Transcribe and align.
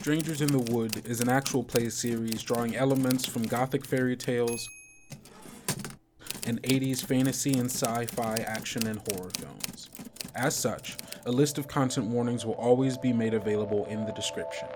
Strangers 0.00 0.40
in 0.40 0.50
the 0.50 0.72
Wood 0.72 1.06
is 1.06 1.20
an 1.20 1.28
actual 1.28 1.62
play 1.62 1.90
series 1.90 2.42
drawing 2.42 2.74
elements 2.74 3.26
from 3.26 3.42
gothic 3.42 3.84
fairy 3.84 4.16
tales 4.16 4.66
and 6.46 6.62
80s 6.62 7.04
fantasy 7.04 7.52
and 7.52 7.66
sci 7.66 8.06
fi 8.06 8.36
action 8.36 8.86
and 8.86 8.98
horror 8.98 9.28
films. 9.36 9.90
As 10.34 10.56
such, 10.56 10.96
a 11.26 11.30
list 11.30 11.58
of 11.58 11.68
content 11.68 12.06
warnings 12.06 12.46
will 12.46 12.54
always 12.54 12.96
be 12.96 13.12
made 13.12 13.34
available 13.34 13.84
in 13.90 14.06
the 14.06 14.12
description. 14.12 14.68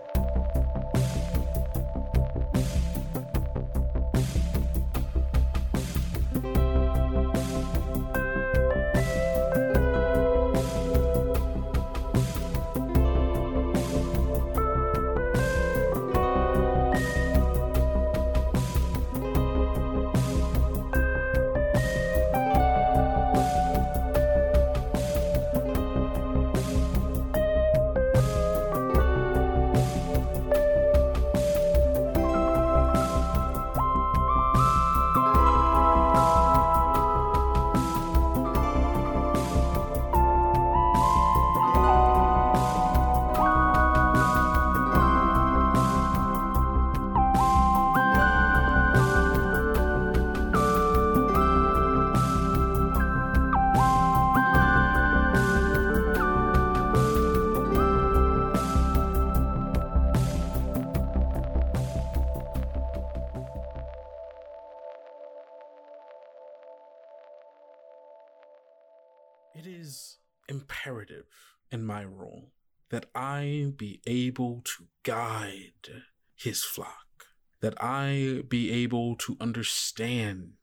Able 74.35 74.63
to 74.65 74.87
guide 75.05 76.03
his 76.35 76.65
flock, 76.65 77.27
that 77.61 77.75
I 77.81 78.43
be 78.49 78.73
able 78.73 79.15
to 79.19 79.37
understand 79.41 80.55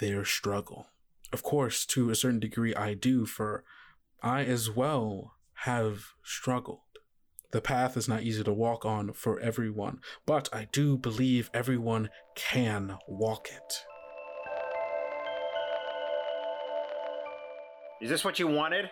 their 0.00 0.24
struggle. 0.24 0.86
Of 1.30 1.42
course, 1.42 1.84
to 1.86 2.08
a 2.08 2.14
certain 2.14 2.40
degree, 2.40 2.74
I 2.74 2.94
do, 2.94 3.26
for 3.26 3.62
I 4.22 4.44
as 4.44 4.70
well 4.70 5.34
have 5.64 6.14
struggled. 6.22 6.80
The 7.50 7.60
path 7.60 7.98
is 7.98 8.08
not 8.08 8.22
easy 8.22 8.42
to 8.42 8.54
walk 8.54 8.86
on 8.86 9.12
for 9.12 9.38
everyone, 9.38 10.00
but 10.24 10.48
I 10.50 10.66
do 10.72 10.96
believe 10.96 11.50
everyone 11.52 12.08
can 12.34 12.96
walk 13.06 13.48
it. 13.48 13.84
Is 18.00 18.08
this 18.08 18.24
what 18.24 18.38
you 18.38 18.46
wanted? 18.46 18.90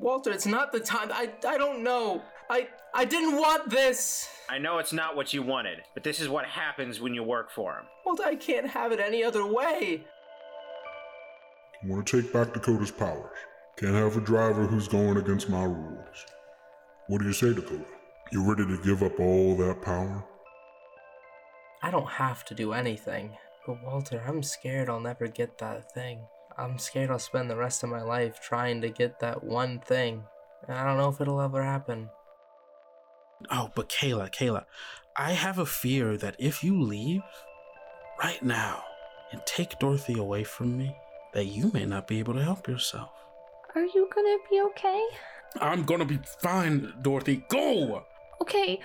Walter, 0.00 0.32
it's 0.32 0.46
not 0.46 0.72
the 0.72 0.80
time. 0.80 1.10
I 1.12 1.30
I 1.46 1.58
don't 1.58 1.84
know. 1.84 2.22
I 2.50 2.68
I 2.94 3.04
didn't 3.04 3.36
want 3.36 3.70
this. 3.70 4.28
I 4.48 4.58
know 4.58 4.78
it's 4.78 4.92
not 4.92 5.16
what 5.16 5.32
you 5.32 5.42
wanted, 5.42 5.82
but 5.94 6.04
this 6.04 6.20
is 6.20 6.28
what 6.28 6.44
happens 6.44 7.00
when 7.00 7.14
you 7.14 7.22
work 7.22 7.50
for 7.50 7.74
him. 7.74 7.86
Walter, 8.04 8.24
I 8.24 8.36
can't 8.36 8.68
have 8.68 8.92
it 8.92 9.00
any 9.00 9.24
other 9.24 9.46
way. 9.46 10.04
I 11.82 11.86
want 11.86 12.06
to 12.06 12.22
take 12.22 12.32
back 12.32 12.52
Dakota's 12.52 12.90
powers. 12.90 13.36
Can't 13.76 13.94
have 13.94 14.16
a 14.16 14.20
driver 14.20 14.66
who's 14.66 14.86
going 14.88 15.16
against 15.16 15.48
my 15.48 15.64
rules. 15.64 16.26
What 17.08 17.20
do 17.20 17.26
you 17.26 17.32
say, 17.32 17.54
Dakota? 17.54 17.84
You 18.30 18.44
ready 18.48 18.66
to 18.66 18.82
give 18.82 19.02
up 19.02 19.18
all 19.18 19.56
that 19.56 19.82
power? 19.82 20.24
I 21.82 21.90
don't 21.90 22.08
have 22.08 22.44
to 22.46 22.54
do 22.54 22.72
anything. 22.72 23.36
But 23.66 23.82
Walter, 23.82 24.22
I'm 24.26 24.42
scared 24.42 24.88
I'll 24.88 25.00
never 25.00 25.26
get 25.26 25.58
that 25.58 25.92
thing. 25.92 26.20
I'm 26.56 26.78
scared 26.78 27.10
I'll 27.10 27.18
spend 27.18 27.50
the 27.50 27.56
rest 27.56 27.82
of 27.82 27.90
my 27.90 28.02
life 28.02 28.40
trying 28.40 28.80
to 28.82 28.88
get 28.88 29.20
that 29.20 29.42
one 29.42 29.80
thing. 29.80 30.24
And 30.68 30.76
I 30.76 30.84
don't 30.84 30.98
know 30.98 31.08
if 31.08 31.20
it'll 31.20 31.40
ever 31.40 31.62
happen. 31.62 32.10
Oh, 33.50 33.70
but 33.74 33.88
Kayla, 33.88 34.32
Kayla, 34.32 34.64
I 35.16 35.32
have 35.32 35.58
a 35.58 35.66
fear 35.66 36.16
that 36.16 36.36
if 36.38 36.64
you 36.64 36.80
leave 36.80 37.22
right 38.22 38.42
now 38.42 38.82
and 39.30 39.40
take 39.46 39.78
Dorothy 39.78 40.18
away 40.18 40.44
from 40.44 40.76
me, 40.76 40.96
that 41.34 41.46
you 41.46 41.70
may 41.72 41.86
not 41.86 42.06
be 42.06 42.18
able 42.18 42.34
to 42.34 42.42
help 42.42 42.68
yourself. 42.68 43.10
Are 43.74 43.84
you 43.84 44.08
gonna 44.14 44.36
be 44.50 44.60
okay? 44.66 45.06
I'm 45.60 45.84
gonna 45.84 46.04
be 46.04 46.18
fine, 46.40 46.92
Dorothy. 47.02 47.44
Go! 47.48 48.04
Okay. 48.40 48.80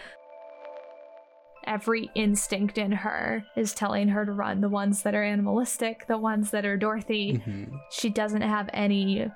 Every 1.66 2.09
instinct 2.16 2.78
in 2.78 2.94
her 2.94 3.44
is 3.57 3.74
telling 3.74 4.07
her 4.09 4.25
to 4.25 4.31
run. 4.31 4.62
The 4.62 4.69
ones 4.69 5.01
that 5.01 5.13
are 5.13 5.24
animalistic, 5.24 6.07
the 6.07 6.18
ones 6.18 6.51
that 6.51 6.66
are 6.66 6.78
Dorothy. 6.78 7.41
Mhm. 7.45 7.78
She 7.91 8.09
doesn't 8.09 8.41
have 8.41 8.69
any 8.72 9.29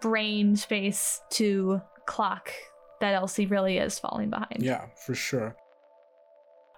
brain 0.00 0.54
space 0.54 1.22
to 1.30 1.82
clock 2.06 2.52
that 3.00 3.14
Elsie 3.14 3.46
really 3.46 3.78
is 3.78 3.98
falling 3.98 4.30
behind. 4.30 4.58
Yeah, 4.60 4.86
for 5.04 5.14
sure. 5.14 5.56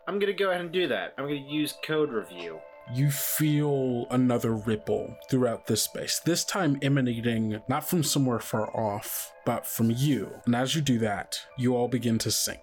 I'm 0.06 0.18
gonna 0.18 0.32
go 0.32 0.50
ahead 0.50 0.60
and 0.62 0.72
do 0.72 0.88
that. 0.88 1.14
I'm 1.18 1.24
gonna 1.24 1.36
use 1.36 1.74
code 1.84 2.10
review. 2.10 2.60
You 2.94 3.10
feel 3.10 4.06
another 4.10 4.54
ripple 4.54 5.14
throughout 5.28 5.66
this 5.66 5.82
space, 5.82 6.20
this 6.20 6.42
time 6.44 6.78
emanating 6.80 7.60
not 7.68 7.86
from 7.86 8.02
somewhere 8.02 8.38
far 8.38 8.74
off, 8.74 9.30
but 9.44 9.66
from 9.66 9.90
you. 9.90 10.30
And 10.46 10.56
as 10.56 10.74
you 10.74 10.80
do 10.80 10.98
that, 11.00 11.38
you 11.58 11.76
all 11.76 11.88
begin 11.88 12.16
to 12.18 12.30
sink. 12.30 12.62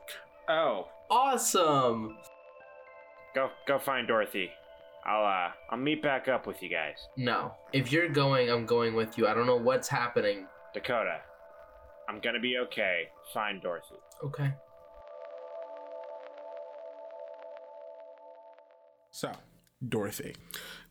Oh, 0.50 0.88
Awesome! 1.12 2.18
go 3.36 3.50
go 3.68 3.78
find 3.78 4.08
Dorothy. 4.08 4.50
I'll 5.06 5.24
uh 5.26 5.52
I'll 5.70 5.78
meet 5.78 6.02
back 6.02 6.28
up 6.28 6.48
with 6.48 6.64
you 6.64 6.70
guys. 6.70 6.98
No. 7.16 7.54
If 7.74 7.92
you're 7.92 8.10
going, 8.10 8.50
I'm 8.50 8.66
going 8.66 8.96
with 8.96 9.20
you. 9.20 9.28
I 9.28 9.36
don't 9.36 9.46
know 9.46 9.56
what's 9.58 9.88
happening. 9.88 10.48
Dakota, 10.74 11.20
I'm 12.08 12.20
gonna 12.20 12.40
be 12.40 12.58
okay. 12.58 13.10
Find 13.34 13.62
Dorothy. 13.62 13.96
Okay. 14.24 14.54
So, 19.12 19.32
Dorothy, 19.88 20.36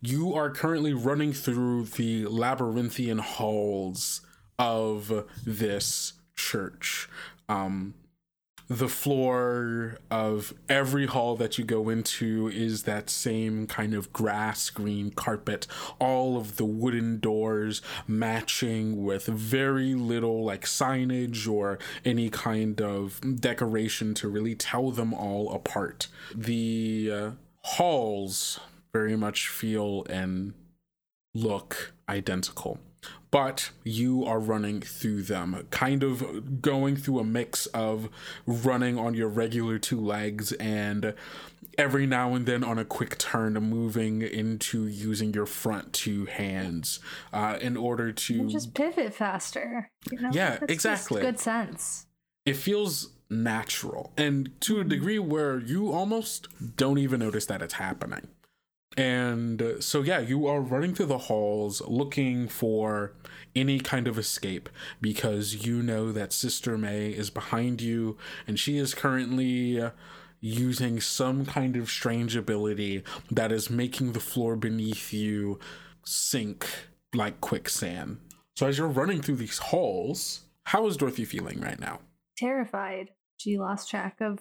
you 0.01 0.35
are 0.35 0.51
currently 0.51 0.95
running 0.95 1.33
through 1.33 1.85
the 1.85 2.27
labyrinthian 2.27 3.19
halls 3.19 4.23
of 4.59 5.27
this 5.45 6.15
church. 6.35 7.09
Um, 7.49 7.95
the 8.69 8.89
floor 8.89 9.99
of 10.11 10.55
every 10.69 11.07
hall 11.07 11.37
that 11.37 11.59
you 11.59 11.65
go 11.65 11.89
into 11.89 12.49
is 12.49 12.85
that 12.85 13.11
same 13.11 13.67
kind 13.67 13.93
of 13.95 14.13
grass 14.13 14.71
green 14.71 15.11
carpet. 15.11 15.67
All 15.99 16.37
of 16.37 16.57
the 16.57 16.65
wooden 16.65 17.21
doors 17.21 17.83
matching 18.07 19.05
with 19.05 19.27
very 19.27 19.95
little 19.95 20.45
like 20.45 20.65
signage 20.65 21.49
or 21.49 21.79
any 22.05 22.31
kind 22.31 22.81
of 22.81 23.21
decoration 23.41 24.15
to 24.15 24.29
really 24.29 24.55
tell 24.55 24.91
them 24.91 25.13
all 25.13 25.53
apart. 25.53 26.09
The 26.35 27.11
uh, 27.13 27.31
halls 27.63 28.61
very 28.93 29.17
much 29.17 29.49
feel 29.49 30.07
and 30.09 30.55
look 31.35 31.93
identical. 32.09 32.79
But 33.31 33.71
you 33.83 34.25
are 34.25 34.39
running 34.39 34.81
through 34.81 35.23
them, 35.23 35.67
kind 35.71 36.05
of 36.05 36.63
going 36.63 36.95
through 36.95 37.19
a 37.19 37.25
mix 37.25 37.67
of 37.67 38.09
running 38.47 38.97
on 38.97 39.15
your 39.15 39.27
regular 39.29 39.79
two 39.81 40.01
legs 40.01 40.53
and 40.53 41.15
every 41.77 42.07
now 42.07 42.35
and 42.35 42.47
then 42.47 42.63
on 42.63 42.79
a 42.79 42.85
quick 42.85 43.19
turn, 43.19 43.55
moving 43.55 44.23
into 44.23 44.87
using 44.87 45.35
your 45.35 45.47
front 45.47 45.93
two 45.93 46.27
hands 46.27 47.01
uh, 47.33 47.59
in 47.61 47.77
order 47.77 48.13
to 48.13 48.37
can 48.39 48.49
just 48.49 48.73
pivot 48.75 49.13
faster. 49.13 49.91
You 50.13 50.21
know? 50.21 50.31
Yeah, 50.33 50.59
That's 50.59 50.73
exactly. 50.73 51.21
good 51.21 51.41
sense. 51.41 52.07
it 52.47 52.55
feels 52.57 53.09
natural 53.31 54.13
and 54.17 54.51
to 54.61 54.79
a 54.81 54.85
degree 54.85 55.19
where 55.19 55.59
you 55.59 55.91
almost 55.91 56.47
don't 56.77 56.99
even 56.99 57.19
notice 57.19 57.47
that 57.47 57.63
it's 57.63 57.75
happening. 57.75 58.29
And 58.97 59.61
uh, 59.61 59.81
so, 59.81 60.03
yeah, 60.03 60.21
you 60.21 60.47
are 60.47 60.61
running 60.61 60.95
through 60.95 61.07
the 61.07 61.19
halls 61.19 61.83
looking 61.83 62.49
for 62.49 63.13
any 63.57 63.81
kind 63.81 64.07
of 64.07 64.19
escape 64.19 64.69
because 65.01 65.67
you 65.67 65.83
know 65.83 66.13
that 66.13 66.33
Sister 66.33 66.79
May 66.79 67.11
is 67.11 67.31
behind 67.31 67.81
you 67.81 68.17
and 68.47 68.59
she 68.59 68.79
is 68.79 68.95
currently 68.95 69.81
uh, 69.81 69.91
using 70.41 71.01
some 71.01 71.45
kind 71.45 71.77
of 71.77 71.91
strange 71.91 72.37
ability 72.37 73.03
that 73.31 73.51
is 73.51 73.71
making 73.71 74.13
the 74.13 74.21
floor 74.21 74.57
beneath 74.57 75.13
you 75.13 75.59
sink 76.05 76.69
like 77.15 77.41
quicksand. 77.41 78.19
So, 78.57 78.67
as 78.67 78.79
you're 78.79 78.87
running 78.87 79.23
through 79.23 79.37
these 79.37 79.59
halls, 79.59 80.43
how 80.65 80.87
is 80.87 80.97
Dorothy 80.97 81.25
feeling 81.25 81.61
right 81.61 81.81
now? 81.81 82.01
Terrified. 82.39 83.11
She 83.39 83.59
lost 83.59 83.91
track 83.91 84.19
of 84.21 84.41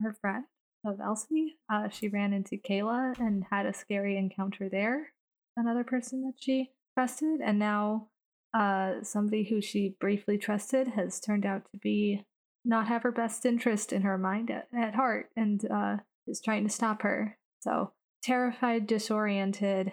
her 0.00 0.12
friend 0.12 0.44
of 0.84 1.00
Elsie. 1.00 1.56
Uh, 1.72 1.88
she 1.88 2.08
ran 2.08 2.32
into 2.32 2.56
Kayla 2.56 3.18
and 3.18 3.44
had 3.50 3.66
a 3.66 3.74
scary 3.74 4.16
encounter 4.16 4.68
there. 4.68 5.12
Another 5.56 5.84
person 5.84 6.22
that 6.22 6.34
she 6.38 6.70
trusted, 6.94 7.40
and 7.40 7.58
now 7.58 8.08
uh, 8.56 9.02
somebody 9.02 9.44
who 9.44 9.60
she 9.60 9.96
briefly 10.00 10.38
trusted 10.38 10.88
has 10.88 11.20
turned 11.20 11.46
out 11.46 11.62
to 11.72 11.78
be 11.78 12.24
not 12.64 12.88
have 12.88 13.02
her 13.02 13.12
best 13.12 13.44
interest 13.44 13.92
in 13.92 14.02
her 14.02 14.16
mind 14.16 14.50
at, 14.50 14.68
at 14.76 14.94
heart 14.94 15.28
and 15.36 15.64
uh, 15.70 15.96
is 16.26 16.40
trying 16.42 16.66
to 16.66 16.72
stop 16.72 17.02
her. 17.02 17.36
So 17.60 17.92
terrified, 18.22 18.86
disoriented, 18.86 19.92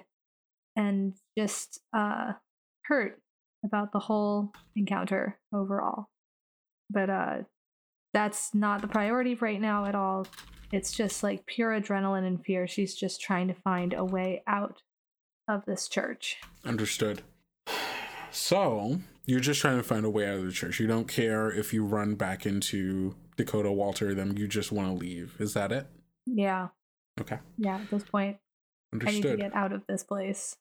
and 0.76 1.14
just 1.38 1.82
uh, 1.94 2.34
hurt 2.86 3.20
about 3.66 3.92
the 3.92 4.00
whole 4.00 4.54
encounter 4.76 5.38
overall. 5.54 6.08
But 6.90 7.10
uh, 7.10 7.38
that's 8.14 8.54
not 8.54 8.82
the 8.82 8.88
priority 8.88 9.36
right 9.36 9.60
now 9.60 9.86
at 9.86 9.96
all. 9.96 10.28
It's 10.72 10.94
just 10.94 11.24
like 11.24 11.46
pure 11.46 11.72
adrenaline 11.72 12.26
and 12.26 12.44
fear. 12.44 12.68
She's 12.68 12.96
just 12.96 13.22
trying 13.22 13.48
to 13.50 13.54
find 13.54 13.94
a 13.94 14.06
way 14.06 14.44
out 14.48 14.82
of 15.48 15.66
this 15.66 15.88
church. 15.88 16.38
Understood. 16.66 17.24
So 18.32 19.00
you're 19.26 19.42
just 19.42 19.60
trying 19.60 19.78
to 19.78 19.84
find 19.84 20.06
a 20.06 20.10
way 20.10 20.28
out 20.28 20.38
of 20.38 20.46
the 20.46 20.52
church. 20.52 20.80
You 20.80 20.88
don't 20.88 21.08
care 21.08 21.52
if 21.52 21.74
you 21.74 21.84
run 21.84 22.16
back 22.16 22.46
into 22.46 23.16
Dakota 23.36 23.72
Walter, 23.72 24.14
then 24.14 24.38
you 24.38 24.48
just 24.48 24.72
want 24.72 24.88
to 24.88 24.94
leave. 24.94 25.36
Is 25.40 25.54
that 25.54 25.72
it? 25.72 25.88
Yeah. 26.26 26.70
Okay. 27.20 27.40
Yeah, 27.58 27.76
at 27.76 27.90
this 27.90 28.04
point, 28.04 28.38
I 28.94 29.12
need 29.12 29.24
to 29.24 29.36
get 29.36 29.54
out 29.54 29.74
of 29.74 29.86
this 29.88 30.04
place. 30.04 30.56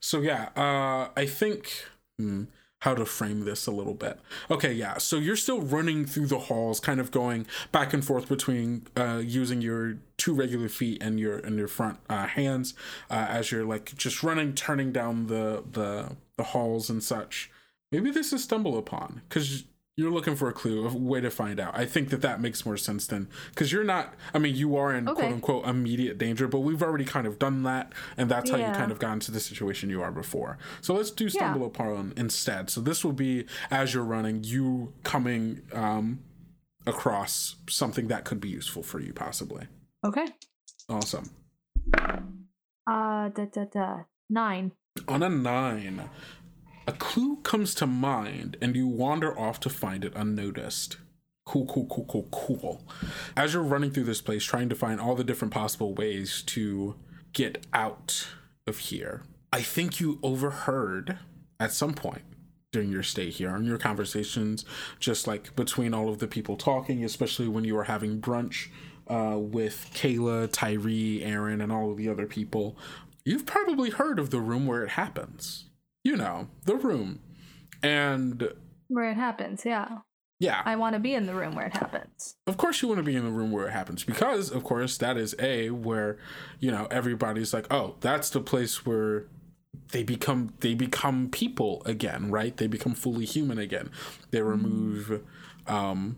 So 0.00 0.20
yeah, 0.20 0.48
uh, 0.56 1.08
I 1.16 1.26
think 1.26 1.86
hmm, 2.18 2.44
how 2.82 2.96
to 2.96 3.06
frame 3.06 3.44
this 3.44 3.68
a 3.68 3.70
little 3.70 3.94
bit. 3.94 4.18
Okay, 4.50 4.72
yeah. 4.72 4.98
So 4.98 5.16
you're 5.16 5.36
still 5.36 5.60
running 5.60 6.04
through 6.04 6.26
the 6.26 6.40
halls, 6.40 6.80
kind 6.80 6.98
of 6.98 7.12
going 7.12 7.46
back 7.70 7.94
and 7.94 8.04
forth 8.04 8.28
between 8.28 8.88
uh, 8.96 9.22
using 9.24 9.62
your 9.62 9.98
two 10.16 10.34
regular 10.34 10.68
feet 10.68 11.00
and 11.00 11.20
your 11.20 11.38
and 11.38 11.56
your 11.56 11.68
front 11.68 12.00
uh, 12.10 12.26
hands 12.26 12.74
uh, 13.08 13.26
as 13.28 13.52
you're 13.52 13.64
like 13.64 13.94
just 13.94 14.24
running, 14.24 14.52
turning 14.52 14.90
down 14.90 15.28
the 15.28 15.62
the 15.70 16.16
the 16.36 16.42
halls 16.42 16.90
and 16.90 17.04
such. 17.04 17.52
Maybe 17.92 18.10
this 18.10 18.32
is 18.32 18.42
stumble 18.42 18.76
upon 18.76 19.22
because 19.28 19.62
you're 19.96 20.10
looking 20.10 20.36
for 20.36 20.48
a 20.48 20.52
clue, 20.54 20.86
a 20.88 20.96
way 20.96 21.20
to 21.20 21.30
find 21.30 21.60
out. 21.60 21.76
I 21.76 21.84
think 21.84 22.08
that 22.10 22.22
that 22.22 22.40
makes 22.40 22.64
more 22.64 22.78
sense 22.78 23.06
than 23.06 23.28
because 23.50 23.70
you're 23.70 23.84
not. 23.84 24.14
I 24.32 24.38
mean, 24.38 24.56
you 24.56 24.74
are 24.76 24.94
in 24.94 25.06
Okay. 25.08 25.20
quote 25.20 25.32
unquote 25.32 25.66
immediate 25.66 26.16
danger, 26.16 26.48
but 26.48 26.60
we've 26.60 26.82
already 26.82 27.04
kind 27.04 27.26
of 27.26 27.38
done 27.38 27.62
that, 27.64 27.92
and 28.16 28.30
that's 28.30 28.50
how 28.50 28.56
you 28.56 28.64
kind 28.72 28.90
of 28.90 28.98
got 28.98 29.12
into 29.12 29.30
the 29.30 29.40
situation 29.40 29.90
you 29.90 30.00
are 30.02 30.10
before. 30.12 30.56
So 30.80 30.94
let's 30.94 31.10
do 31.10 31.28
stumble 31.28 31.66
upon 31.66 32.14
instead. 32.16 32.70
So 32.70 32.80
this 32.80 33.04
will 33.04 33.12
be 33.12 33.44
as 33.70 33.92
you're 33.92 34.04
running, 34.04 34.44
you 34.44 34.94
coming 35.02 35.60
um, 35.72 36.20
across 36.86 37.56
something 37.68 38.08
that 38.08 38.24
could 38.24 38.40
be 38.40 38.48
useful 38.48 38.82
for 38.82 38.98
you, 38.98 39.12
possibly. 39.12 39.66
Okay. 40.04 40.26
Awesome. 40.88 41.30
Uh, 41.94 43.28
da 43.28 43.44
da 43.52 43.64
da. 43.72 43.96
Nine. 44.30 44.72
On 45.08 45.22
a 45.22 45.28
nine, 45.28 46.08
a 46.86 46.92
clue 46.92 47.36
comes 47.42 47.74
to 47.76 47.86
mind 47.86 48.56
and 48.60 48.74
you 48.74 48.86
wander 48.86 49.38
off 49.38 49.60
to 49.60 49.70
find 49.70 50.04
it 50.04 50.12
unnoticed. 50.14 50.96
Cool, 51.44 51.66
cool, 51.66 51.86
cool, 51.86 52.06
cool, 52.08 52.28
cool. 52.30 52.82
As 53.36 53.52
you're 53.52 53.62
running 53.62 53.90
through 53.90 54.04
this 54.04 54.20
place, 54.20 54.44
trying 54.44 54.68
to 54.68 54.76
find 54.76 55.00
all 55.00 55.14
the 55.14 55.24
different 55.24 55.52
possible 55.52 55.94
ways 55.94 56.42
to 56.46 56.94
get 57.32 57.66
out 57.72 58.28
of 58.66 58.78
here, 58.78 59.22
I 59.52 59.60
think 59.62 60.00
you 60.00 60.18
overheard 60.22 61.18
at 61.58 61.72
some 61.72 61.94
point 61.94 62.22
during 62.70 62.90
your 62.90 63.02
stay 63.02 63.30
here 63.30 63.54
and 63.54 63.66
your 63.66 63.78
conversations, 63.78 64.64
just 64.98 65.26
like 65.26 65.54
between 65.54 65.92
all 65.92 66.08
of 66.08 66.18
the 66.18 66.26
people 66.26 66.56
talking, 66.56 67.04
especially 67.04 67.48
when 67.48 67.64
you 67.64 67.74
were 67.74 67.84
having 67.84 68.20
brunch 68.20 68.68
uh, 69.08 69.36
with 69.36 69.90
Kayla, 69.94 70.50
Tyree, 70.50 71.22
Aaron, 71.22 71.60
and 71.60 71.70
all 71.70 71.90
of 71.90 71.98
the 71.98 72.08
other 72.08 72.26
people, 72.26 72.78
you've 73.24 73.46
probably 73.46 73.90
heard 73.90 74.18
of 74.18 74.30
the 74.30 74.40
room 74.40 74.66
where 74.66 74.84
it 74.84 74.90
happens. 74.90 75.66
You 76.04 76.16
know, 76.16 76.48
the 76.64 76.76
room. 76.76 77.20
And 77.82 78.48
Where 78.88 79.10
it 79.10 79.16
happens, 79.16 79.62
yeah. 79.64 79.98
yeah, 80.40 80.62
I 80.64 80.76
want 80.76 80.94
to 80.94 81.00
be 81.00 81.14
in 81.14 81.26
the 81.26 81.34
room 81.34 81.54
where 81.54 81.66
it 81.66 81.76
happens. 81.76 82.36
of 82.46 82.56
course 82.56 82.82
you 82.82 82.88
want 82.88 82.98
to 82.98 83.04
be 83.04 83.16
in 83.16 83.24
the 83.24 83.30
room 83.30 83.50
where 83.50 83.66
it 83.68 83.72
happens 83.72 84.04
because 84.04 84.50
of 84.50 84.62
course 84.64 84.96
that 84.98 85.16
is 85.16 85.34
a 85.38 85.70
where 85.70 86.18
you 86.60 86.70
know 86.70 86.86
everybody's 86.90 87.52
like 87.52 87.66
oh 87.72 87.94
that's 88.00 88.30
the 88.30 88.40
place 88.40 88.84
where 88.86 89.26
they 89.92 90.02
become 90.02 90.52
they 90.60 90.74
become 90.74 91.28
people 91.30 91.82
again 91.86 92.30
right? 92.30 92.56
They 92.56 92.66
become 92.68 92.94
fully 92.94 93.24
human 93.24 93.58
again. 93.58 93.90
They 94.30 94.42
remove 94.42 95.22
um 95.66 96.16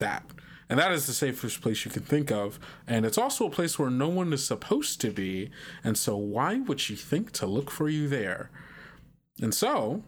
that. 0.00 0.24
And 0.68 0.78
that 0.80 0.90
is 0.92 1.06
the 1.06 1.12
safest 1.12 1.60
place 1.60 1.84
you 1.84 1.90
can 1.90 2.02
think 2.02 2.30
of. 2.32 2.58
And 2.86 3.04
it's 3.04 3.18
also 3.18 3.46
a 3.46 3.50
place 3.50 3.78
where 3.78 3.90
no 3.90 4.08
one 4.08 4.32
is 4.32 4.44
supposed 4.44 5.00
to 5.02 5.10
be. 5.10 5.50
And 5.84 5.98
so 5.98 6.16
why 6.16 6.60
would 6.60 6.80
she 6.80 6.96
think 6.96 7.30
to 7.32 7.46
look 7.46 7.70
for 7.70 7.88
you 7.88 8.08
there 8.08 8.50
and 9.40 9.54
so 9.54 10.02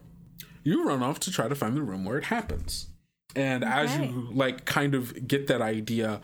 you 0.63 0.83
run 0.87 1.01
off 1.03 1.19
to 1.21 1.31
try 1.31 1.47
to 1.47 1.55
find 1.55 1.75
the 1.75 1.81
room 1.81 2.05
where 2.05 2.17
it 2.17 2.25
happens 2.25 2.87
and 3.35 3.63
as 3.63 3.95
you 3.97 4.27
like 4.31 4.65
kind 4.65 4.93
of 4.95 5.27
get 5.27 5.47
that 5.47 5.61
idea 5.61 6.21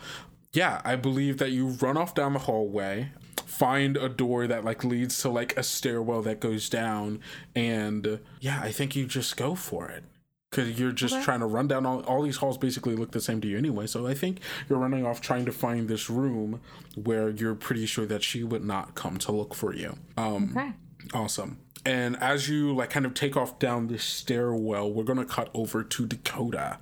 yeah 0.54 0.82
i 0.86 0.96
believe 0.96 1.38
that 1.38 1.52
you 1.52 1.68
run 1.68 1.98
off 1.98 2.14
down 2.14 2.34
the 2.34 2.40
hallway 2.40 3.10
find 3.46 3.98
a 3.98 4.08
door 4.10 4.48
that 4.48 4.64
like 4.64 4.84
leads 4.84 5.22
to 5.22 5.30
like 5.30 5.56
a 5.58 5.64
stairwell 5.64 6.22
that 6.22 6.40
goes 6.40 6.70
down 6.70 7.20
and 7.56 8.20
yeah 8.40 8.60
i 8.64 8.72
think 8.72 8.96
you 8.96 9.06
just 9.06 9.36
go 9.38 9.56
for 9.56 9.90
it 9.90 10.04
because 10.50 10.78
you're 10.80 10.92
just 10.92 11.14
Okay. 11.16 11.24
trying 11.24 11.40
to 11.40 11.46
run 11.46 11.68
down 11.68 11.86
all, 11.86 12.02
all 12.02 12.22
these 12.22 12.38
halls 12.38 12.58
basically 12.58 12.96
look 12.96 13.12
the 13.12 13.22
same 13.22 13.40
to 13.42 13.48
you 13.48 13.58
anyway 13.58 13.86
so 13.88 14.08
i 14.08 14.14
think 14.14 14.40
you're 14.70 14.80
running 14.80 15.06
off 15.06 15.22
trying 15.22 15.46
to 15.46 15.52
find 15.52 15.88
this 15.90 16.10
room 16.10 16.62
where 16.96 17.30
you're 17.30 17.56
pretty 17.56 17.86
sure 17.86 18.06
that 18.06 18.24
she 18.24 18.44
would 18.44 18.64
not 18.64 18.96
come 18.96 19.18
to 19.18 19.32
look 19.32 19.54
for 19.54 19.74
you 19.74 19.98
um 20.18 20.56
Okay. 20.58 20.72
Awesome. 21.14 21.58
And 21.86 22.16
as 22.18 22.48
you 22.48 22.76
like 22.76 22.92
kind 22.92 23.06
of 23.06 23.14
take 23.14 23.36
off 23.36 23.58
down 23.60 23.88
this 23.88 24.04
stairwell, 24.04 24.92
we're 24.92 25.04
gonna 25.04 25.26
cut 25.26 25.50
over 25.54 25.84
to 25.84 26.06
Dakota. 26.06 26.78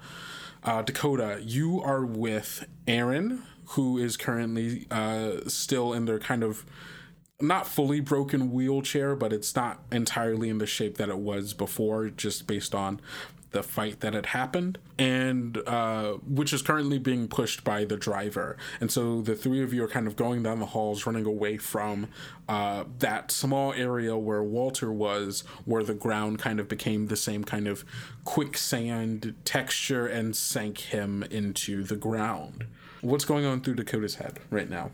Uh, 0.63 0.81
Dakota, 0.81 1.39
you 1.41 1.81
are 1.81 2.05
with 2.05 2.67
Aaron, 2.85 3.43
who 3.69 3.97
is 3.97 4.17
currently 4.17 4.87
uh, 4.91 5.47
still 5.47 5.93
in 5.93 6.05
their 6.05 6.19
kind 6.19 6.43
of 6.43 6.65
not 7.41 7.65
fully 7.65 8.01
broken 8.01 8.51
wheelchair, 8.51 9.15
but 9.15 9.31
it's 9.31 9.55
not 9.55 9.79
entirely 9.91 10.49
in 10.49 10.57
the 10.57 10.65
shape 10.65 10.97
that 10.97 11.07
it 11.07 11.19
was 11.19 11.53
before, 11.53 12.09
just 12.09 12.47
based 12.47 12.75
on 12.75 12.99
the 13.51 13.63
fight 13.63 13.99
that 14.01 14.13
had 14.13 14.27
happened, 14.27 14.77
and 14.97 15.57
uh, 15.67 16.13
which 16.27 16.53
is 16.53 16.61
currently 16.61 16.99
being 16.99 17.27
pushed 17.27 17.63
by 17.63 17.85
the 17.85 17.97
driver. 17.97 18.57
And 18.79 18.91
so 18.91 19.21
the 19.21 19.35
three 19.35 19.63
of 19.63 19.73
you 19.73 19.83
are 19.83 19.87
kind 19.87 20.07
of 20.07 20.15
going 20.15 20.43
down 20.43 20.59
the 20.59 20.67
halls, 20.67 21.05
running 21.05 21.25
away 21.25 21.57
from 21.57 22.07
uh, 22.47 22.85
that 22.99 23.31
small 23.31 23.73
area 23.73 24.17
where 24.17 24.43
Walter 24.43 24.91
was, 24.91 25.43
where 25.65 25.83
the 25.83 25.93
ground 25.93 26.39
kind 26.39 26.59
of 26.59 26.67
became 26.67 27.07
the 27.07 27.17
same 27.17 27.43
kind 27.43 27.67
of 27.67 27.83
quicksand 28.23 29.35
texture 29.45 30.05
and 30.07 30.35
sank 30.35 30.77
him 30.79 31.23
into 31.23 31.83
the 31.83 31.95
ground. 31.95 32.65
What's 33.01 33.25
going 33.25 33.45
on 33.45 33.61
through 33.61 33.75
Dakota's 33.75 34.15
head 34.15 34.39
right 34.49 34.69
now? 34.69 34.91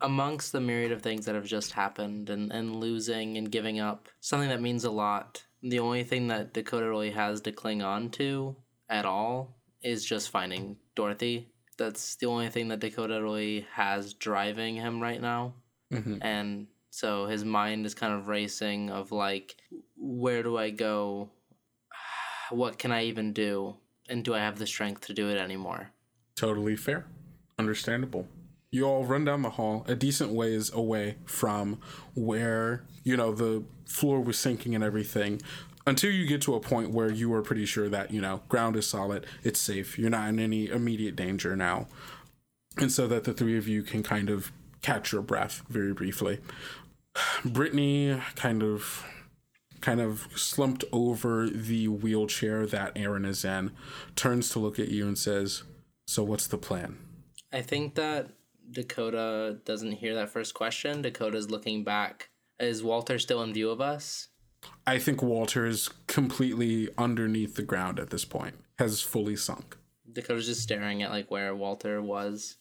amongst 0.00 0.52
the 0.52 0.60
myriad 0.60 0.92
of 0.92 1.02
things 1.02 1.26
that 1.26 1.34
have 1.34 1.44
just 1.44 1.72
happened 1.72 2.30
and, 2.30 2.52
and 2.52 2.76
losing 2.76 3.36
and 3.36 3.50
giving 3.50 3.80
up, 3.80 4.08
something 4.20 4.48
that 4.48 4.62
means 4.62 4.84
a 4.84 4.90
lot, 4.90 5.44
the 5.62 5.78
only 5.78 6.04
thing 6.04 6.28
that 6.28 6.54
Dakota 6.54 6.88
really 6.88 7.10
has 7.10 7.40
to 7.42 7.52
cling 7.52 7.82
on 7.82 8.10
to 8.10 8.56
at 8.88 9.04
all 9.04 9.56
is 9.82 10.04
just 10.04 10.30
finding 10.30 10.76
Dorothy. 10.94 11.48
That's 11.76 12.16
the 12.16 12.26
only 12.26 12.48
thing 12.48 12.68
that 12.68 12.80
Dakota 12.80 13.22
really 13.22 13.66
has 13.72 14.14
driving 14.14 14.76
him 14.76 15.00
right 15.00 15.20
now. 15.20 15.54
Mhm. 15.92 16.18
And 16.22 16.66
so 16.90 17.26
his 17.26 17.44
mind 17.44 17.86
is 17.86 17.94
kind 17.94 18.12
of 18.12 18.28
racing 18.28 18.90
of 18.90 19.12
like, 19.12 19.56
where 19.96 20.42
do 20.42 20.56
I 20.56 20.70
go? 20.70 21.30
What 22.50 22.78
can 22.78 22.92
I 22.92 23.04
even 23.04 23.32
do? 23.32 23.76
And 24.08 24.24
do 24.24 24.34
I 24.34 24.38
have 24.38 24.58
the 24.58 24.66
strength 24.66 25.06
to 25.06 25.14
do 25.14 25.28
it 25.28 25.36
anymore? 25.36 25.90
Totally 26.34 26.76
fair. 26.76 27.06
Understandable. 27.58 28.26
You 28.70 28.84
all 28.84 29.04
run 29.04 29.24
down 29.24 29.42
the 29.42 29.50
hall 29.50 29.84
a 29.88 29.94
decent 29.94 30.32
ways 30.32 30.70
away 30.72 31.16
from 31.24 31.80
where, 32.14 32.84
you 33.02 33.16
know, 33.16 33.32
the 33.32 33.64
floor 33.86 34.20
was 34.20 34.38
sinking 34.38 34.74
and 34.74 34.84
everything 34.84 35.40
until 35.86 36.10
you 36.10 36.26
get 36.26 36.42
to 36.42 36.54
a 36.54 36.60
point 36.60 36.90
where 36.90 37.10
you 37.10 37.32
are 37.32 37.42
pretty 37.42 37.64
sure 37.64 37.88
that, 37.88 38.10
you 38.10 38.20
know, 38.20 38.42
ground 38.48 38.76
is 38.76 38.86
solid, 38.86 39.26
it's 39.42 39.58
safe, 39.58 39.98
you're 39.98 40.10
not 40.10 40.28
in 40.28 40.38
any 40.38 40.68
immediate 40.68 41.16
danger 41.16 41.56
now. 41.56 41.86
And 42.76 42.92
so 42.92 43.08
that 43.08 43.24
the 43.24 43.32
three 43.32 43.56
of 43.56 43.66
you 43.66 43.82
can 43.82 44.02
kind 44.02 44.30
of 44.30 44.52
catch 44.82 45.12
your 45.12 45.22
breath 45.22 45.62
very 45.68 45.92
briefly. 45.92 46.40
Brittany 47.44 48.20
kind 48.36 48.62
of 48.62 49.04
kind 49.80 50.00
of 50.00 50.26
slumped 50.34 50.84
over 50.92 51.48
the 51.48 51.86
wheelchair 51.86 52.66
that 52.66 52.92
Aaron 52.96 53.24
is 53.24 53.44
in, 53.44 53.70
turns 54.16 54.50
to 54.50 54.58
look 54.58 54.78
at 54.78 54.88
you 54.88 55.06
and 55.06 55.16
says, 55.16 55.62
So 56.06 56.24
what's 56.24 56.48
the 56.48 56.58
plan? 56.58 56.98
I 57.52 57.62
think 57.62 57.94
that 57.94 58.28
Dakota 58.70 59.58
doesn't 59.64 59.92
hear 59.92 60.14
that 60.14 60.30
first 60.30 60.54
question. 60.54 61.02
Dakota's 61.02 61.50
looking 61.50 61.84
back. 61.84 62.30
Is 62.60 62.82
Walter 62.82 63.18
still 63.18 63.42
in 63.42 63.52
view 63.54 63.70
of 63.70 63.80
us? 63.80 64.28
I 64.86 64.98
think 64.98 65.22
Walter 65.22 65.66
is 65.66 65.88
completely 66.06 66.88
underneath 66.98 67.54
the 67.54 67.62
ground 67.62 68.00
at 68.00 68.10
this 68.10 68.24
point, 68.24 68.56
has 68.78 69.00
fully 69.00 69.36
sunk. 69.36 69.76
Dakota's 70.12 70.46
just 70.46 70.62
staring 70.62 71.02
at 71.02 71.10
like 71.10 71.30
where 71.30 71.54
Walter 71.54 72.02
was. 72.02 72.56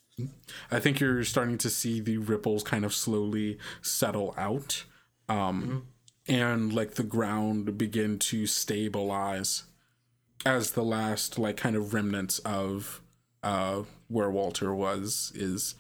I 0.72 0.80
think 0.80 1.00
you're 1.00 1.24
starting 1.24 1.58
to 1.60 1.70
see 1.70 2.00
the 2.00 2.18
ripples 2.18 2.64
kind 2.64 2.86
of 2.86 2.94
slowly 2.94 3.58
settle 3.82 4.34
out. 4.38 4.84
Um, 5.30 5.88
and 6.28 6.74
like 6.74 6.96
the 6.96 7.04
ground 7.04 7.78
begin 7.78 8.20
to 8.20 8.46
stabilize 8.46 9.64
as 10.46 10.72
the 10.72 10.84
last 10.84 11.40
like 11.40 11.58
kind 11.58 11.76
of 11.76 11.94
remnants 11.94 12.40
of 12.40 13.02
uh 13.44 13.84
where 14.08 14.30
Walter 14.30 14.74
was 14.74 15.32
is 15.36 15.76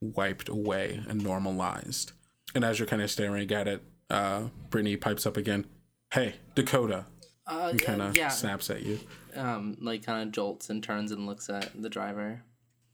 wiped 0.00 0.48
away 0.48 1.00
and 1.08 1.22
normalized. 1.22 2.12
And 2.54 2.64
as 2.64 2.78
you're 2.78 2.88
kind 2.88 3.02
of 3.02 3.10
staring 3.10 3.50
at 3.52 3.68
it, 3.68 3.82
uh 4.10 4.48
Brittany 4.70 4.96
pipes 4.96 5.26
up 5.26 5.36
again, 5.36 5.66
Hey, 6.12 6.36
Dakota, 6.54 7.06
Uh, 7.46 7.68
and 7.70 7.82
kind 7.82 8.00
of 8.02 8.16
yeah. 8.16 8.28
snaps 8.28 8.70
at 8.70 8.82
you. 8.82 8.98
Um, 9.34 9.76
like 9.80 10.04
kind 10.04 10.22
of 10.26 10.32
jolts 10.32 10.70
and 10.70 10.82
turns 10.82 11.12
and 11.12 11.26
looks 11.26 11.48
at 11.50 11.70
the 11.80 11.88
driver. 11.90 12.42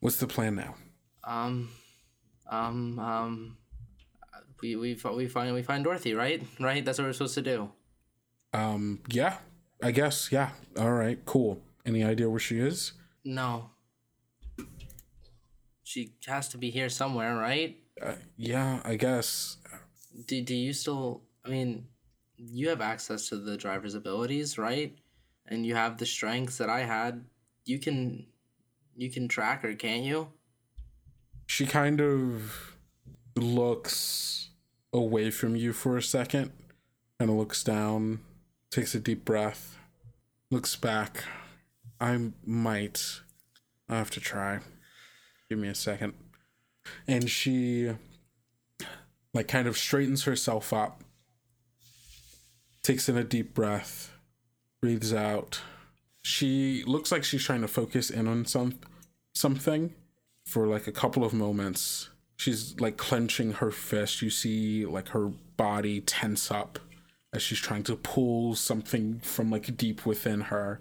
What's 0.01 0.17
the 0.17 0.27
plan 0.27 0.57
now? 0.57 0.75
Um, 1.25 1.71
um, 2.51 2.99
um. 2.99 3.57
We 4.61 4.77
we 4.77 4.97
we 5.17 5.27
find 5.29 5.55
we 5.55 5.63
find 5.63 5.83
Dorothy, 5.85 6.15
right? 6.15 6.41
Right. 6.61 6.85
That's 6.85 6.99
what 6.99 7.07
we're 7.07 7.13
supposed 7.13 7.35
to 7.35 7.43
do. 7.43 7.71
Um, 8.55 9.01
yeah, 9.09 9.39
I 9.83 9.91
guess, 9.91 10.31
yeah. 10.31 10.51
All 10.79 10.93
right, 10.93 11.19
cool. 11.25 11.61
Any 11.85 12.05
idea 12.05 12.29
where 12.31 12.39
she 12.39 12.59
is? 12.61 12.93
No. 13.25 13.71
She 15.93 16.15
has 16.27 16.49
to 16.49 16.57
be 16.57 16.71
here 16.71 16.89
somewhere, 16.89 17.37
right? 17.37 17.77
Uh, 18.01 18.15
yeah, 18.39 18.81
I 18.83 18.97
guess. 18.97 19.59
Do 20.27 20.41
do 20.41 20.55
you 20.55 20.73
still? 20.73 21.21
I 21.45 21.51
mean, 21.51 21.87
you 22.39 22.71
have 22.71 22.81
access 22.81 23.29
to 23.29 23.37
the 23.37 23.59
driver's 23.59 23.95
abilities, 23.95 24.57
right? 24.57 24.97
And 25.49 25.67
you 25.67 25.75
have 25.75 25.99
the 25.99 26.07
strengths 26.07 26.57
that 26.57 26.71
I 26.71 26.81
had. 26.81 27.23
You 27.67 27.79
can, 27.79 28.25
you 28.97 29.11
can 29.11 29.29
track 29.29 29.65
her, 29.65 29.75
can't 29.75 30.03
you? 30.03 30.29
She 31.47 31.67
kind 31.67 32.01
of 32.01 32.75
looks 33.37 34.49
away 34.95 35.31
from 35.31 35.57
you 35.57 35.75
for 35.75 35.99
a 35.99 36.03
second, 36.03 36.53
kind 37.19 37.31
of 37.31 37.37
looks 37.37 37.63
down, 37.63 38.21
takes 38.71 38.95
a 38.95 38.99
deep 38.99 39.27
breath, 39.27 39.77
looks 40.51 40.75
back. 40.75 41.25
I 42.01 42.31
might. 42.47 43.21
I 43.91 43.99
have 43.99 44.11
to 44.13 44.21
try. 44.21 44.61
Give 45.53 45.59
me 45.59 45.69
a 45.69 45.75
second. 45.75 46.15
And 47.07 47.29
she, 47.29 47.91
like, 49.35 49.49
kind 49.49 49.69
of 49.69 49.77
straightens 49.77 50.25
herself 50.25 50.73
up, 50.73 51.03
takes 52.83 53.07
in 53.07 53.19
a 53.19 53.23
deep 53.23 53.53
breath, 53.53 54.15
breathes 54.81 55.13
out. 55.13 55.61
She 56.23 56.85
looks 56.87 57.13
like 57.13 57.23
she's 57.23 57.45
trying 57.45 57.61
to 57.61 57.69
focus 57.69 58.09
in 58.09 58.27
on 58.27 58.47
some 58.47 58.79
something 59.35 59.93
for 60.47 60.67
like 60.67 60.87
a 60.87 60.91
couple 60.93 61.23
of 61.23 61.35
moments. 61.35 62.09
She's 62.39 62.81
like 62.81 62.97
clenching 62.97 63.53
her 63.53 63.71
fist. 63.71 64.23
You 64.23 64.31
see 64.31 64.87
like 64.87 65.09
her 65.09 65.33
body 65.59 66.01
tense 66.01 66.51
up 66.51 66.79
as 67.35 67.43
she's 67.43 67.61
trying 67.61 67.83
to 67.83 67.97
pull 67.97 68.55
something 68.55 69.21
from 69.21 69.51
like 69.51 69.77
deep 69.77 70.07
within 70.07 70.41
her. 70.41 70.81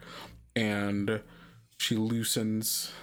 And 0.55 1.19
she 1.77 1.97
loosens, 1.97 2.93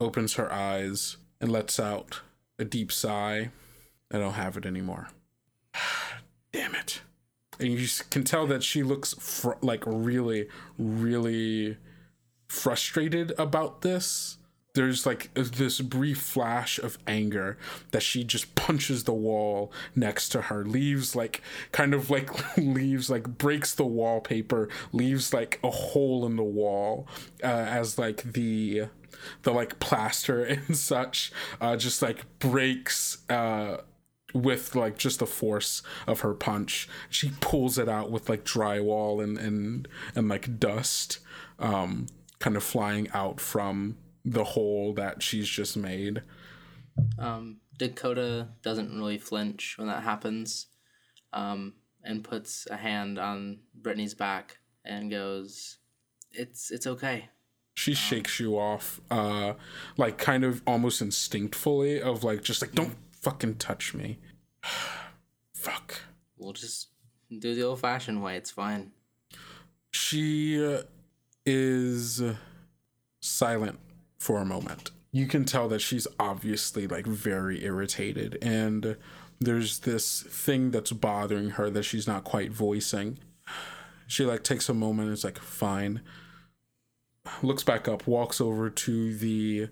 opens 0.00 0.34
her 0.34 0.52
eyes, 0.52 1.16
and 1.40 1.50
lets 1.50 1.78
out 1.78 2.20
a 2.58 2.64
deep 2.64 2.90
sigh. 2.92 3.50
I 4.12 4.18
don't 4.18 4.34
have 4.34 4.56
it 4.56 4.66
anymore. 4.66 5.08
Damn 6.52 6.74
it. 6.74 7.00
And 7.58 7.68
you 7.68 7.88
can 8.10 8.24
tell 8.24 8.46
that 8.46 8.62
she 8.62 8.82
looks 8.82 9.14
fr- 9.14 9.52
like 9.62 9.82
really, 9.86 10.48
really 10.78 11.76
frustrated 12.48 13.32
about 13.38 13.82
this. 13.82 14.35
There's 14.76 15.06
like 15.06 15.32
this 15.32 15.80
brief 15.80 16.18
flash 16.18 16.78
of 16.78 16.98
anger 17.06 17.56
that 17.92 18.02
she 18.02 18.24
just 18.24 18.54
punches 18.54 19.04
the 19.04 19.14
wall 19.14 19.72
next 19.94 20.28
to 20.30 20.42
her, 20.42 20.64
leaves 20.64 21.16
like 21.16 21.40
kind 21.72 21.94
of 21.94 22.10
like 22.10 22.30
leaves 22.58 23.08
like 23.08 23.38
breaks 23.38 23.74
the 23.74 23.86
wallpaper, 23.86 24.68
leaves 24.92 25.32
like 25.32 25.58
a 25.64 25.70
hole 25.70 26.26
in 26.26 26.36
the 26.36 26.44
wall 26.44 27.08
uh, 27.42 27.46
as 27.46 27.98
like 27.98 28.22
the 28.34 28.84
the 29.42 29.50
like 29.50 29.78
plaster 29.78 30.44
and 30.68 30.76
such 30.76 31.32
uh, 31.60 31.74
just 31.74 32.02
like 32.02 32.26
breaks 32.38 33.18
uh, 33.30 33.78
with 34.34 34.74
like 34.74 34.98
just 34.98 35.20
the 35.20 35.26
force 35.26 35.82
of 36.06 36.20
her 36.20 36.34
punch. 36.34 36.86
She 37.08 37.32
pulls 37.40 37.78
it 37.78 37.88
out 37.88 38.10
with 38.10 38.28
like 38.28 38.44
drywall 38.44 39.24
and 39.24 39.38
and 39.38 39.88
and 40.14 40.28
like 40.28 40.58
dust, 40.58 41.20
um, 41.58 42.08
kind 42.38 42.56
of 42.56 42.62
flying 42.62 43.08
out 43.14 43.40
from 43.40 43.96
the 44.26 44.44
hole 44.44 44.92
that 44.94 45.22
she's 45.22 45.48
just 45.48 45.76
made. 45.76 46.22
Um, 47.18 47.58
Dakota 47.78 48.48
doesn't 48.62 48.94
really 48.98 49.18
flinch 49.18 49.78
when 49.78 49.86
that 49.86 50.02
happens, 50.02 50.66
um, 51.32 51.74
and 52.02 52.24
puts 52.24 52.66
a 52.70 52.76
hand 52.76 53.18
on 53.18 53.60
Brittany's 53.74 54.14
back 54.14 54.58
and 54.84 55.10
goes, 55.10 55.78
"It's 56.32 56.70
it's 56.70 56.86
okay." 56.86 57.30
She 57.74 57.94
shakes 57.94 58.40
you 58.40 58.58
off, 58.58 59.00
uh, 59.10 59.54
like 59.96 60.18
kind 60.18 60.44
of 60.44 60.62
almost 60.66 61.00
instinctfully, 61.02 62.00
of 62.00 62.24
like 62.24 62.42
just 62.42 62.62
like 62.62 62.72
don't 62.72 62.96
fucking 63.12 63.56
touch 63.56 63.94
me. 63.94 64.18
Fuck. 65.54 66.00
We'll 66.38 66.52
just 66.52 66.88
do 67.38 67.54
the 67.54 67.62
old-fashioned 67.62 68.22
way. 68.22 68.36
It's 68.36 68.50
fine. 68.50 68.92
she 69.90 70.64
uh, 70.64 70.82
is 71.44 72.22
silent 73.20 73.78
for 74.26 74.40
a 74.40 74.44
moment. 74.44 74.90
You 75.12 75.26
can 75.28 75.44
tell 75.44 75.68
that 75.68 75.78
she's 75.78 76.08
obviously 76.18 76.88
like 76.88 77.06
very 77.06 77.64
irritated, 77.64 78.36
and 78.42 78.96
there's 79.38 79.78
this 79.80 80.22
thing 80.22 80.72
that's 80.72 80.90
bothering 80.90 81.50
her 81.50 81.70
that 81.70 81.84
she's 81.84 82.08
not 82.08 82.24
quite 82.24 82.50
voicing. 82.50 83.18
She 84.08 84.24
like 84.24 84.42
takes 84.42 84.68
a 84.68 84.74
moment 84.74 85.08
and 85.08 85.14
is 85.16 85.22
like, 85.22 85.38
fine. 85.38 86.00
Looks 87.40 87.62
back 87.62 87.86
up, 87.86 88.08
walks 88.08 88.40
over 88.40 88.68
to 88.68 89.16
the 89.16 89.68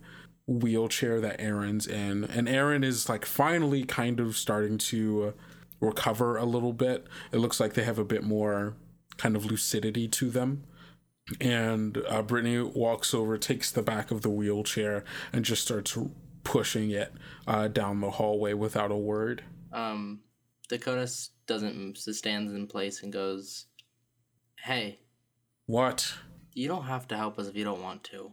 wheelchair 0.47 1.21
that 1.21 1.41
Aaron's 1.41 1.89
in, 1.89 2.23
and 2.25 2.49
Aaron 2.49 2.85
is 2.85 3.09
like 3.09 3.25
finally 3.27 3.83
kind 3.83 4.21
of 4.21 4.37
starting 4.37 4.79
to 4.79 5.35
recover 5.81 6.37
a 6.37 6.45
little 6.45 6.73
bit. 6.73 7.09
It 7.33 7.39
looks 7.39 7.59
like 7.59 7.75
they 7.75 7.85
have 7.85 7.99
a 7.99 8.05
bit 8.05 8.23
more 8.23 8.77
kind 9.17 9.35
of 9.35 9.47
lucidity 9.47 10.07
to 10.09 10.31
them. 10.31 10.63
And 11.41 12.03
uh, 12.09 12.23
Brittany 12.23 12.61
walks 12.61 13.15
over, 13.15 13.39
takes 13.39 13.71
the 13.71 13.83
back 13.83 14.11
of 14.11 14.23
the 14.23 14.29
wheelchair, 14.31 15.05
and 15.33 15.45
just 15.45 15.63
starts 15.63 15.97
pushing 16.43 16.91
it 16.91 17.13
uh, 17.47 17.69
down 17.69 18.01
the 18.01 18.11
hallway 18.11 18.53
without 18.53 18.91
a 18.91 18.97
word. 18.97 19.43
Um, 19.73 20.21
Dakota 20.69 21.11
doesn't 21.47 21.97
stands 21.97 22.53
in 22.53 22.67
place 22.67 23.03
and 23.03 23.13
goes, 23.13 23.67
"Hey, 24.61 24.99
What? 25.67 26.15
you 26.53 26.69
don't 26.69 26.85
have 26.85 27.09
to 27.09 27.17
help 27.17 27.39
us 27.39 27.49
if 27.49 27.57
you 27.57 27.65
don't 27.65 27.83
want 27.83 28.05
to. 28.05 28.33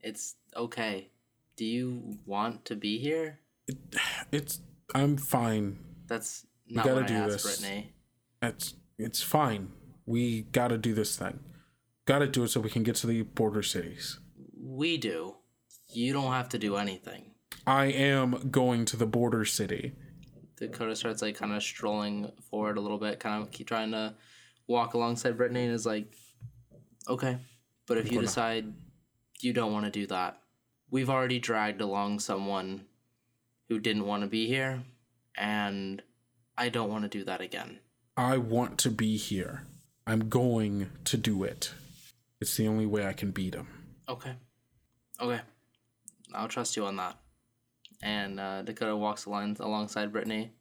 It's 0.00 0.34
okay. 0.56 1.10
Do 1.56 1.64
you 1.64 2.18
want 2.26 2.64
to 2.66 2.74
be 2.76 2.98
here? 2.98 3.38
It's. 4.32 4.60
I'm 4.94 5.16
fine. 5.16 5.78
That's 6.08 6.46
not 6.68 6.84
gotta 6.84 6.96
what 6.96 7.04
I 7.04 7.06
do 7.06 7.14
asked, 7.14 7.30
this. 7.44 7.60
Brittany. 7.60 7.92
It's. 8.42 8.74
It's 8.98 9.22
fine. 9.22 9.72
We 10.04 10.42
gotta 10.42 10.76
do 10.78 10.94
this 10.94 11.16
thing. 11.16 11.38
Gotta 12.06 12.26
do 12.26 12.44
it 12.44 12.48
so 12.48 12.60
we 12.60 12.70
can 12.70 12.82
get 12.82 12.96
to 12.96 13.06
the 13.06 13.22
border 13.22 13.62
cities. 13.62 14.18
We 14.56 14.98
do. 14.98 15.36
You 15.88 16.12
don't 16.12 16.32
have 16.32 16.48
to 16.50 16.58
do 16.58 16.76
anything." 16.76 17.30
I 17.66 17.86
am 17.86 18.50
going 18.50 18.84
to 18.86 18.96
the 18.96 19.06
border 19.06 19.44
city. 19.44 19.92
Dakota 20.56 20.94
starts 20.94 21.22
like 21.22 21.36
kind 21.36 21.52
of 21.52 21.62
strolling 21.62 22.30
forward 22.50 22.76
a 22.76 22.80
little 22.80 22.98
bit, 22.98 23.20
kind 23.20 23.42
of 23.42 23.50
keep 23.50 23.66
trying 23.66 23.90
to 23.92 24.14
walk 24.66 24.94
alongside 24.94 25.36
Brittany, 25.36 25.64
and 25.64 25.72
is 25.72 25.86
like, 25.86 26.14
"Okay, 27.08 27.38
but 27.86 27.96
if 27.98 28.12
you 28.12 28.20
decide 28.20 28.74
you 29.40 29.52
don't 29.52 29.72
want 29.72 29.84
to 29.86 29.90
do 29.90 30.06
that, 30.06 30.40
we've 30.90 31.10
already 31.10 31.38
dragged 31.38 31.80
along 31.80 32.20
someone 32.20 32.86
who 33.68 33.78
didn't 33.78 34.06
want 34.06 34.22
to 34.22 34.28
be 34.28 34.46
here, 34.46 34.84
and 35.36 36.02
I 36.56 36.68
don't 36.68 36.90
want 36.90 37.04
to 37.04 37.18
do 37.18 37.24
that 37.24 37.40
again." 37.40 37.80
I 38.16 38.36
want 38.36 38.78
to 38.80 38.90
be 38.90 39.16
here. 39.16 39.66
I'm 40.06 40.28
going 40.28 40.90
to 41.04 41.16
do 41.16 41.42
it. 41.44 41.72
It's 42.40 42.56
the 42.56 42.68
only 42.68 42.86
way 42.86 43.06
I 43.06 43.12
can 43.12 43.30
beat 43.30 43.54
him. 43.54 43.68
Okay, 44.08 44.34
okay, 45.20 45.40
I'll 46.34 46.48
trust 46.48 46.76
you 46.76 46.84
on 46.84 46.96
that. 46.96 47.18
And 48.02 48.38
uh, 48.38 48.62
Dakota 48.62 48.96
walks 48.96 49.24
along 49.26 49.56
alongside 49.60 50.12
Brittany. 50.12 50.52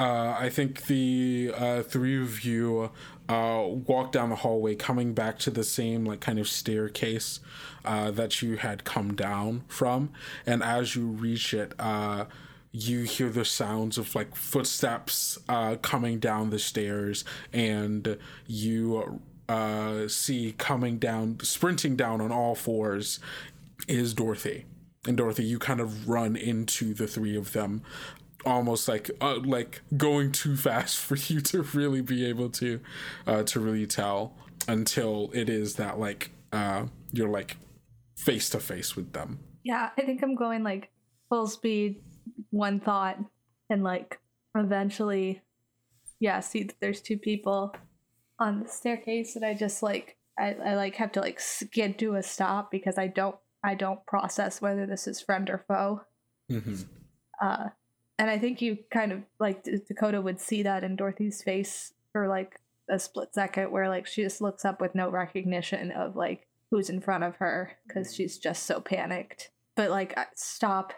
Uh, 0.00 0.34
I 0.38 0.48
think 0.48 0.86
the 0.86 1.52
uh, 1.54 1.82
three 1.82 2.20
of 2.22 2.42
you 2.42 2.90
uh, 3.28 3.64
walk 3.66 4.12
down 4.12 4.30
the 4.30 4.36
hallway, 4.36 4.74
coming 4.74 5.12
back 5.12 5.38
to 5.40 5.50
the 5.50 5.62
same 5.62 6.06
like 6.06 6.20
kind 6.22 6.38
of 6.38 6.48
staircase 6.48 7.40
uh, 7.84 8.10
that 8.12 8.40
you 8.40 8.56
had 8.56 8.84
come 8.84 9.14
down 9.14 9.64
from. 9.68 10.10
And 10.46 10.62
as 10.62 10.96
you 10.96 11.06
reach 11.06 11.52
it, 11.52 11.74
uh, 11.78 12.24
you 12.72 13.02
hear 13.02 13.28
the 13.28 13.44
sounds 13.44 13.98
of 13.98 14.14
like 14.14 14.34
footsteps 14.34 15.38
uh, 15.50 15.76
coming 15.82 16.18
down 16.18 16.48
the 16.48 16.58
stairs, 16.58 17.22
and 17.52 18.16
you 18.46 19.20
uh, 19.50 20.06
see 20.06 20.54
coming 20.58 20.98
down, 20.98 21.40
sprinting 21.42 21.96
down 21.96 22.20
on 22.20 22.30
all 22.30 22.54
fours, 22.54 23.18
is 23.88 24.14
Dorothy. 24.14 24.64
and 25.08 25.16
Dorothy, 25.16 25.42
you 25.42 25.58
kind 25.58 25.80
of 25.80 26.08
run 26.08 26.36
into 26.36 26.94
the 26.94 27.08
three 27.08 27.36
of 27.36 27.52
them, 27.52 27.82
almost 28.46 28.86
like 28.86 29.10
uh, 29.20 29.40
like 29.42 29.82
going 29.96 30.30
too 30.30 30.56
fast 30.56 30.98
for 31.06 31.16
you 31.16 31.40
to 31.40 31.62
really 31.62 32.00
be 32.00 32.24
able 32.26 32.48
to 32.50 32.80
uh, 33.26 33.42
to 33.42 33.58
really 33.58 33.88
tell 33.88 34.34
until 34.68 35.32
it 35.34 35.48
is 35.48 35.74
that 35.74 35.98
like 35.98 36.30
uh, 36.52 36.84
you're 37.10 37.28
like 37.28 37.56
face 38.16 38.50
to 38.50 38.60
face 38.60 38.94
with 38.94 39.12
them. 39.14 39.40
Yeah, 39.64 39.90
I 39.98 40.02
think 40.02 40.22
I'm 40.22 40.36
going 40.36 40.62
like 40.62 40.90
full 41.28 41.48
speed, 41.48 42.02
one 42.50 42.78
thought, 42.78 43.18
and 43.68 43.82
like 43.82 44.20
eventually, 44.54 45.42
yeah, 46.20 46.38
see 46.38 46.62
that 46.62 46.76
there's 46.78 47.00
two 47.00 47.18
people 47.18 47.74
on 48.40 48.60
the 48.60 48.68
staircase, 48.68 49.36
and 49.36 49.44
I 49.44 49.54
just 49.54 49.82
like 49.82 50.16
I, 50.38 50.56
I 50.64 50.74
like 50.74 50.96
have 50.96 51.12
to 51.12 51.20
like 51.20 51.38
skid 51.38 51.98
to 51.98 52.14
a 52.14 52.22
stop 52.22 52.70
because 52.70 52.98
I 52.98 53.06
don't 53.06 53.36
I 53.62 53.74
don't 53.74 54.04
process 54.06 54.60
whether 54.60 54.86
this 54.86 55.06
is 55.06 55.20
friend 55.20 55.48
or 55.50 55.64
foe. 55.68 56.00
Mm-hmm. 56.50 56.82
Uh, 57.40 57.68
and 58.18 58.30
I 58.30 58.38
think 58.38 58.60
you 58.62 58.78
kind 58.90 59.12
of 59.12 59.20
like 59.38 59.64
D- 59.64 59.80
Dakota 59.86 60.20
would 60.20 60.40
see 60.40 60.62
that 60.62 60.82
in 60.82 60.96
Dorothy's 60.96 61.42
face 61.42 61.92
for 62.12 62.26
like 62.26 62.58
a 62.90 62.98
split 62.98 63.34
second, 63.34 63.70
where 63.70 63.88
like 63.88 64.06
she 64.06 64.22
just 64.22 64.40
looks 64.40 64.64
up 64.64 64.80
with 64.80 64.94
no 64.94 65.10
recognition 65.10 65.92
of 65.92 66.16
like 66.16 66.46
who's 66.70 66.90
in 66.90 67.00
front 67.00 67.24
of 67.24 67.36
her 67.36 67.72
because 67.86 68.14
she's 68.14 68.38
just 68.38 68.64
so 68.64 68.80
panicked. 68.80 69.50
But 69.76 69.90
like 69.90 70.18
stop, 70.34 70.94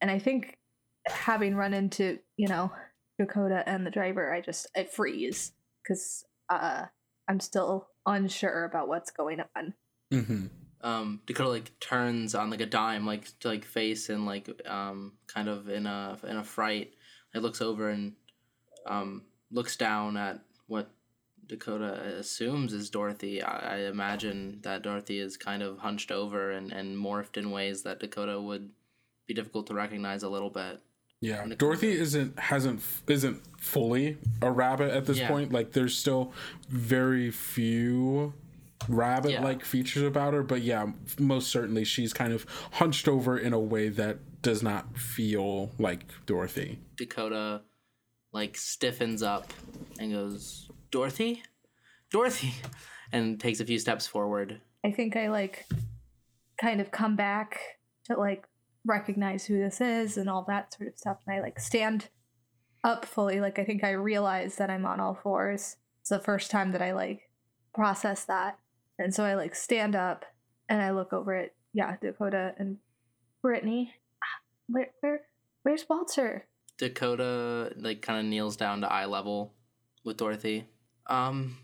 and 0.00 0.10
I 0.10 0.18
think 0.18 0.58
having 1.06 1.56
run 1.56 1.74
into 1.74 2.18
you 2.36 2.48
know 2.48 2.72
Dakota 3.18 3.62
and 3.66 3.86
the 3.86 3.90
driver, 3.90 4.32
I 4.32 4.40
just 4.42 4.66
I 4.76 4.84
freeze 4.84 5.52
because 5.82 6.24
uh, 6.54 6.86
I'm 7.28 7.40
still 7.40 7.88
unsure 8.06 8.64
about 8.64 8.88
what's 8.88 9.10
going 9.10 9.42
on. 9.56 9.74
Mm-hmm. 10.12 10.46
um 10.82 11.20
Dakota 11.24 11.48
like 11.48 11.80
turns 11.80 12.34
on 12.34 12.50
like 12.50 12.60
a 12.60 12.66
dime, 12.66 13.06
like 13.06 13.38
to 13.40 13.48
like 13.48 13.64
face 13.64 14.08
and 14.10 14.26
like 14.26 14.48
um 14.66 15.12
kind 15.26 15.48
of 15.48 15.68
in 15.68 15.86
a 15.86 16.18
in 16.28 16.36
a 16.36 16.44
fright. 16.44 16.94
Like 17.34 17.42
looks 17.42 17.62
over 17.62 17.88
and 17.88 18.12
um 18.86 19.22
looks 19.50 19.76
down 19.76 20.16
at 20.16 20.40
what 20.66 20.90
Dakota 21.46 22.16
assumes 22.18 22.72
is 22.72 22.90
Dorothy. 22.90 23.42
I, 23.42 23.76
I 23.76 23.78
imagine 23.88 24.60
that 24.62 24.82
Dorothy 24.82 25.18
is 25.18 25.36
kind 25.36 25.62
of 25.62 25.78
hunched 25.78 26.10
over 26.10 26.50
and, 26.50 26.72
and 26.72 26.96
morphed 26.96 27.36
in 27.36 27.50
ways 27.50 27.82
that 27.82 28.00
Dakota 28.00 28.40
would 28.40 28.70
be 29.26 29.34
difficult 29.34 29.66
to 29.66 29.74
recognize 29.74 30.22
a 30.22 30.28
little 30.28 30.50
bit. 30.50 30.80
Yeah, 31.22 31.42
And 31.42 31.56
Dorothy 31.56 31.92
isn't 31.92 32.38
hasn't 32.38 32.82
isn't 33.06 33.40
fully 33.58 34.18
a 34.42 34.50
rabbit 34.50 34.90
at 34.90 35.06
this 35.06 35.18
Yeah. 35.20 35.28
point. 35.28 35.52
Like, 35.52 35.70
there's 35.72 35.96
still 35.96 36.32
very 36.68 37.30
few 37.30 38.34
rabbit-like 38.88 39.64
features 39.64 40.02
about 40.02 40.34
her, 40.34 40.42
but 40.42 40.62
yeah, 40.62 40.86
most 41.20 41.48
certainly 41.50 41.84
she's 41.84 42.12
kind 42.12 42.32
of 42.32 42.44
hunched 42.72 43.06
over 43.06 43.38
in 43.38 43.52
a 43.52 43.60
way 43.60 43.88
that 43.88 44.18
does 44.42 44.64
not 44.64 44.98
feel 44.98 45.70
like 45.78 46.06
Dorothy. 46.26 46.80
Dakota 46.96 47.62
like 48.32 48.56
stiffens 48.56 49.22
up 49.22 49.52
and 50.00 50.10
goes, 50.12 50.68
Dorothy? 50.90 51.44
Dorothy 52.10 52.52
and 53.12 53.38
takes 53.38 53.60
a 53.60 53.64
few 53.64 53.78
steps 53.78 54.06
forward. 54.08 54.60
I 54.84 54.90
think 54.90 55.16
I 55.16 55.28
like 55.28 55.66
kind 56.60 56.80
of 56.80 56.90
come 56.90 57.14
back 57.14 57.60
to 58.06 58.16
like 58.16 58.44
recognize 58.84 59.44
who 59.44 59.58
this 59.58 59.80
is 59.80 60.16
and 60.16 60.28
all 60.28 60.44
that 60.48 60.74
sort 60.74 60.88
of 60.88 60.98
stuff. 60.98 61.18
And 61.26 61.36
I 61.36 61.40
like 61.40 61.58
stand 61.60 62.08
up 62.84 63.04
fully. 63.04 63.40
Like 63.40 63.58
I 63.58 63.64
think 63.64 63.84
I 63.84 63.90
realize 63.90 64.56
that 64.56 64.70
I'm 64.70 64.86
on 64.86 65.00
all 65.00 65.18
fours. 65.22 65.76
It's 66.00 66.10
the 66.10 66.18
first 66.18 66.50
time 66.50 66.72
that 66.72 66.82
I 66.82 66.92
like 66.92 67.30
process 67.74 68.24
that. 68.24 68.58
And 68.98 69.14
so 69.14 69.24
I 69.24 69.34
like 69.34 69.54
stand 69.54 69.94
up 69.94 70.24
and 70.68 70.82
I 70.82 70.90
look 70.90 71.12
over 71.12 71.34
at 71.34 71.54
yeah, 71.72 71.96
Dakota 72.00 72.54
and 72.58 72.78
Brittany. 73.40 73.94
Ah, 74.22 74.40
Where 74.68 74.88
where 75.00 75.20
where's 75.62 75.86
Walter? 75.88 76.46
Dakota 76.78 77.72
like 77.76 78.02
kind 78.02 78.18
of 78.18 78.26
kneels 78.26 78.56
down 78.56 78.80
to 78.80 78.92
eye 78.92 79.06
level 79.06 79.54
with 80.04 80.16
Dorothy. 80.16 80.66
Um 81.06 81.58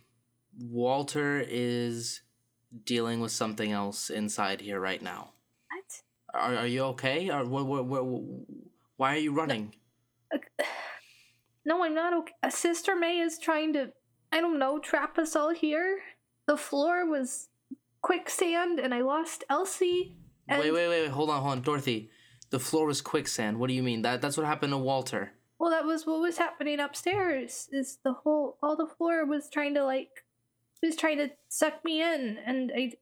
Walter 0.61 1.45
is 1.47 2.23
dealing 2.85 3.21
with 3.21 3.33
something 3.33 3.73
else 3.73 4.11
inside 4.11 4.61
here 4.61 4.81
right 4.81 5.03
now. 5.03 5.31
Are, 6.35 6.57
are 6.57 6.67
you 6.67 6.83
okay? 6.85 7.31
Or 7.31 7.45
what, 7.45 7.67
what, 7.67 7.87
what, 7.87 8.23
why 8.97 9.15
are 9.15 9.19
you 9.19 9.33
running? 9.33 9.75
No, 11.65 11.85
I'm 11.85 11.95
not 11.95 12.15
okay. 12.15 12.33
Sister 12.51 12.97
May 12.97 13.19
is 13.19 13.39
trying 13.39 13.73
to, 13.75 13.93
I 14.33 14.41
don't 14.41 14.59
know, 14.59 14.79
trap 14.79 15.19
us 15.19 15.37
all 15.37 15.53
here. 15.55 16.01
The 16.47 16.57
floor 16.57 17.07
was 17.07 17.49
quicksand 18.01 18.79
and 18.81 18.95
I 18.95 19.01
lost 19.01 19.45
Elsie. 19.51 20.15
And, 20.49 20.63
Wait, 20.63 20.73
wait, 20.73 20.89
wait, 20.89 21.03
wait, 21.03 21.11
hold 21.11 21.31
on, 21.31 21.43
hold 21.43 21.53
on. 21.53 21.63
Dorothy, 21.63 22.11
the 22.51 22.59
floor 22.59 22.87
was 22.87 23.03
quicksand. 23.03 23.59
What 23.59 23.69
do 23.69 23.75
you 23.75 23.83
mean? 23.83 24.03
That 24.03 24.23
that's 24.23 24.37
what 24.37 24.47
happened 24.47 24.73
to 24.73 24.79
Walter. 24.79 25.33
Well, 25.59 25.71
that 25.71 25.85
was 25.85 26.07
what 26.07 26.21
was 26.21 26.39
happening 26.39 26.81
upstairs. 26.81 27.69
Is 27.73 27.99
the 28.05 28.13
whole, 28.13 28.57
all 28.63 28.77
the 28.77 28.87
floor 28.87 29.27
was 29.27 29.51
trying 29.51 29.75
to 29.75 29.85
like, 29.85 30.25
was 30.83 30.97
trying 30.97 31.19
to 31.19 31.31
suck 31.49 31.85
me 31.85 32.01
in. 32.01 32.39
And 32.47 32.73
I, 32.75 32.93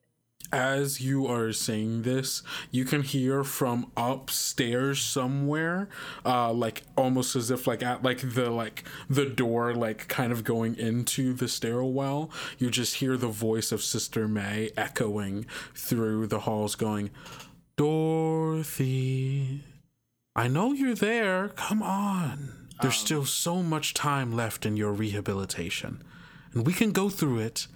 As 0.51 1.01
you 1.01 1.27
are 1.27 1.51
saying 1.51 2.03
this, 2.03 2.41
you 2.71 2.85
can 2.85 3.01
hear 3.01 3.43
from 3.43 3.91
upstairs 3.97 5.01
somewhere, 5.01 5.89
uh, 6.25 6.53
like 6.53 6.83
almost 6.95 7.35
as 7.35 7.51
if 7.51 7.67
like 7.67 7.83
at 7.83 8.01
like 8.01 8.19
the 8.33 8.49
like 8.49 8.85
the 9.09 9.25
door 9.25 9.73
like 9.73 10.07
kind 10.07 10.31
of 10.31 10.45
going 10.45 10.75
into 10.77 11.33
the 11.33 11.49
stairwell. 11.49 12.31
You 12.57 12.69
just 12.69 12.95
hear 12.95 13.17
the 13.17 13.27
voice 13.27 13.73
of 13.73 13.83
Sister 13.83 14.27
May 14.27 14.71
echoing 14.77 15.45
through 15.75 16.27
the 16.27 16.39
halls, 16.41 16.75
going, 16.75 17.09
"Dorothy, 17.75 19.63
I 20.35 20.47
know 20.47 20.71
you're 20.71 20.95
there. 20.95 21.49
Come 21.49 21.83
on. 21.83 22.69
There's 22.81 22.99
Um, 22.99 23.05
still 23.05 23.25
so 23.25 23.61
much 23.61 23.93
time 23.93 24.31
left 24.31 24.65
in 24.65 24.77
your 24.77 24.93
rehabilitation, 24.93 26.03
and 26.53 26.65
we 26.65 26.71
can 26.73 26.91
go 26.93 27.09
through 27.09 27.39
it 27.39 27.67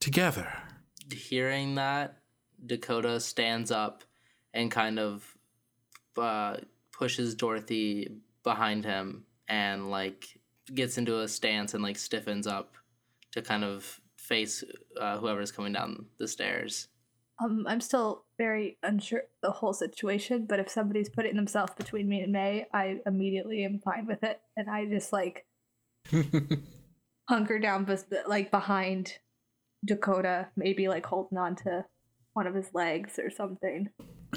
together." 0.00 0.64
Hearing 1.12 1.76
that, 1.76 2.18
Dakota 2.64 3.20
stands 3.20 3.70
up 3.70 4.04
and 4.52 4.70
kind 4.70 4.98
of 4.98 5.36
uh, 6.16 6.58
pushes 6.92 7.34
Dorothy 7.34 8.16
behind 8.42 8.84
him 8.84 9.24
and 9.48 9.90
like 9.90 10.38
gets 10.74 10.98
into 10.98 11.20
a 11.20 11.28
stance 11.28 11.74
and 11.74 11.82
like 11.82 11.98
stiffens 11.98 12.46
up 12.46 12.74
to 13.32 13.42
kind 13.42 13.64
of 13.64 14.00
face 14.16 14.62
uh, 15.00 15.18
whoever's 15.18 15.50
coming 15.50 15.72
down 15.72 16.06
the 16.18 16.28
stairs. 16.28 16.88
um, 17.42 17.64
I'm 17.66 17.80
still 17.80 18.24
very 18.38 18.76
unsure 18.82 19.22
the 19.42 19.50
whole 19.50 19.72
situation. 19.72 20.46
But 20.46 20.60
if 20.60 20.68
somebody's 20.68 21.08
putting 21.08 21.36
themselves 21.36 21.72
between 21.74 22.08
me 22.08 22.20
and 22.20 22.32
May, 22.32 22.66
I 22.72 23.00
immediately 23.06 23.64
am 23.64 23.78
fine 23.78 24.06
with 24.06 24.22
it. 24.22 24.40
And 24.56 24.68
I 24.68 24.84
just 24.86 25.12
like 25.12 25.46
hunker 27.28 27.58
down, 27.58 27.86
like 28.26 28.50
behind 28.50 29.18
Dakota, 29.84 30.48
maybe 30.56 30.88
like 30.88 31.06
holding 31.06 31.38
on 31.38 31.56
to 31.56 31.84
one 32.32 32.46
of 32.46 32.54
his 32.54 32.68
legs 32.74 33.18
or 33.18 33.30
something. 33.30 33.88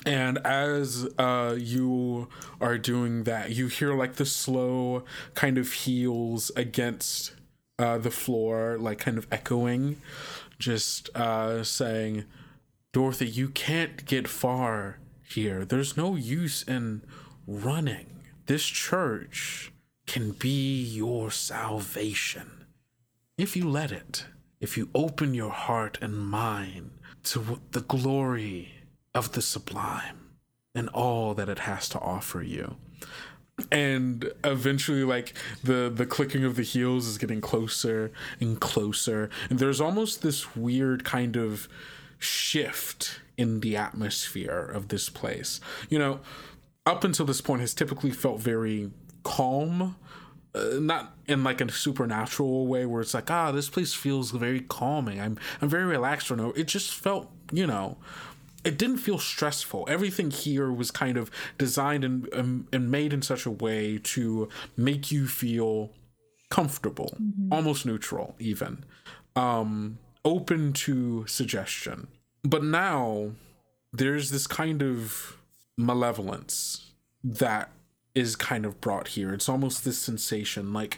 And 0.06 0.40
as 0.40 1.08
uh, 1.18 1.56
you 1.58 2.28
are 2.60 2.78
doing 2.78 3.24
that, 3.24 3.52
you 3.52 3.68
hear 3.68 3.94
like 3.94 4.16
the 4.16 4.26
slow 4.26 5.04
kind 5.36 5.58
of 5.58 5.72
heels 5.72 6.52
against 6.56 7.34
uh, 7.78 7.98
the 8.00 8.12
floor, 8.12 8.78
like 8.80 9.00
kind 9.00 9.18
of 9.18 9.28
echoing, 9.32 10.02
just 10.58 11.16
uh, 11.16 11.64
saying, 11.64 12.26
Dorothy, 12.92 13.28
you 13.28 13.50
can't 13.50 14.06
get 14.06 14.28
far 14.28 15.00
here. 15.22 15.66
There's 15.66 15.96
no 15.96 16.16
use 16.16 16.64
in 16.64 17.04
running. 17.48 18.22
This 18.46 18.66
church 18.66 19.72
can 20.06 20.32
be 20.32 20.84
your 20.84 21.32
salvation 21.32 22.64
if 23.38 23.56
you 23.56 23.68
let 23.68 23.92
it, 23.92 24.26
if 24.64 24.78
you 24.78 24.90
open 24.96 25.34
your 25.34 25.52
heart 25.52 25.98
and 26.02 26.18
mind 26.18 26.90
to 27.22 27.60
the 27.72 27.82
glory 27.82 28.76
of 29.14 29.34
the 29.34 29.42
sublime 29.42 30.30
and 30.74 30.88
all 30.90 31.34
that 31.34 31.50
it 31.50 31.60
has 31.60 31.90
to 31.90 32.00
offer 32.00 32.42
you. 32.42 32.78
And 33.72 34.32
eventually, 34.44 35.04
like 35.04 35.34
the 35.64 35.92
the 35.94 36.08
clicking 36.08 36.44
of 36.44 36.56
the 36.56 36.64
heels 36.64 37.08
is 37.08 37.20
getting 37.20 37.42
closer 37.42 38.12
and 38.40 38.60
closer, 38.60 39.30
and 39.50 39.60
there's 39.60 39.80
almost 39.80 40.24
this 40.24 40.56
weird 40.56 41.04
kind 41.04 41.36
of 41.36 41.68
shift 42.18 43.20
in 43.38 43.60
the 43.60 43.76
atmosphere 43.76 44.72
of 44.74 44.88
this 44.88 45.08
place. 45.10 45.60
You 45.90 46.00
know, 46.00 46.20
up 46.88 47.04
until 47.04 47.28
this 47.28 47.42
point 47.42 47.62
has 47.62 47.76
typically 47.76 48.10
felt 48.10 48.40
very 48.40 48.90
calm 49.24 49.98
uh, 50.56 50.80
not 50.80 51.16
in 51.28 51.44
like 51.44 51.62
a 51.62 51.72
supernatural 51.72 52.68
way 52.68 52.86
where 52.86 53.02
it's 53.02 53.14
like 53.14 53.32
ah 53.32 53.52
this 53.52 53.70
place 53.70 53.94
feels 53.94 54.32
very 54.32 54.62
calming. 54.62 55.20
I'm 55.20 55.38
i'm 55.62 55.70
very 55.70 55.86
relaxed 55.86 56.30
right 56.30 56.40
now 56.40 56.52
it 56.56 56.68
just 56.68 56.94
felt 56.94 57.32
you 57.52 57.68
know 57.68 57.98
it 58.64 58.78
didn't 58.78 59.00
feel 59.00 59.20
stressful. 59.20 59.86
Everything 59.90 60.32
here 60.32 60.72
was 60.72 60.90
kind 60.90 61.18
of 61.18 61.30
designed 61.58 62.04
and 62.04 62.30
um, 62.34 62.68
and 62.72 62.90
made 62.90 63.14
in 63.14 63.22
such 63.22 63.46
a 63.46 63.52
way 63.52 64.00
to 64.04 64.48
make 64.78 65.12
you 65.12 65.28
feel 65.28 65.92
comfortable 66.50 67.18
almost 67.52 67.84
neutral 67.84 68.36
even 68.38 68.86
um 69.36 69.98
open 70.24 70.72
to 70.72 71.26
suggestion. 71.28 72.08
But 72.44 72.64
now 72.64 73.32
there's 73.92 74.30
this 74.30 74.48
kind 74.48 74.82
of 74.82 75.38
malevolence 75.78 76.92
that 77.24 77.72
is 78.16 78.36
kind 78.36 78.66
of 78.66 78.80
brought 78.82 79.10
here. 79.10 79.34
It's 79.34 79.50
almost 79.50 79.84
this 79.84 79.98
sensation 79.98 80.74
like 80.74 80.98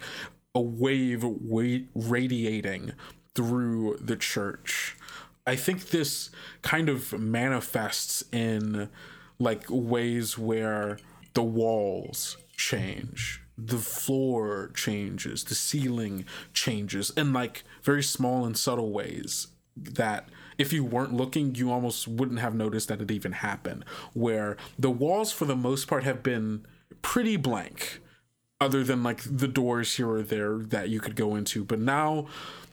a 0.54 0.62
wave 0.62 1.24
wa- 1.24 1.86
radiating 1.94 2.94
through 3.34 3.98
the 4.02 4.16
church. 4.16 4.98
I 5.46 5.56
think 5.56 5.90
this 5.90 6.30
kind 6.62 6.90
of 6.90 7.14
manifests 7.20 8.24
in 8.32 8.90
like 9.38 9.66
ways 9.70 10.38
where 10.38 10.98
the 11.34 11.44
walls 11.44 12.38
change, 12.56 13.42
the 13.58 13.78
floor 13.78 14.72
changes, 14.74 15.44
the 15.44 15.56
ceiling 15.56 16.26
changes, 16.54 17.12
in 17.12 17.34
like 17.34 17.64
very 17.84 18.02
small 18.02 18.46
and 18.46 18.58
subtle 18.58 18.92
ways 18.92 19.48
that 19.76 20.30
if 20.58 20.72
you 20.72 20.86
weren't 20.86 21.14
looking, 21.14 21.54
you 21.54 21.72
almost 21.72 22.08
wouldn't 22.08 22.40
have 22.40 22.56
noticed 22.56 22.88
that 22.88 23.02
it 23.02 23.12
even 23.12 23.34
happened. 23.34 23.84
Where 24.14 24.56
the 24.80 24.90
walls, 24.90 25.34
for 25.34 25.44
the 25.46 25.56
most 25.56 25.88
part, 25.88 26.06
have 26.06 26.24
been 26.24 26.66
pretty 27.06 27.38
blank, 27.38 28.02
other 28.60 28.84
than 28.84 29.04
like 29.04 29.22
the 29.24 29.48
doors 29.48 29.96
here 29.96 30.10
or 30.10 30.24
there 30.24 30.58
that 30.58 30.90
you 30.90 31.00
could 31.00 31.16
go 31.16 31.36
into. 31.36 31.64
But 31.64 31.80
now, 31.80 32.26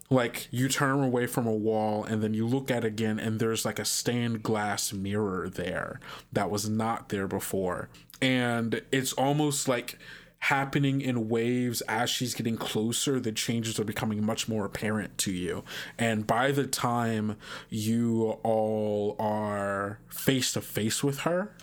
like 0.08 0.48
you 0.50 0.70
turn 0.70 1.00
away 1.00 1.26
from 1.26 1.46
a 1.46 1.52
wall 1.52 2.02
and 2.04 2.22
then 2.22 2.32
you 2.32 2.46
look 2.46 2.70
at 2.70 2.82
again, 2.82 3.18
and 3.18 3.38
there's 3.38 3.66
like 3.66 3.78
a 3.78 3.84
stained 3.84 4.42
glass 4.42 4.90
mirror 4.90 5.50
there 5.50 6.00
that 6.32 6.50
was 6.50 6.66
not 6.66 7.10
there 7.10 7.28
before. 7.28 7.90
And 8.22 8.80
it's 8.90 9.12
almost 9.12 9.68
like 9.68 9.98
happening 10.38 11.02
in 11.02 11.28
waves 11.28 11.82
as 11.82 12.08
she's 12.08 12.34
getting 12.34 12.56
closer 12.56 13.20
the 13.20 13.30
changes 13.30 13.78
are 13.78 13.84
becoming 13.84 14.26
much 14.26 14.48
more 14.48 14.64
apparent 14.64 15.16
to 15.16 15.30
you 15.30 15.62
and 15.96 16.26
by 16.26 16.50
the 16.50 16.66
time 16.66 17.36
you 17.68 18.36
all 18.42 19.14
are 19.20 20.00
face 20.08 20.52
to 20.52 20.60
face 20.60 21.04
with 21.04 21.20
her 21.20 21.54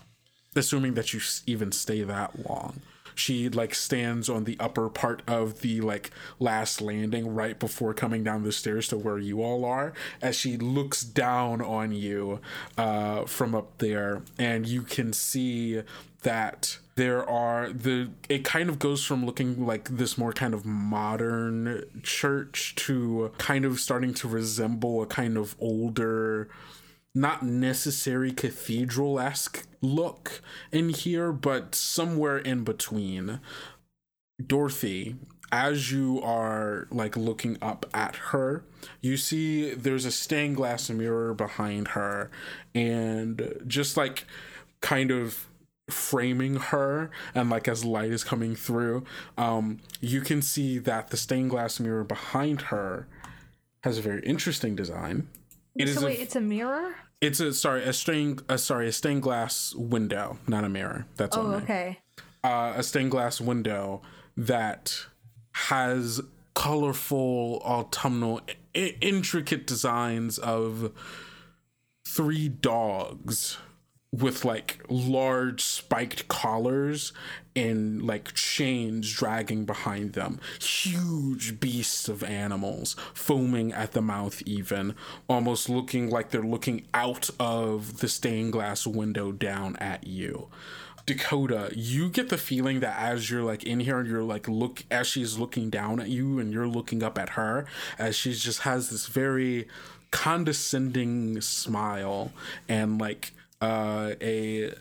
assuming 0.55 0.93
that 0.95 1.13
you 1.13 1.21
even 1.45 1.71
stay 1.71 2.03
that 2.03 2.47
long. 2.49 2.81
She 3.15 3.49
like 3.49 3.75
stands 3.75 4.29
on 4.29 4.45
the 4.45 4.55
upper 4.59 4.87
part 4.87 5.21
of 5.27 5.59
the 5.59 5.81
like 5.81 6.11
last 6.39 6.81
landing 6.81 7.35
right 7.35 7.59
before 7.59 7.93
coming 7.93 8.23
down 8.23 8.43
the 8.43 8.53
stairs 8.53 8.87
to 8.89 8.97
where 8.97 9.19
you 9.19 9.43
all 9.43 9.65
are 9.65 9.91
as 10.21 10.37
she 10.37 10.55
looks 10.55 11.01
down 11.01 11.61
on 11.61 11.91
you 11.91 12.39
uh 12.77 13.25
from 13.25 13.53
up 13.53 13.77
there 13.79 14.21
and 14.37 14.65
you 14.67 14.83
can 14.83 15.11
see 15.11 15.81
that 16.21 16.77
there 16.95 17.27
are 17.29 17.69
the 17.71 18.09
it 18.27 18.43
kind 18.43 18.69
of 18.69 18.77
goes 18.79 19.05
from 19.05 19.25
looking 19.25 19.65
like 19.65 19.89
this 19.89 20.17
more 20.17 20.33
kind 20.33 20.53
of 20.53 20.65
modern 20.65 21.83
church 22.03 22.75
to 22.75 23.31
kind 23.37 23.63
of 23.65 23.79
starting 23.79 24.13
to 24.13 24.27
resemble 24.27 25.01
a 25.01 25.05
kind 25.05 25.37
of 25.37 25.55
older 25.59 26.49
not 27.15 27.43
necessary 27.43 28.31
cathedral 28.31 29.19
esque 29.19 29.67
look 29.81 30.41
in 30.71 30.89
here, 30.89 31.31
but 31.31 31.75
somewhere 31.75 32.37
in 32.37 32.63
between. 32.63 33.39
Dorothy, 34.45 35.15
as 35.51 35.91
you 35.91 36.21
are 36.21 36.87
like 36.91 37.17
looking 37.17 37.57
up 37.61 37.85
at 37.93 38.15
her, 38.15 38.63
you 39.01 39.17
see 39.17 39.73
there's 39.73 40.05
a 40.05 40.11
stained 40.11 40.55
glass 40.55 40.89
mirror 40.89 41.33
behind 41.33 41.89
her, 41.89 42.29
and 42.73 43.53
just 43.67 43.97
like 43.97 44.25
kind 44.81 45.11
of 45.11 45.45
framing 45.89 46.55
her 46.55 47.09
and 47.33 47.49
like 47.49 47.67
as 47.67 47.83
light 47.83 48.11
is 48.11 48.23
coming 48.23 48.55
through 48.55 49.03
um 49.39 49.79
you 50.01 50.21
can 50.21 50.39
see 50.39 50.77
that 50.77 51.09
the 51.09 51.17
stained 51.17 51.49
glass 51.49 51.79
mirror 51.79 52.03
behind 52.03 52.61
her 52.61 53.07
has 53.83 53.97
a 53.97 54.01
very 54.01 54.21
interesting 54.23 54.75
design 54.75 55.27
it 55.75 55.87
is 55.89 55.95
so 55.95 56.01
a- 56.01 56.05
wait, 56.05 56.19
it's 56.19 56.35
a 56.35 56.41
mirror? 56.41 56.95
it's 57.21 57.39
a 57.39 57.53
sorry 57.53 57.83
a 57.83 57.93
stained 57.93 58.41
uh, 58.49 58.57
sorry 58.57 58.87
a 58.87 58.91
stained 58.91 59.21
glass 59.23 59.73
window, 59.75 60.37
not 60.47 60.63
a 60.63 60.69
mirror. 60.69 61.05
That's 61.17 61.35
Oh, 61.37 61.51
okay. 61.55 61.99
Uh, 62.43 62.73
a 62.77 62.83
stained 62.83 63.11
glass 63.11 63.41
window 63.41 64.01
that 64.37 65.05
has 65.51 66.21
colorful 66.53 67.61
autumnal 67.65 68.41
I- 68.75 68.95
intricate 69.01 69.67
designs 69.67 70.37
of 70.39 70.91
three 72.07 72.47
dogs 72.49 73.57
with 74.11 74.43
like 74.43 74.79
large 74.89 75.63
spiked 75.63 76.27
collars 76.27 77.13
and 77.55 78.01
like 78.01 78.33
chains 78.33 79.13
dragging 79.13 79.65
behind 79.65 80.13
them. 80.13 80.39
Huge 80.59 81.59
beasts 81.59 82.09
of 82.09 82.23
animals, 82.23 82.95
foaming 83.13 83.71
at 83.71 83.91
the 83.91 84.01
mouth, 84.01 84.41
even 84.45 84.95
almost 85.27 85.69
looking 85.69 86.09
like 86.09 86.31
they're 86.31 86.41
looking 86.41 86.87
out 86.93 87.29
of 87.39 87.99
the 87.99 88.07
stained 88.07 88.51
glass 88.51 88.87
window 88.87 89.31
down 89.31 89.75
at 89.75 90.07
you. 90.07 90.47
Dakota, 91.05 91.71
you 91.75 92.09
get 92.09 92.29
the 92.29 92.37
feeling 92.37 92.81
that 92.81 92.99
as 92.99 93.29
you're 93.29 93.43
like 93.43 93.63
in 93.63 93.79
here 93.79 93.99
and 93.99 94.07
you're 94.07 94.23
like 94.23 94.47
look 94.47 94.83
as 94.91 95.07
she's 95.07 95.37
looking 95.37 95.69
down 95.69 95.99
at 95.99 96.09
you 96.09 96.39
and 96.39 96.53
you're 96.53 96.67
looking 96.67 97.03
up 97.03 97.17
at 97.17 97.29
her, 97.29 97.65
as 97.97 98.15
she 98.15 98.33
just 98.33 98.61
has 98.61 98.89
this 98.89 99.07
very 99.07 99.67
condescending 100.11 101.39
smile 101.41 102.31
and 102.67 102.99
like 102.99 103.33
uh, 103.61 104.11
a 104.21 104.73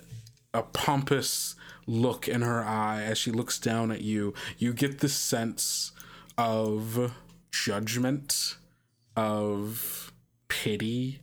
a 0.55 0.63
pompous 0.63 1.55
look 1.87 2.29
in 2.29 2.43
her 2.43 2.65
eye 2.65 3.03
as 3.03 3.19
she 3.19 3.31
looks 3.31 3.59
down 3.59 3.91
at 3.91 4.03
you. 4.03 4.35
You 4.59 4.73
get 4.73 5.01
the 5.01 5.09
sense 5.09 5.93
of 6.37 7.13
judgment, 7.51 8.57
of 9.17 10.13
pity. 10.49 11.21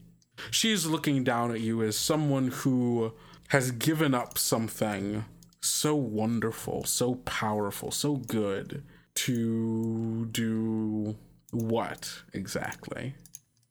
She's 0.51 0.85
looking 0.85 1.23
down 1.23 1.51
at 1.51 1.61
you 1.61 1.81
as 1.81 1.97
someone 1.97 2.49
who 2.49 3.13
has 3.49 3.71
given 3.71 4.13
up 4.13 4.37
something 4.37 5.25
so 5.61 5.95
wonderful, 5.95 6.83
so 6.83 7.15
powerful, 7.15 7.91
so 7.91 8.15
good 8.15 8.83
to 9.15 10.25
do 10.31 11.15
what 11.51 12.21
exactly? 12.33 13.15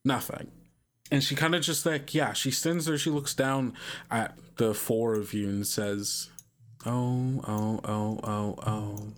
Nothing. 0.05 0.51
And 1.15 1.23
she 1.23 1.37
kind 1.37 1.55
of 1.55 1.63
just 1.63 1.87
like, 1.87 2.13
yeah, 2.13 2.33
she 2.33 2.51
stands 2.51 2.87
there, 2.87 2.99
she 2.99 3.09
looks 3.09 3.35
down 3.35 3.75
at 4.11 4.37
the 4.57 4.75
four 4.75 5.15
of 5.15 5.33
you 5.33 5.49
and 5.49 5.65
says, 5.65 6.29
Oh, 6.85 7.41
oh, 7.47 7.81
oh, 7.85 8.21
oh, 8.25 8.55
oh. 8.67 9.13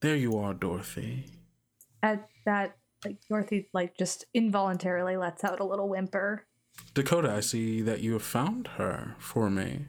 There 0.00 0.14
you 0.14 0.38
are, 0.38 0.54
Dorothy. 0.54 1.26
At 2.04 2.28
that, 2.46 2.76
like 3.04 3.16
Dorothy, 3.28 3.68
like 3.74 3.98
just 3.98 4.26
involuntarily 4.32 5.16
lets 5.16 5.42
out 5.42 5.58
a 5.58 5.64
little 5.64 5.88
whimper. 5.88 6.46
Dakota, 6.94 7.32
I 7.32 7.40
see 7.40 7.82
that 7.82 8.00
you 8.00 8.12
have 8.12 8.22
found 8.22 8.68
her 8.76 9.16
for 9.18 9.50
me. 9.50 9.86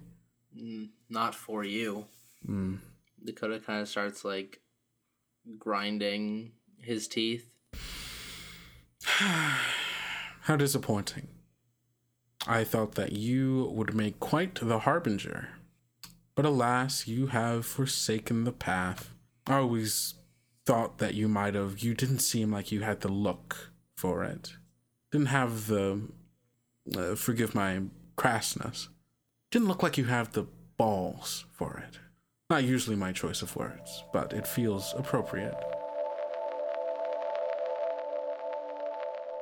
Mm, 0.60 0.90
not 1.12 1.36
for 1.36 1.64
you. 1.64 2.08
Mm. 2.50 2.80
Dakota 3.24 3.60
kind 3.60 3.82
of 3.82 3.88
starts 3.88 4.26
like 4.26 4.62
grinding 5.60 6.54
his 6.80 7.08
teeth. 7.08 7.52
How 9.06 10.56
disappointing. 10.56 11.28
I 12.48 12.64
thought 12.64 12.96
that 12.96 13.14
you 13.14 13.72
would 13.74 13.94
make 13.94 14.20
quite 14.20 14.56
the 14.62 14.80
harbinger. 14.80 15.50
But 16.36 16.46
alas, 16.46 17.08
you 17.08 17.28
have 17.28 17.66
forsaken 17.66 18.44
the 18.44 18.52
path. 18.52 19.12
I 19.48 19.56
always 19.56 20.16
thought 20.66 20.98
that 20.98 21.14
you 21.14 21.28
might 21.28 21.56
have. 21.56 21.80
You 21.80 21.94
didn't 21.94 22.20
seem 22.20 22.52
like 22.52 22.72
you 22.72 22.82
had 22.82 23.02
the 23.02 23.08
look 23.08 23.72
for 23.96 24.24
it. 24.24 24.54
Didn't 25.12 25.28
have 25.28 25.68
the. 25.68 26.02
Uh, 26.96 27.16
forgive 27.16 27.56
my 27.56 27.82
crassness. 28.18 28.90
Didn't 29.50 29.68
look 29.68 29.82
like 29.82 29.98
you 29.98 30.06
have 30.06 30.34
the 30.34 30.46
balls 30.78 31.46
for 31.52 31.84
it. 31.88 32.00
Not 32.50 32.64
usually 32.64 32.96
my 32.96 33.12
choice 33.12 33.42
of 33.42 33.56
words, 33.56 34.04
but 34.14 34.34
it 34.34 34.46
feels 34.46 34.94
appropriate. 34.98 35.56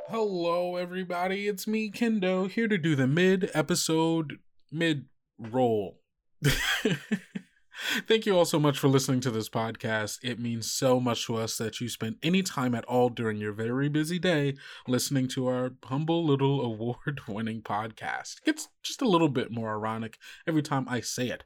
Hello, 0.10 0.76
everybody. 0.76 1.48
It's 1.48 1.66
me, 1.66 1.89
Kendo, 1.89 2.50
here 2.50 2.68
to 2.68 2.78
do 2.78 2.94
the 2.94 3.08
mid 3.08 3.50
episode, 3.54 4.39
mid 4.70 5.06
roll. 5.39 6.02
Thank 8.08 8.26
you 8.26 8.38
all 8.38 8.44
so 8.44 8.60
much 8.60 8.78
for 8.78 8.89
listening 8.89 9.22
to 9.22 9.32
this 9.32 9.48
podcast. 9.48 10.20
It 10.22 10.39
means 10.39 10.70
so 10.70 11.00
much 11.00 11.26
to 11.28 11.38
us 11.38 11.58
that 11.58 11.80
you 11.80 11.88
spend 11.88 12.18
any 12.22 12.44
time 12.44 12.76
at 12.76 12.84
all 12.84 13.08
during 13.08 13.38
your 13.38 13.54
very 13.54 13.88
busy 13.88 14.20
day 14.20 14.56
listening 14.89 15.30
to 15.30 15.48
our 15.48 15.72
humble 15.86 16.26
little 16.26 16.62
award 16.66 17.22
winning 17.26 17.62
podcast. 17.62 18.36
It's 18.46 18.68
just 18.84 19.02
a 19.02 19.08
little 19.08 19.30
bit 19.30 19.52
more 19.52 19.74
ironic 19.74 20.18
every 20.46 20.62
time 20.63 20.86
I 20.89 21.00
say 21.00 21.30
it. 21.30 21.46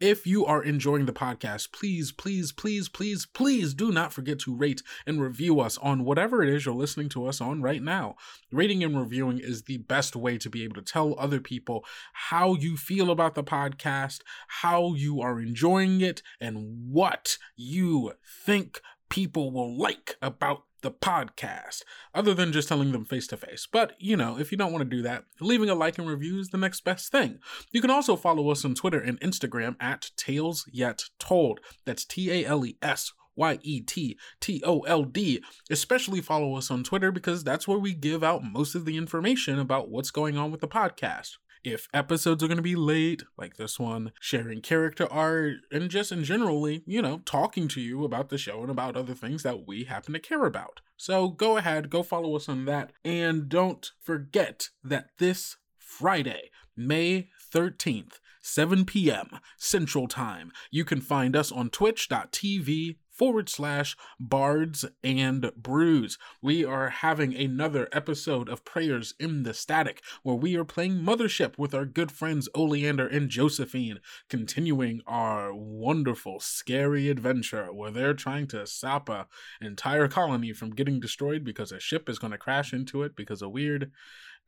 If 0.00 0.26
you 0.26 0.44
are 0.44 0.62
enjoying 0.62 1.06
the 1.06 1.12
podcast, 1.14 1.72
please, 1.72 2.12
please, 2.12 2.52
please, 2.52 2.86
please, 2.86 3.24
please 3.24 3.72
do 3.72 3.90
not 3.90 4.12
forget 4.12 4.38
to 4.40 4.54
rate 4.54 4.82
and 5.06 5.22
review 5.22 5.58
us 5.58 5.78
on 5.78 6.04
whatever 6.04 6.42
it 6.42 6.50
is 6.50 6.66
you're 6.66 6.74
listening 6.74 7.08
to 7.10 7.26
us 7.26 7.40
on 7.40 7.62
right 7.62 7.82
now. 7.82 8.16
Rating 8.52 8.84
and 8.84 8.98
reviewing 8.98 9.38
is 9.38 9.62
the 9.62 9.78
best 9.78 10.14
way 10.14 10.36
to 10.36 10.50
be 10.50 10.64
able 10.64 10.74
to 10.74 10.82
tell 10.82 11.18
other 11.18 11.40
people 11.40 11.82
how 12.12 12.54
you 12.56 12.76
feel 12.76 13.10
about 13.10 13.34
the 13.34 13.42
podcast, 13.42 14.20
how 14.48 14.92
you 14.92 15.22
are 15.22 15.40
enjoying 15.40 16.02
it, 16.02 16.20
and 16.42 16.92
what 16.92 17.38
you 17.56 18.12
think 18.44 18.82
people 19.08 19.50
will 19.50 19.78
like 19.78 20.16
about 20.20 20.64
the 20.86 20.92
podcast, 20.92 21.82
other 22.14 22.32
than 22.32 22.52
just 22.52 22.68
telling 22.68 22.92
them 22.92 23.04
face 23.04 23.26
to 23.26 23.36
face. 23.36 23.66
But, 23.70 23.94
you 23.98 24.16
know, 24.16 24.38
if 24.38 24.52
you 24.52 24.56
don't 24.56 24.70
want 24.70 24.88
to 24.88 24.96
do 24.96 25.02
that, 25.02 25.24
leaving 25.40 25.68
a 25.68 25.74
like 25.74 25.98
and 25.98 26.06
review 26.06 26.38
is 26.38 26.50
the 26.50 26.58
next 26.58 26.84
best 26.84 27.10
thing. 27.10 27.40
You 27.72 27.80
can 27.80 27.90
also 27.90 28.14
follow 28.14 28.50
us 28.50 28.64
on 28.64 28.76
Twitter 28.76 29.00
and 29.00 29.18
Instagram 29.18 29.74
at 29.80 30.12
Tales 30.16 30.64
Yet 30.72 31.02
Told. 31.18 31.58
That's 31.86 32.04
T 32.04 32.30
A 32.30 32.46
L 32.46 32.64
E 32.64 32.76
S 32.80 33.12
Y 33.34 33.58
E 33.62 33.80
T 33.80 34.16
T 34.38 34.62
O 34.64 34.82
L 34.82 35.02
D. 35.02 35.42
Especially 35.68 36.20
follow 36.20 36.54
us 36.54 36.70
on 36.70 36.84
Twitter 36.84 37.10
because 37.10 37.42
that's 37.42 37.66
where 37.66 37.80
we 37.80 37.92
give 37.92 38.22
out 38.22 38.44
most 38.44 38.76
of 38.76 38.84
the 38.84 38.96
information 38.96 39.58
about 39.58 39.90
what's 39.90 40.12
going 40.12 40.38
on 40.38 40.52
with 40.52 40.60
the 40.60 40.68
podcast 40.68 41.32
if 41.66 41.88
episodes 41.92 42.44
are 42.44 42.46
going 42.46 42.58
to 42.58 42.62
be 42.62 42.76
late, 42.76 43.24
like 43.36 43.56
this 43.56 43.76
one, 43.76 44.12
sharing 44.20 44.60
character 44.60 45.08
art, 45.10 45.56
and 45.72 45.90
just 45.90 46.12
in 46.12 46.22
generally, 46.22 46.84
you 46.86 47.02
know, 47.02 47.20
talking 47.24 47.66
to 47.66 47.80
you 47.80 48.04
about 48.04 48.28
the 48.28 48.38
show 48.38 48.62
and 48.62 48.70
about 48.70 48.96
other 48.96 49.14
things 49.14 49.42
that 49.42 49.66
we 49.66 49.82
happen 49.82 50.12
to 50.12 50.20
care 50.20 50.44
about. 50.44 50.80
So 50.96 51.28
go 51.28 51.56
ahead, 51.56 51.90
go 51.90 52.04
follow 52.04 52.36
us 52.36 52.48
on 52.48 52.66
that. 52.66 52.92
And 53.04 53.48
don't 53.48 53.90
forget 54.00 54.68
that 54.84 55.08
this 55.18 55.56
Friday, 55.76 56.50
May 56.76 57.30
13th, 57.52 58.20
7 58.40 58.84
p.m. 58.84 59.40
Central 59.58 60.06
Time, 60.06 60.52
you 60.70 60.84
can 60.84 61.00
find 61.00 61.34
us 61.34 61.50
on 61.50 61.68
twitch.tv 61.70 62.98
forward 63.16 63.48
slash 63.48 63.96
bards 64.20 64.84
and 65.02 65.50
brews. 65.56 66.18
We 66.42 66.64
are 66.64 66.90
having 66.90 67.34
another 67.34 67.88
episode 67.92 68.48
of 68.48 68.64
Prayers 68.64 69.14
in 69.18 69.42
the 69.42 69.54
Static 69.54 70.02
where 70.22 70.36
we 70.36 70.56
are 70.56 70.64
playing 70.64 71.00
Mothership 71.00 71.58
with 71.58 71.74
our 71.74 71.84
good 71.84 72.12
friends 72.12 72.48
Oleander 72.54 73.06
and 73.06 73.30
Josephine, 73.30 74.00
continuing 74.28 75.00
our 75.06 75.54
wonderful, 75.54 76.40
scary 76.40 77.08
adventure 77.08 77.72
where 77.72 77.90
they're 77.90 78.14
trying 78.14 78.46
to 78.48 78.66
stop 78.66 79.08
a 79.08 79.26
entire 79.60 80.08
colony 80.08 80.52
from 80.52 80.70
getting 80.70 81.00
destroyed 81.00 81.44
because 81.44 81.72
a 81.72 81.80
ship 81.80 82.08
is 82.08 82.18
going 82.18 82.32
to 82.32 82.38
crash 82.38 82.72
into 82.72 83.02
it 83.02 83.16
because 83.16 83.42
a 83.42 83.48
weird 83.48 83.90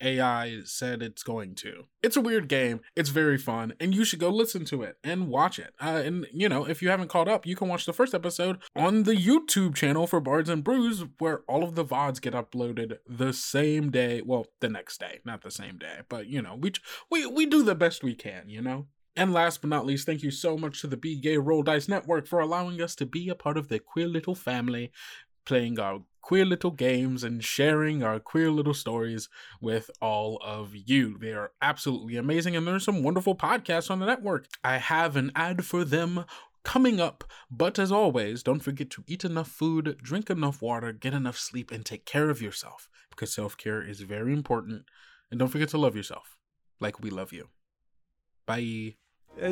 AI 0.01 0.61
said 0.65 1.03
it's 1.03 1.23
going 1.23 1.55
to. 1.57 1.85
It's 2.03 2.17
a 2.17 2.21
weird 2.21 2.49
game. 2.49 2.81
It's 2.97 3.11
very 3.11 3.39
fun, 3.39 3.75
and 3.81 3.95
you 3.95 4.05
should 4.05 4.21
go 4.21 4.31
listen 4.31 4.65
to 4.67 4.83
it 4.83 4.99
and 5.03 5.29
watch 5.29 5.59
it. 5.59 5.75
Uh, 5.81 6.03
and 6.05 6.27
you 6.33 6.49
know, 6.49 6.65
if 6.65 6.83
you 6.83 6.89
haven't 6.91 7.09
caught 7.09 7.29
up, 7.29 7.47
you 7.47 7.57
can 7.57 7.69
watch 7.69 7.87
the 7.87 7.93
first 7.93 8.15
episode 8.15 8.59
on 8.77 9.05
the 9.05 9.15
YouTube 9.15 9.75
channel 9.75 10.07
for 10.07 10.21
Bards 10.21 10.49
and 10.49 10.65
Brews, 10.65 11.05
where 11.19 11.41
all 11.49 11.65
of 11.65 11.75
the 11.75 11.85
vods 11.85 12.21
get 12.21 12.35
uploaded 12.35 12.99
the 13.09 13.33
same 13.33 13.91
day. 13.91 14.23
Well, 14.25 14.47
the 14.61 14.69
next 14.69 15.01
day, 15.01 15.21
not 15.25 15.43
the 15.43 15.51
same 15.51 15.79
day, 15.79 16.01
but 16.09 16.27
you 16.27 16.43
know, 16.43 16.57
we 16.57 16.73
we 17.11 17.27
we 17.27 17.47
do 17.47 17.63
the 17.63 17.75
best 17.75 18.03
we 18.03 18.15
can. 18.15 18.49
You 18.49 18.63
know. 18.63 18.87
And 19.19 19.33
last 19.33 19.63
but 19.63 19.71
not 19.71 19.85
least, 19.85 20.07
thank 20.07 20.23
you 20.23 20.31
so 20.31 20.57
much 20.57 20.81
to 20.81 20.87
the 20.87 20.97
Be 20.97 21.17
Gay 21.17 21.39
Roll 21.39 21.65
Dice 21.65 21.89
Network 21.89 22.29
for 22.29 22.39
allowing 22.39 22.81
us 22.81 22.95
to 22.95 23.05
be 23.05 23.29
a 23.29 23.35
part 23.35 23.59
of 23.59 23.67
their 23.67 23.81
queer 23.81 24.07
little 24.07 24.37
family, 24.37 24.93
playing 25.49 25.81
our 25.81 26.03
queer 26.21 26.45
little 26.45 26.71
games 26.71 27.25
and 27.25 27.43
sharing 27.43 28.03
our 28.03 28.21
queer 28.21 28.51
little 28.51 28.75
stories 28.75 29.31
with 29.63 29.91
all 30.03 30.39
of 30.45 30.75
you. 30.75 31.17
They 31.19 31.33
are 31.33 31.53
absolutely 31.63 32.17
amazing, 32.17 32.55
and 32.55 32.69
there's 32.69 32.85
some 32.85 33.03
wonderful 33.03 33.35
podcasts 33.35 33.91
on 33.91 33.99
the 33.99 34.05
network. 34.05 34.47
I 34.63 34.77
have 34.77 35.17
an 35.17 35.33
ad 35.35 35.65
for 35.65 35.87
them 35.87 36.27
coming 36.65 37.01
up, 37.01 37.25
but 37.51 37.79
as 37.79 37.91
always, 37.91 38.43
don't 38.43 38.61
forget 38.61 38.91
to 38.91 39.05
eat 39.07 39.25
enough 39.25 39.49
food, 39.49 39.97
drink 40.03 40.29
enough 40.29 40.61
water, 40.61 40.93
get 40.93 41.15
enough 41.15 41.39
sleep, 41.39 41.71
and 41.71 41.83
take 41.83 42.05
care 42.05 42.29
of 42.29 42.43
yourself 42.43 42.91
because 43.09 43.33
self 43.33 43.57
care 43.57 43.81
is 43.83 44.01
very 44.01 44.35
important. 44.35 44.85
And 45.31 45.41
don't 45.41 45.49
forget 45.49 45.71
to 45.71 45.79
love 45.79 45.97
yourself 45.97 46.37
like 46.79 47.01
we 47.01 47.09
love 47.09 47.33
you. 47.33 47.49
Bye. 48.45 48.97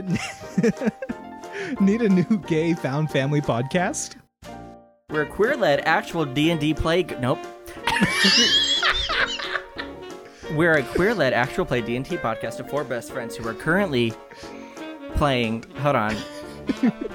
Need 1.80 2.02
a 2.02 2.08
new 2.10 2.42
gay 2.46 2.74
found 2.74 3.10
family 3.10 3.40
podcast? 3.40 4.16
We're 5.08 5.22
a 5.22 5.26
queer-led 5.26 5.82
actual 5.86 6.24
D&D 6.24 6.74
play. 6.74 7.04
Nope. 7.20 7.38
We're 10.52 10.78
a 10.78 10.82
queer-led 10.82 11.32
actual 11.32 11.64
play 11.64 11.80
D&D 11.80 12.16
podcast 12.16 12.58
of 12.58 12.68
four 12.68 12.82
best 12.82 13.12
friends 13.12 13.36
who 13.36 13.46
are 13.46 13.54
currently 13.54 14.12
playing. 15.14 15.64
Hold 15.76 15.94
on. 15.94 16.16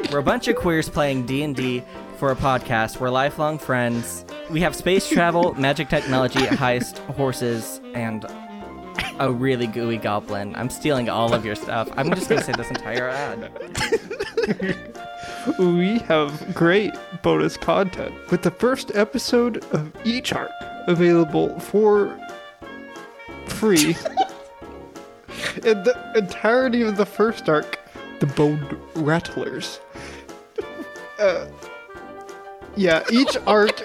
We're 0.10 0.20
a 0.20 0.24
bunch 0.24 0.48
of 0.48 0.56
queers 0.56 0.88
playing 0.88 1.26
D&D 1.26 1.84
for 2.18 2.32
a 2.32 2.36
podcast. 2.36 3.02
We're 3.02 3.10
lifelong 3.10 3.60
friends. 3.60 4.24
We 4.50 4.62
have 4.62 4.74
space 4.74 5.10
travel, 5.10 5.54
magic 5.56 5.90
technology, 5.90 6.40
heist, 6.40 6.98
horses, 7.16 7.82
and 7.94 8.26
a 9.20 9.30
really 9.30 9.68
gooey 9.68 9.98
goblin. 9.98 10.56
I'm 10.56 10.70
stealing 10.70 11.10
all 11.10 11.34
of 11.34 11.46
your 11.46 11.56
stuff. 11.56 11.90
I'm 11.98 12.10
just 12.12 12.30
gonna 12.30 12.42
say 12.42 12.54
this 12.54 12.70
entire 12.70 13.10
ad. 13.10 14.88
we 15.60 16.00
have 16.00 16.54
great 16.54 16.94
bonus 17.22 17.58
content 17.58 18.14
with 18.30 18.42
the 18.44 18.52
first 18.52 18.92
episode 18.96 19.64
of 19.74 19.92
each 20.06 20.34
arc 20.34 20.52
available 20.88 21.60
for 21.60 22.18
free. 23.48 23.96
and 25.56 25.86
the 25.86 26.14
entirety 26.16 26.82
of 26.82 26.98
the 26.98 27.06
first 27.06 27.48
arc, 27.50 27.80
the 28.20 28.28
Bone 28.28 28.80
Rattlers. 28.96 29.80
Uh, 31.20 31.48
yeah, 32.76 33.04
each 33.12 33.38
arc 33.48 33.82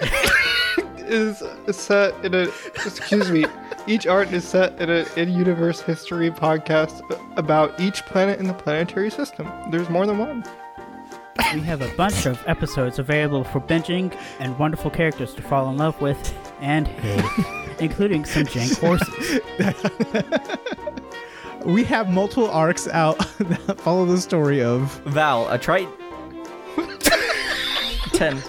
is 0.97 1.43
set 1.71 2.13
in 2.25 2.33
a. 2.33 2.47
Excuse 2.85 3.31
me. 3.31 3.45
Each 3.87 4.05
art 4.05 4.33
is 4.33 4.45
set 4.45 4.81
in 4.81 4.89
an 4.89 5.05
in-universe 5.15 5.79
history 5.79 6.29
podcast 6.29 7.01
about 7.37 7.79
each 7.79 8.05
planet 8.05 8.37
in 8.37 8.47
the 8.47 8.53
planetary 8.53 9.09
system. 9.09 9.49
There's 9.71 9.89
more 9.89 10.05
than 10.05 10.17
one. 10.17 10.43
We 11.53 11.61
have 11.61 11.81
a 11.81 11.89
bunch 11.95 12.25
of 12.25 12.41
episodes 12.47 12.99
available 12.99 13.43
for 13.43 13.59
binging 13.61 14.15
and 14.39 14.57
wonderful 14.57 14.91
characters 14.91 15.33
to 15.35 15.41
fall 15.41 15.69
in 15.69 15.77
love 15.77 15.99
with 16.01 16.33
and 16.59 16.87
hate, 16.87 17.45
including 17.79 18.25
some 18.25 18.43
jank 18.43 18.79
horses. 18.79 19.39
we 21.65 21.83
have 21.83 22.09
multiple 22.09 22.49
arcs 22.49 22.87
out 22.89 23.17
that 23.39 23.79
follow 23.79 24.05
the 24.05 24.19
story 24.19 24.61
of 24.63 24.99
Val, 25.05 25.49
a 25.49 25.57
trite. 25.57 25.89
Ten. 28.13 28.41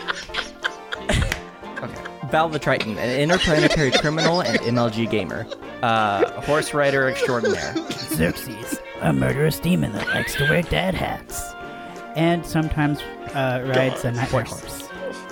okay. 1.79 2.03
Val 2.31 2.48
the 2.48 2.59
Triton, 2.59 2.98
an 2.98 3.20
interplanetary 3.20 3.90
criminal 3.92 4.40
and 4.40 4.59
MLG 4.61 5.11
gamer. 5.11 5.46
Uh, 5.83 6.40
horse 6.42 6.74
rider 6.74 7.07
extraordinaire. 7.09 7.74
Xerxes, 7.92 8.81
a 9.03 9.12
murderous 9.12 9.61
demon 9.61 9.92
that 9.92 10.09
likes 10.09 10.35
to 10.35 10.44
wear 10.44 10.62
dad 10.62 10.94
hats. 10.94 11.55
And 12.18 12.44
sometimes 12.44 13.00
uh, 13.33 13.62
rides 13.64 14.04
a 14.04 14.11
nightmare 14.11 14.42
horse. 14.42 14.88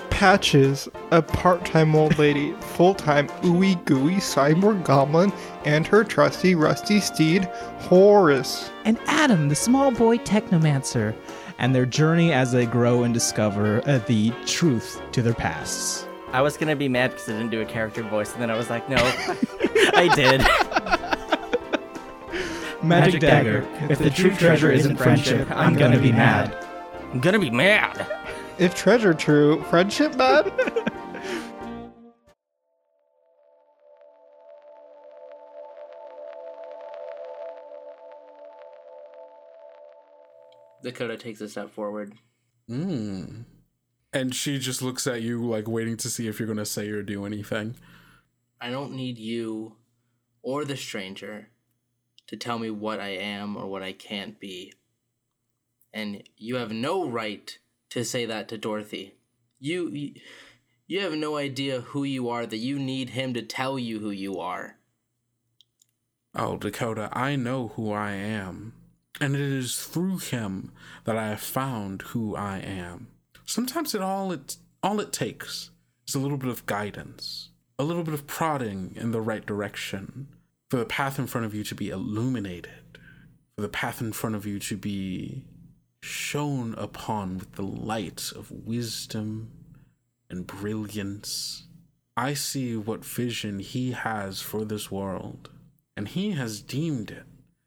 Patches, 0.08 0.88
a 1.10 1.20
part-time 1.20 1.94
old 1.96 2.16
lady, 2.16 2.52
full-time 2.60 3.26
ooey 3.42 3.84
gooey 3.84 4.14
cyborg 4.14 4.84
goblin, 4.84 5.32
and 5.64 5.86
her 5.86 6.04
trusty 6.04 6.54
rusty 6.54 7.00
steed, 7.00 7.44
Horus. 7.80 8.70
and 8.84 8.98
Adam, 9.08 9.48
the 9.48 9.54
small 9.54 9.90
boy 9.90 10.16
technomancer, 10.18 11.14
and 11.58 11.74
their 11.74 11.86
journey 11.86 12.32
as 12.32 12.52
they 12.52 12.66
grow 12.66 13.02
and 13.02 13.12
discover 13.12 13.82
uh, 13.86 13.98
the 14.06 14.32
truth 14.46 15.02
to 15.12 15.22
their 15.22 15.34
pasts. 15.34 16.06
I 16.32 16.40
was 16.40 16.56
gonna 16.56 16.76
be 16.76 16.88
mad 16.88 17.10
because 17.10 17.28
I 17.28 17.32
didn't 17.32 17.50
do 17.50 17.60
a 17.60 17.66
character 17.66 18.02
voice, 18.04 18.32
and 18.32 18.40
then 18.40 18.50
I 18.50 18.56
was 18.56 18.70
like, 18.70 18.88
no, 18.88 18.96
I 19.00 20.08
did. 20.14 20.40
Magic, 22.82 23.20
Dagger. 23.20 23.66
If 23.90 23.98
the 23.98 24.10
true 24.10 24.30
treasure 24.30 24.70
isn't 24.70 24.96
friendship, 24.96 25.50
I'm 25.50 25.74
gonna 25.74 25.98
be 25.98 26.12
mad. 26.12 26.65
I'm 27.16 27.22
gonna 27.22 27.38
be 27.38 27.48
mad. 27.48 28.06
If 28.58 28.74
treasure 28.74 29.14
true, 29.14 29.62
friendship 29.70 30.18
bad? 30.18 30.52
Dakota 40.82 41.16
takes 41.16 41.40
a 41.40 41.48
step 41.48 41.70
forward. 41.70 42.12
Mm. 42.68 43.46
And 44.12 44.34
she 44.34 44.58
just 44.58 44.82
looks 44.82 45.06
at 45.06 45.22
you 45.22 45.42
like 45.42 45.66
waiting 45.66 45.96
to 45.96 46.10
see 46.10 46.28
if 46.28 46.38
you're 46.38 46.44
going 46.44 46.58
to 46.58 46.66
say 46.66 46.90
or 46.90 47.02
do 47.02 47.24
anything. 47.24 47.76
I 48.60 48.68
don't 48.70 48.92
need 48.92 49.16
you 49.16 49.76
or 50.42 50.66
the 50.66 50.76
stranger 50.76 51.48
to 52.26 52.36
tell 52.36 52.58
me 52.58 52.68
what 52.68 53.00
I 53.00 53.08
am 53.08 53.56
or 53.56 53.68
what 53.68 53.82
I 53.82 53.92
can't 53.92 54.38
be. 54.38 54.74
And 55.96 56.22
you 56.36 56.56
have 56.56 56.72
no 56.72 57.08
right 57.08 57.58
to 57.88 58.04
say 58.04 58.26
that 58.26 58.48
to 58.48 58.58
Dorothy. 58.58 59.14
You 59.58 60.12
you, 60.86 61.00
have 61.00 61.14
no 61.14 61.38
idea 61.38 61.80
who 61.80 62.04
you 62.04 62.28
are 62.28 62.44
that 62.44 62.58
you 62.58 62.78
need 62.78 63.10
him 63.10 63.32
to 63.32 63.40
tell 63.40 63.78
you 63.78 64.00
who 64.00 64.10
you 64.10 64.38
are. 64.38 64.76
Oh, 66.34 66.58
Dakota, 66.58 67.08
I 67.14 67.36
know 67.36 67.68
who 67.68 67.92
I 67.92 68.12
am. 68.12 68.74
And 69.22 69.34
it 69.34 69.40
is 69.40 69.78
through 69.78 70.18
him 70.18 70.70
that 71.04 71.16
I 71.16 71.28
have 71.28 71.40
found 71.40 72.02
who 72.02 72.36
I 72.36 72.58
am. 72.58 73.08
Sometimes 73.46 73.94
it 73.94 74.02
all 74.02 74.32
it 74.32 74.58
all 74.82 75.00
it 75.00 75.14
takes 75.14 75.70
is 76.06 76.14
a 76.14 76.18
little 76.18 76.36
bit 76.36 76.50
of 76.50 76.66
guidance, 76.66 77.48
a 77.78 77.84
little 77.84 78.04
bit 78.04 78.12
of 78.12 78.26
prodding 78.26 78.92
in 78.96 79.12
the 79.12 79.22
right 79.22 79.46
direction, 79.46 80.28
for 80.68 80.76
the 80.76 80.84
path 80.84 81.18
in 81.18 81.26
front 81.26 81.46
of 81.46 81.54
you 81.54 81.64
to 81.64 81.74
be 81.74 81.88
illuminated, 81.88 82.98
for 83.54 83.62
the 83.62 83.70
path 83.70 84.02
in 84.02 84.12
front 84.12 84.36
of 84.36 84.44
you 84.44 84.58
to 84.58 84.76
be 84.76 85.46
shone 86.06 86.74
upon 86.78 87.38
with 87.38 87.52
the 87.52 87.62
light 87.62 88.32
of 88.34 88.50
wisdom 88.50 89.50
and 90.30 90.46
brilliance. 90.46 91.64
I 92.16 92.34
see 92.34 92.76
what 92.76 93.04
vision 93.04 93.58
he 93.58 93.92
has 93.92 94.40
for 94.40 94.64
this 94.64 94.90
world, 94.90 95.50
and 95.96 96.08
he 96.08 96.32
has 96.32 96.60
deemed 96.60 97.10
it 97.10 97.24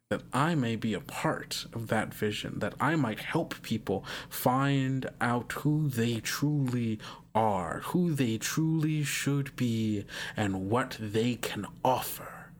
that 0.09 0.23
I 0.33 0.55
may 0.55 0.75
be 0.75 0.95
a 0.95 0.99
part 0.99 1.67
of 1.71 1.87
that 1.89 2.15
vision, 2.15 2.57
that 2.59 2.73
I 2.79 2.95
might 2.95 3.19
help 3.19 3.61
people 3.61 4.03
find 4.27 5.07
out 5.21 5.51
who 5.51 5.87
they 5.87 6.19
truly 6.19 6.99
are, 7.35 7.81
who 7.85 8.15
they 8.15 8.39
truly 8.39 9.03
should 9.03 9.55
be, 9.55 10.05
and 10.35 10.67
what 10.67 10.97
they 10.99 11.35
can 11.35 11.67
offer 11.85 12.51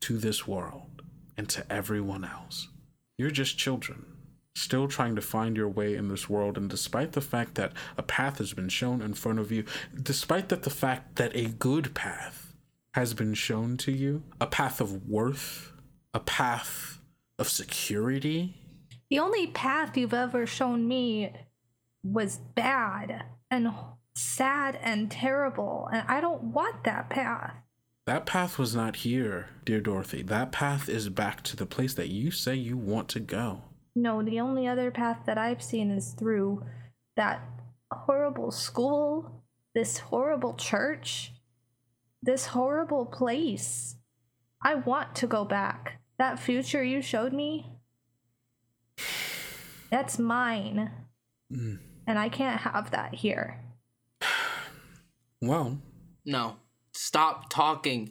to 0.00 0.18
this 0.18 0.46
world 0.46 1.02
and 1.34 1.48
to 1.48 1.72
everyone 1.72 2.24
else. 2.24 2.68
You're 3.16 3.30
just 3.30 3.56
children, 3.56 4.04
still 4.58 4.88
trying 4.88 5.14
to 5.16 5.22
find 5.22 5.56
your 5.56 5.68
way 5.68 5.94
in 5.94 6.08
this 6.08 6.28
world, 6.28 6.56
and 6.56 6.68
despite 6.68 7.12
the 7.12 7.20
fact 7.20 7.54
that 7.54 7.72
a 7.96 8.02
path 8.02 8.38
has 8.38 8.52
been 8.52 8.68
shown 8.68 9.00
in 9.00 9.14
front 9.14 9.38
of 9.38 9.52
you, 9.52 9.64
despite 10.00 10.48
that 10.48 10.62
the 10.62 10.70
fact 10.70 11.16
that 11.16 11.34
a 11.34 11.46
good 11.46 11.94
path 11.94 12.54
has 12.92 13.14
been 13.14 13.34
shown 13.34 13.76
to 13.76 13.92
you, 13.92 14.22
a 14.40 14.46
path 14.46 14.80
of 14.80 15.06
worth, 15.08 15.72
a 16.12 16.20
path 16.20 16.98
of 17.38 17.48
security. 17.48 18.56
The 19.10 19.18
only 19.18 19.46
path 19.46 19.96
you've 19.96 20.14
ever 20.14 20.46
shown 20.46 20.88
me 20.88 21.32
was 22.02 22.38
bad 22.54 23.24
and 23.50 23.68
sad 24.14 24.78
and 24.82 25.10
terrible, 25.10 25.88
and 25.92 26.04
I 26.08 26.20
don't 26.20 26.44
want 26.44 26.84
that 26.84 27.08
path. 27.08 27.54
That 28.06 28.24
path 28.24 28.58
was 28.58 28.74
not 28.74 28.96
here, 28.96 29.50
dear 29.64 29.80
Dorothy. 29.80 30.22
That 30.22 30.50
path 30.50 30.88
is 30.88 31.10
back 31.10 31.42
to 31.42 31.56
the 31.56 31.66
place 31.66 31.92
that 31.94 32.08
you 32.08 32.30
say 32.30 32.54
you 32.54 32.76
want 32.76 33.08
to 33.10 33.20
go. 33.20 33.64
No, 34.00 34.22
the 34.22 34.38
only 34.38 34.68
other 34.68 34.92
path 34.92 35.22
that 35.26 35.38
I've 35.38 35.60
seen 35.60 35.90
is 35.90 36.12
through 36.12 36.64
that 37.16 37.42
horrible 37.90 38.52
school, 38.52 39.42
this 39.74 39.98
horrible 39.98 40.54
church, 40.54 41.32
this 42.22 42.46
horrible 42.46 43.06
place. 43.06 43.96
I 44.62 44.76
want 44.76 45.16
to 45.16 45.26
go 45.26 45.44
back. 45.44 46.00
That 46.16 46.38
future 46.38 46.82
you 46.82 47.02
showed 47.02 47.32
me, 47.32 47.72
that's 49.90 50.16
mine. 50.16 50.92
Mm. 51.52 51.78
And 52.06 52.18
I 52.20 52.28
can't 52.28 52.60
have 52.60 52.92
that 52.92 53.14
here. 53.16 53.64
Well, 55.42 55.80
No. 56.24 56.56
Stop 56.92 57.48
talking. 57.48 58.10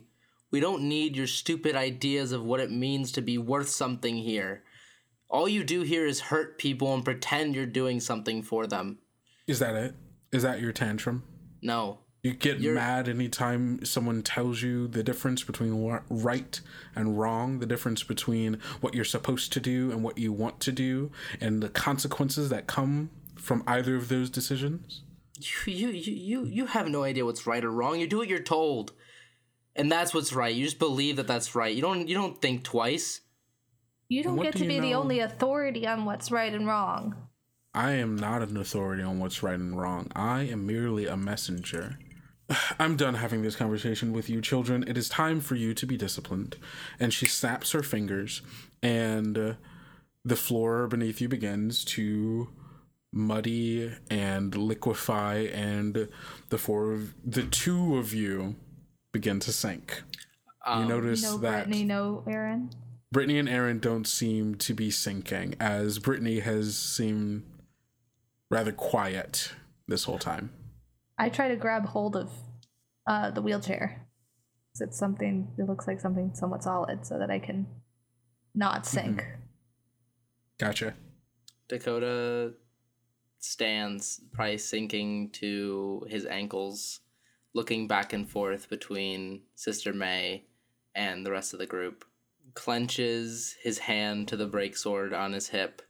We 0.49 0.59
don't 0.59 0.83
need 0.83 1.15
your 1.15 1.27
stupid 1.27 1.75
ideas 1.75 2.31
of 2.31 2.43
what 2.43 2.61
it 2.61 2.71
means 2.71 3.11
to 3.11 3.21
be 3.21 3.37
worth 3.37 3.67
something 3.67 4.15
here. 4.15 4.63
All 5.29 5.47
you 5.47 5.63
do 5.63 5.81
here 5.81 6.05
is 6.05 6.19
hurt 6.21 6.57
people 6.57 6.93
and 6.93 7.03
pretend 7.03 7.55
you're 7.55 7.65
doing 7.65 7.99
something 7.99 8.41
for 8.41 8.65
them. 8.67 8.99
is 9.47 9.59
that 9.59 9.75
it? 9.75 9.95
Is 10.31 10.43
that 10.43 10.59
your 10.61 10.71
tantrum? 10.73 11.23
No. 11.61 11.99
You 12.23 12.33
get 12.33 12.59
You're- 12.59 12.75
mad 12.75 13.07
anytime 13.07 13.85
someone 13.85 14.21
tells 14.23 14.61
you 14.61 14.87
the 14.87 15.03
difference 15.03 15.43
between 15.43 16.01
right 16.09 16.59
and 16.95 17.17
wrong, 17.17 17.59
the 17.59 17.65
difference 17.65 18.03
between 18.03 18.59
what 18.81 18.93
you're 18.93 19.05
supposed 19.05 19.53
to 19.53 19.59
do 19.61 19.91
and 19.91 20.03
what 20.03 20.17
you 20.17 20.33
want 20.33 20.59
to 20.61 20.71
do, 20.71 21.11
and 21.39 21.61
the 21.63 21.69
consequences 21.69 22.49
that 22.49 22.67
come 22.67 23.09
from 23.35 23.63
either 23.67 23.95
of 23.95 24.09
those 24.09 24.29
decisions. 24.29 25.03
You, 25.39 25.71
you, 25.73 25.87
you, 25.89 26.13
you, 26.13 26.45
you 26.45 26.65
have 26.65 26.89
no 26.89 27.03
idea 27.03 27.23
what's 27.23 27.47
right 27.47 27.63
or 27.63 27.71
wrong. 27.71 27.99
You 27.99 28.07
do 28.07 28.17
what 28.17 28.27
you're 28.27 28.39
told. 28.39 28.91
And 29.75 29.89
that's 29.91 30.13
what's 30.13 30.33
right. 30.33 30.53
You 30.53 30.65
just 30.65 30.79
believe 30.79 31.15
that 31.17 31.27
that's 31.27 31.53
right. 31.55 31.73
You 31.73 31.81
don't 31.83 32.07
you 32.07 32.15
don't 32.15 32.41
think 32.41 32.63
twice. 32.63 33.21
You 34.09 34.23
don't 34.23 34.41
get 34.41 34.53
do 34.53 34.59
to 34.59 34.65
you 34.65 34.69
be 34.69 34.79
the 34.79 34.93
only 34.93 35.19
authority 35.19 35.85
on 35.85 36.05
what's 36.05 36.31
right 36.31 36.53
and 36.53 36.65
wrong. 36.65 37.15
I 37.73 37.91
am 37.91 38.15
not 38.15 38.41
an 38.41 38.57
authority 38.57 39.03
on 39.03 39.19
what's 39.19 39.43
right 39.43 39.59
and 39.59 39.79
wrong. 39.79 40.11
I 40.15 40.43
am 40.43 40.65
merely 40.65 41.05
a 41.05 41.17
messenger. 41.17 41.99
I'm 42.79 42.95
done 42.95 43.15
having 43.15 43.41
this 43.41 43.55
conversation 43.55 44.13
with 44.13 44.29
you, 44.29 44.41
children. 44.41 44.83
It 44.87 44.97
is 44.97 45.09
time 45.09 45.41
for 45.41 45.55
you 45.55 45.73
to 45.73 45.85
be 45.85 45.97
disciplined. 45.97 46.55
And 46.99 47.13
she 47.13 47.25
snaps 47.25 47.71
her 47.73 47.83
fingers, 47.83 48.41
and 48.81 49.37
uh, 49.37 49.53
the 50.23 50.35
floor 50.35 50.87
beneath 50.87 51.21
you 51.21 51.27
begins 51.27 51.83
to 51.85 52.49
muddy 53.11 53.91
and 54.09 54.55
liquefy, 54.55 55.49
and 55.53 56.07
the 56.49 56.57
four, 56.57 56.93
of, 56.93 57.13
the 57.23 57.43
two 57.43 57.97
of 57.97 58.13
you, 58.13 58.55
begin 59.11 59.39
to 59.41 59.51
sink. 59.51 60.03
Um, 60.65 60.83
you 60.83 60.89
notice 60.89 61.23
No 61.23 61.37
that 61.37 61.65
Brittany, 61.65 61.85
no 61.85 62.23
Aaron. 62.27 62.69
Brittany 63.11 63.39
and 63.39 63.47
Aaron 63.47 63.79
don't 63.79 64.05
seem 64.07 64.55
to 64.55 64.73
be 64.73 64.91
sinking, 64.91 65.55
as 65.59 65.99
Brittany 65.99 66.39
has 66.39 66.77
seemed 66.77 67.43
rather 68.49 68.71
quiet 68.71 69.53
this 69.87 70.03
whole 70.03 70.19
time. 70.19 70.51
I 71.17 71.29
try 71.29 71.47
to 71.47 71.55
grab 71.55 71.85
hold 71.85 72.15
of 72.15 72.31
uh, 73.07 73.31
the 73.31 73.41
wheelchair. 73.41 74.05
'Cause 74.73 74.81
It's 74.81 74.97
something, 74.99 75.53
it 75.57 75.63
looks 75.63 75.87
like 75.87 75.99
something 76.01 76.33
somewhat 76.35 76.63
solid 76.63 77.05
so 77.05 77.17
that 77.17 77.31
I 77.31 77.39
can 77.39 77.65
not 78.53 78.85
sink. 78.85 79.25
Gotcha. 80.57 80.93
Dakota 81.69 82.53
stands, 83.39 84.21
probably 84.33 84.57
sinking 84.57 85.29
to 85.31 86.05
his 86.09 86.25
ankles, 86.25 86.99
looking 87.53 87.87
back 87.87 88.13
and 88.13 88.29
forth 88.29 88.69
between 88.69 89.43
Sister 89.55 89.93
May 89.93 90.45
and 90.93 91.25
the 91.25 91.31
rest 91.31 91.53
of 91.53 91.59
the 91.59 91.65
group. 91.65 92.03
Clenches 92.57 93.55
his 93.61 93.77
hand 93.77 94.27
to 94.29 94.35
the 94.35 94.47
break 94.47 94.75
sword 94.75 95.13
on 95.13 95.31
his 95.31 95.49
hip, 95.49 95.83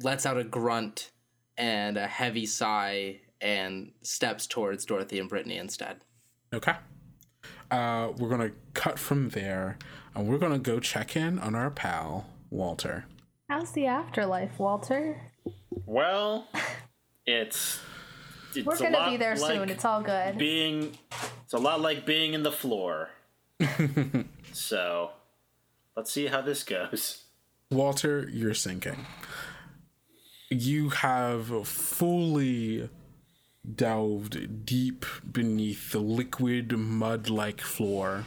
lets 0.00 0.24
out 0.24 0.38
a 0.38 0.44
grunt 0.44 1.10
and 1.58 1.96
a 1.96 2.06
heavy 2.06 2.46
sigh, 2.46 3.20
and 3.40 3.90
steps 4.00 4.46
towards 4.46 4.84
Dorothy 4.84 5.18
and 5.18 5.28
Brittany 5.28 5.56
instead. 5.56 5.96
Okay. 6.54 6.76
Uh, 7.68 8.12
we're 8.16 8.28
gonna 8.28 8.52
cut 8.74 8.96
from 8.96 9.30
there, 9.30 9.76
and 10.14 10.28
we're 10.28 10.38
gonna 10.38 10.60
go 10.60 10.78
check 10.78 11.16
in 11.16 11.40
on 11.40 11.56
our 11.56 11.68
pal 11.68 12.28
Walter. 12.48 13.06
How's 13.50 13.72
the 13.72 13.86
afterlife, 13.86 14.60
Walter? 14.60 15.20
Well, 15.84 16.46
it's. 17.26 17.80
it's 18.54 18.64
We're 18.64 18.78
gonna 18.78 19.10
be 19.10 19.16
there 19.16 19.34
like 19.34 19.52
soon. 19.52 19.68
It's 19.68 19.84
all 19.84 20.00
good. 20.00 20.38
Being, 20.38 20.96
it's 21.42 21.54
a 21.54 21.58
lot 21.58 21.80
like 21.80 22.06
being 22.06 22.34
in 22.34 22.44
the 22.44 22.52
floor. 22.52 23.10
so, 24.52 25.10
let's 25.96 26.12
see 26.12 26.26
how 26.26 26.40
this 26.40 26.62
goes. 26.62 27.24
Walter, 27.70 28.28
you're 28.30 28.54
sinking. 28.54 29.06
You 30.50 30.90
have 30.90 31.66
fully 31.66 32.90
delved 33.74 34.66
deep 34.66 35.06
beneath 35.30 35.92
the 35.92 36.00
liquid 36.00 36.76
mud-like 36.76 37.60
floor. 37.60 38.24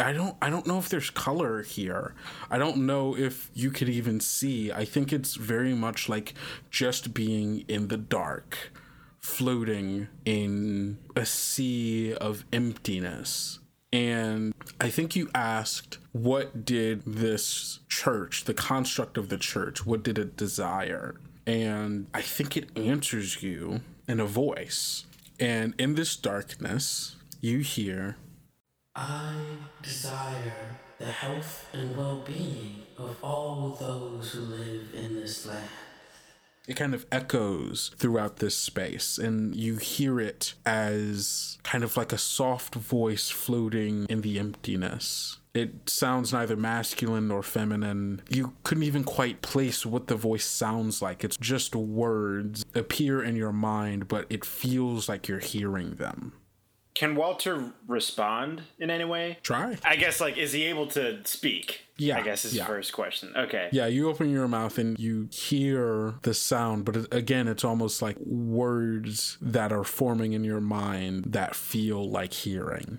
I 0.00 0.12
don't 0.12 0.36
I 0.42 0.50
don't 0.50 0.66
know 0.66 0.78
if 0.78 0.88
there's 0.88 1.10
color 1.10 1.62
here. 1.62 2.14
I 2.50 2.58
don't 2.58 2.78
know 2.78 3.16
if 3.16 3.50
you 3.54 3.70
could 3.70 3.88
even 3.88 4.18
see. 4.20 4.72
I 4.72 4.84
think 4.84 5.12
it's 5.12 5.36
very 5.36 5.72
much 5.72 6.08
like 6.08 6.34
just 6.70 7.14
being 7.14 7.64
in 7.68 7.88
the 7.88 7.96
dark, 7.96 8.72
floating 9.20 10.08
in 10.24 10.98
a 11.14 11.24
sea 11.24 12.12
of 12.14 12.44
emptiness. 12.52 13.60
And 13.94 14.52
I 14.80 14.90
think 14.90 15.14
you 15.14 15.30
asked, 15.36 15.98
what 16.10 16.64
did 16.64 17.04
this 17.06 17.78
church, 17.88 18.42
the 18.42 18.52
construct 18.52 19.16
of 19.16 19.28
the 19.28 19.38
church, 19.38 19.86
what 19.86 20.02
did 20.02 20.18
it 20.18 20.36
desire? 20.36 21.14
And 21.46 22.08
I 22.12 22.20
think 22.20 22.56
it 22.56 22.76
answers 22.76 23.40
you 23.40 23.82
in 24.08 24.18
a 24.18 24.24
voice. 24.24 25.04
And 25.38 25.74
in 25.78 25.94
this 25.94 26.16
darkness, 26.16 27.14
you 27.40 27.60
hear, 27.60 28.16
I 28.96 29.36
desire 29.80 30.76
the 30.98 31.06
health 31.06 31.68
and 31.72 31.96
well 31.96 32.24
being 32.26 32.82
of 32.98 33.16
all 33.22 33.76
those 33.78 34.32
who 34.32 34.40
live 34.40 34.88
in 34.92 35.14
this 35.14 35.46
land. 35.46 35.68
It 36.66 36.76
kind 36.76 36.94
of 36.94 37.06
echoes 37.12 37.90
throughout 37.96 38.36
this 38.36 38.56
space 38.56 39.18
and 39.18 39.54
you 39.54 39.76
hear 39.76 40.18
it 40.18 40.54
as 40.64 41.58
kind 41.62 41.84
of 41.84 41.96
like 41.96 42.12
a 42.12 42.18
soft 42.18 42.74
voice 42.74 43.30
floating 43.30 44.06
in 44.08 44.22
the 44.22 44.38
emptiness. 44.38 45.38
It 45.52 45.88
sounds 45.88 46.32
neither 46.32 46.56
masculine 46.56 47.28
nor 47.28 47.42
feminine. 47.42 48.22
You 48.28 48.54
couldn't 48.64 48.82
even 48.82 49.04
quite 49.04 49.40
place 49.40 49.86
what 49.86 50.08
the 50.08 50.16
voice 50.16 50.44
sounds 50.44 51.00
like. 51.00 51.22
It's 51.22 51.36
just 51.36 51.76
words 51.76 52.64
appear 52.74 53.22
in 53.22 53.36
your 53.36 53.52
mind 53.52 54.08
but 54.08 54.26
it 54.30 54.44
feels 54.44 55.08
like 55.08 55.28
you're 55.28 55.38
hearing 55.38 55.94
them 55.94 56.32
Can 56.94 57.16
Walter 57.16 57.72
respond 57.88 58.62
in 58.78 58.88
any 58.88 59.04
way? 59.04 59.38
try 59.42 59.76
I 59.84 59.96
guess, 59.96 60.20
like, 60.20 60.36
is 60.36 60.52
he 60.52 60.64
able 60.64 60.86
to 60.88 61.20
speak? 61.24 61.80
Yeah, 61.96 62.18
I 62.18 62.22
guess 62.22 62.44
is 62.44 62.54
yeah. 62.54 62.62
the 62.62 62.68
first 62.68 62.92
question. 62.92 63.32
Okay. 63.36 63.68
yeah 63.70 63.86
you 63.86 64.08
open 64.08 64.30
your 64.30 64.48
mouth 64.48 64.78
and 64.78 64.98
you 64.98 65.28
hear 65.30 66.14
the 66.22 66.34
sound 66.34 66.84
but 66.84 66.96
it, 66.96 67.14
again 67.14 67.46
it's 67.46 67.62
almost 67.62 68.02
like 68.02 68.16
words 68.18 69.38
that 69.40 69.72
are 69.72 69.84
forming 69.84 70.32
in 70.32 70.42
your 70.42 70.60
mind 70.60 71.26
that 71.28 71.54
feel 71.54 72.08
like 72.08 72.32
hearing 72.32 72.98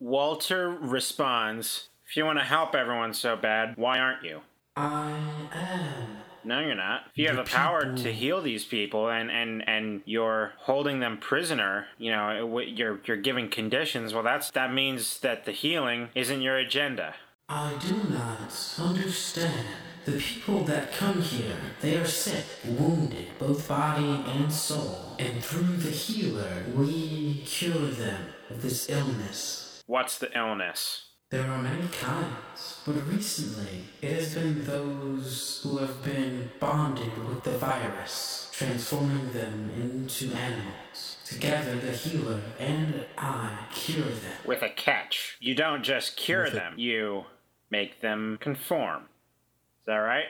Walter 0.00 0.70
responds, 0.70 1.88
If 2.06 2.16
you 2.16 2.24
want 2.24 2.38
to 2.38 2.44
help 2.44 2.74
everyone 2.74 3.14
so 3.14 3.36
bad, 3.36 3.76
why 3.76 3.98
aren't 3.98 4.22
you? 4.22 4.42
I 4.76 5.18
am 5.52 6.27
No, 6.44 6.60
you're 6.60 6.74
not. 6.74 7.02
If 7.10 7.18
you 7.18 7.26
have 7.28 7.36
The 7.36 7.42
the 7.42 7.50
power 7.50 7.80
people- 7.82 8.02
to 8.02 8.12
heal 8.12 8.40
these 8.40 8.64
people 8.64 9.08
and, 9.10 9.30
and, 9.30 9.68
and 9.68 10.02
you're 10.04 10.52
holding 10.58 11.00
them 11.00 11.18
prisoner, 11.18 11.86
you 11.98 12.10
know, 12.10 12.58
you're 12.60 13.00
you're 13.04 13.16
giving 13.16 13.48
conditions. 13.48 14.14
Well, 14.14 14.22
that's 14.22 14.50
that 14.52 14.72
means 14.72 15.20
that 15.20 15.44
the 15.44 15.52
healing 15.52 16.08
isn't 16.14 16.40
your 16.42 16.56
agenda. 16.56 17.14
I 17.48 17.74
do 17.80 17.96
not 18.10 18.52
understand. 18.78 19.66
The 20.04 20.18
people 20.18 20.64
that 20.64 20.92
come 20.94 21.20
here, 21.20 21.56
they 21.82 21.96
are 21.98 22.06
sick, 22.06 22.44
wounded, 22.64 23.26
both 23.38 23.68
body 23.68 24.24
and 24.26 24.50
soul. 24.50 25.14
And 25.18 25.44
through 25.44 25.76
the 25.76 25.90
healer, 25.90 26.64
we 26.74 27.42
cure 27.44 27.88
them 27.88 28.22
of 28.48 28.62
this 28.62 28.88
illness. 28.88 29.82
What's 29.86 30.16
the 30.18 30.30
illness? 30.38 31.07
There 31.30 31.46
are 31.46 31.58
many 31.62 31.86
kinds, 31.88 32.80
but 32.86 33.06
recently 33.06 33.84
it 34.00 34.12
has 34.12 34.34
been 34.34 34.64
those 34.64 35.60
who 35.62 35.76
have 35.76 36.02
been 36.02 36.50
bonded 36.58 37.18
with 37.28 37.44
the 37.44 37.58
virus, 37.58 38.50
transforming 38.54 39.30
them 39.32 39.70
into 39.76 40.34
animals. 40.34 41.18
Together, 41.26 41.76
the 41.76 41.92
healer 41.92 42.40
and 42.58 43.04
I 43.18 43.58
cure 43.74 44.06
them. 44.06 44.32
With 44.46 44.62
a 44.62 44.70
catch. 44.70 45.36
You 45.38 45.54
don't 45.54 45.82
just 45.82 46.16
cure 46.16 46.44
With 46.44 46.54
a- 46.54 46.56
them. 46.56 46.74
You 46.78 47.26
make 47.68 48.00
them 48.00 48.38
conform. 48.40 49.02
Is 49.02 49.86
that 49.86 49.96
right? 49.96 50.28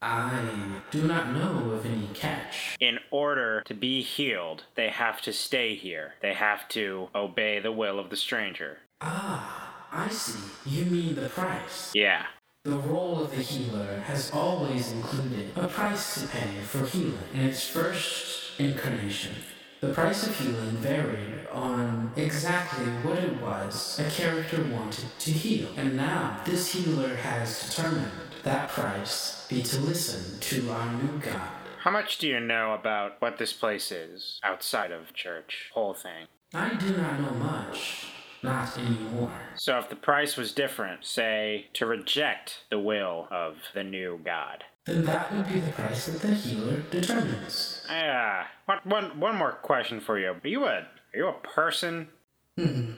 I 0.00 0.80
do 0.90 1.02
not 1.02 1.30
know 1.32 1.72
of 1.72 1.84
any 1.84 2.08
catch. 2.14 2.76
In 2.80 3.00
order 3.10 3.62
to 3.66 3.74
be 3.74 4.00
healed, 4.00 4.64
they 4.76 4.88
have 4.88 5.20
to 5.22 5.32
stay 5.34 5.74
here. 5.74 6.14
They 6.22 6.32
have 6.32 6.68
to 6.70 7.10
obey 7.14 7.58
the 7.58 7.72
will 7.72 7.98
of 7.98 8.08
the 8.08 8.16
stranger. 8.16 8.78
Ah, 9.02 9.67
I 9.92 10.08
see. 10.08 10.38
You 10.66 10.84
mean 10.86 11.14
the 11.14 11.28
price. 11.28 11.92
Yeah. 11.94 12.26
The 12.64 12.76
role 12.76 13.22
of 13.22 13.30
the 13.30 13.42
healer 13.42 14.00
has 14.06 14.30
always 14.32 14.92
included 14.92 15.52
a 15.56 15.68
price 15.68 16.20
to 16.20 16.28
pay 16.28 16.60
for 16.62 16.84
healing. 16.84 17.18
In 17.32 17.40
its 17.40 17.66
first 17.66 18.60
incarnation, 18.60 19.34
the 19.80 19.94
price 19.94 20.26
of 20.26 20.38
healing 20.38 20.76
varied 20.78 21.46
on 21.52 22.12
exactly 22.16 22.86
what 23.02 23.18
it 23.18 23.40
was 23.40 23.98
a 24.00 24.10
character 24.10 24.62
wanted 24.64 25.06
to 25.20 25.30
heal. 25.30 25.68
And 25.76 25.96
now, 25.96 26.40
this 26.44 26.72
healer 26.72 27.14
has 27.14 27.68
determined 27.70 28.10
that 28.42 28.68
price 28.70 29.46
be 29.48 29.62
to 29.62 29.78
listen 29.80 30.40
to 30.40 30.70
our 30.70 30.92
new 30.94 31.18
God. 31.18 31.48
How 31.80 31.90
much 31.92 32.18
do 32.18 32.26
you 32.26 32.40
know 32.40 32.74
about 32.74 33.20
what 33.20 33.38
this 33.38 33.52
place 33.52 33.92
is 33.92 34.40
outside 34.42 34.90
of 34.90 35.14
church? 35.14 35.70
Whole 35.72 35.94
thing. 35.94 36.26
I 36.52 36.74
do 36.74 36.96
not 36.96 37.20
know 37.20 37.30
much. 37.30 38.08
Not 38.42 38.78
anymore. 38.78 39.32
So 39.56 39.78
if 39.78 39.88
the 39.88 39.96
price 39.96 40.36
was 40.36 40.52
different, 40.52 41.04
say 41.04 41.66
to 41.74 41.86
reject 41.86 42.64
the 42.70 42.78
will 42.78 43.28
of 43.30 43.56
the 43.74 43.82
new 43.82 44.20
god. 44.24 44.64
Then 44.84 45.04
that 45.04 45.32
would 45.32 45.48
be 45.48 45.60
the 45.60 45.72
price 45.72 46.06
that 46.06 46.22
the 46.22 46.34
healer 46.34 46.80
determines. 46.90 47.86
Ah, 47.90 48.48
one, 48.66 48.78
one, 48.84 49.20
one 49.20 49.36
more 49.36 49.52
question 49.52 50.00
for 50.00 50.18
you. 50.18 50.28
Are 50.28 50.48
you 50.48 50.64
a 50.64 50.68
are 50.68 50.86
you 51.14 51.28
a 51.28 51.32
person? 51.32 52.08
Hmm. 52.56 52.92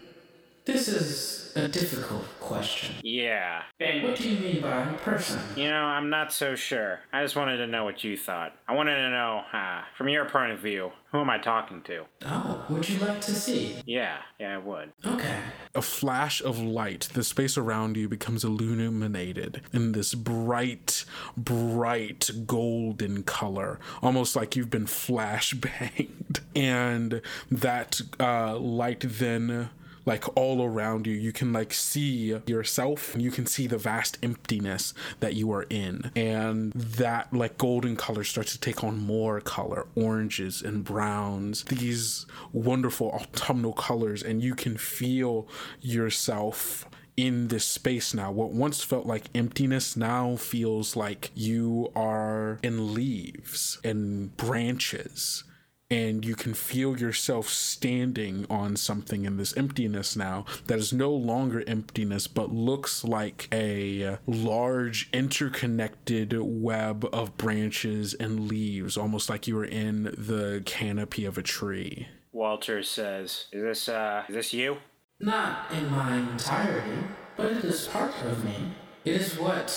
This 0.71 0.87
is 0.87 1.53
a 1.57 1.67
difficult 1.67 2.25
question. 2.39 2.95
Yeah. 3.03 3.63
What 3.81 4.15
do 4.15 4.31
you 4.31 4.39
mean 4.39 4.63
by 4.63 4.83
a 4.83 4.93
person? 4.99 5.41
You 5.57 5.69
know, 5.69 5.83
I'm 5.83 6.09
not 6.11 6.33
so 6.33 6.55
sure. 6.55 7.01
I 7.13 7.23
just 7.23 7.35
wanted 7.35 7.57
to 7.57 7.67
know 7.67 7.85
what 7.85 8.05
you 8.05 8.17
thought. 8.17 8.53
I 8.69 8.75
wanted 8.75 8.95
to 8.95 9.11
know, 9.11 9.43
uh, 9.53 9.83
from 9.99 10.09
your 10.09 10.27
point 10.27 10.53
of 10.53 10.61
view, 10.61 10.93
who 11.11 11.19
am 11.19 11.29
I 11.29 11.39
talking 11.39 11.83
to? 11.83 12.05
Oh, 12.25 12.65
would 12.69 12.89
you 12.89 13.01
like 13.01 13.21
to 13.23 13.33
see? 13.33 13.83
Yeah, 13.85 14.19
yeah, 14.39 14.55
I 14.55 14.59
would. 14.59 14.93
Okay. 15.05 15.41
a 15.75 15.83
flash 15.83 16.41
of 16.41 16.61
light, 16.61 17.09
the 17.15 17.25
space 17.25 17.59
around 17.59 17.97
you 17.97 18.09
becomes 18.09 18.45
illuminated 18.45 19.63
in 19.73 19.91
this 19.91 20.15
bright, 20.15 21.05
bright 21.37 22.31
golden 22.47 23.25
color, 23.25 23.81
almost 24.03 24.37
like 24.37 24.55
you've 24.55 24.71
been 24.71 24.87
flash 24.87 25.53
flashbanged. 25.55 26.41
And 26.55 27.23
that 27.51 28.01
uh, 28.21 28.57
light 28.57 29.01
then 29.01 29.71
like 30.11 30.37
all 30.37 30.65
around 30.65 31.07
you. 31.07 31.15
You 31.15 31.31
can 31.31 31.53
like 31.53 31.73
see 31.73 32.37
yourself. 32.47 33.15
You 33.17 33.31
can 33.31 33.47
see 33.47 33.69
the 33.69 33.79
vast 33.79 34.19
emptiness 34.25 34.93
that 35.21 35.35
you 35.35 35.53
are 35.53 35.67
in. 35.71 36.11
And 36.17 36.73
that 36.73 37.33
like 37.33 37.57
golden 37.59 37.95
color 37.95 38.25
starts 38.25 38.51
to 38.51 38.59
take 38.59 38.83
on 38.83 38.99
more 38.99 39.41
color. 39.41 39.87
Oranges 39.95 40.63
and 40.63 40.83
browns. 40.83 41.63
These 41.63 42.27
wonderful 42.53 43.11
autumnal 43.11 43.73
colors. 43.73 44.21
And 44.21 44.43
you 44.43 44.57
can 44.57 44.77
feel 44.77 45.47
yourself 45.81 46.89
in 47.17 47.47
this 47.47 47.65
space 47.65 48.13
now. 48.13 48.33
What 48.33 48.51
once 48.51 48.83
felt 48.83 49.07
like 49.07 49.27
emptiness 49.33 49.97
now 49.97 50.35
feels 50.35 50.97
like 50.97 51.31
you 51.37 51.93
are 51.95 52.59
in 52.65 52.95
leaves 52.95 53.79
and 53.85 54.37
branches. 54.37 55.45
And 55.91 56.25
you 56.25 56.37
can 56.37 56.55
feel 56.55 56.97
yourself 56.97 57.49
standing 57.49 58.47
on 58.49 58.77
something 58.77 59.25
in 59.25 59.39
this 59.39 59.57
emptiness 59.57 60.15
now 60.15 60.45
that 60.67 60.79
is 60.79 60.93
no 60.93 61.11
longer 61.11 61.65
emptiness, 61.67 62.29
but 62.29 62.53
looks 62.53 63.03
like 63.03 63.49
a 63.53 64.19
large 64.27 65.09
interconnected 65.13 66.33
web 66.41 67.09
of 67.13 67.37
branches 67.37 68.15
and 68.15 68.47
leaves, 68.49 68.97
almost 68.97 69.29
like 69.29 69.49
you 69.49 69.57
were 69.57 69.65
in 69.65 70.05
the 70.05 70.63
canopy 70.65 71.25
of 71.25 71.37
a 71.37 71.43
tree. 71.43 72.07
Walter 72.33 72.83
says, 72.85 73.47
"Is 73.53 73.63
this 73.63 73.89
uh, 73.89 74.23
is 74.29 74.35
this 74.37 74.55
you?" 74.55 74.77
Not 75.19 75.73
in 75.73 75.91
my 75.91 76.17
entirety, 76.19 76.99
but 77.37 77.53
it 77.53 77.65
is 77.65 77.89
part 77.89 78.15
of 78.25 78.45
me. 78.45 78.73
It 79.05 79.21
is 79.21 79.39
what 79.39 79.69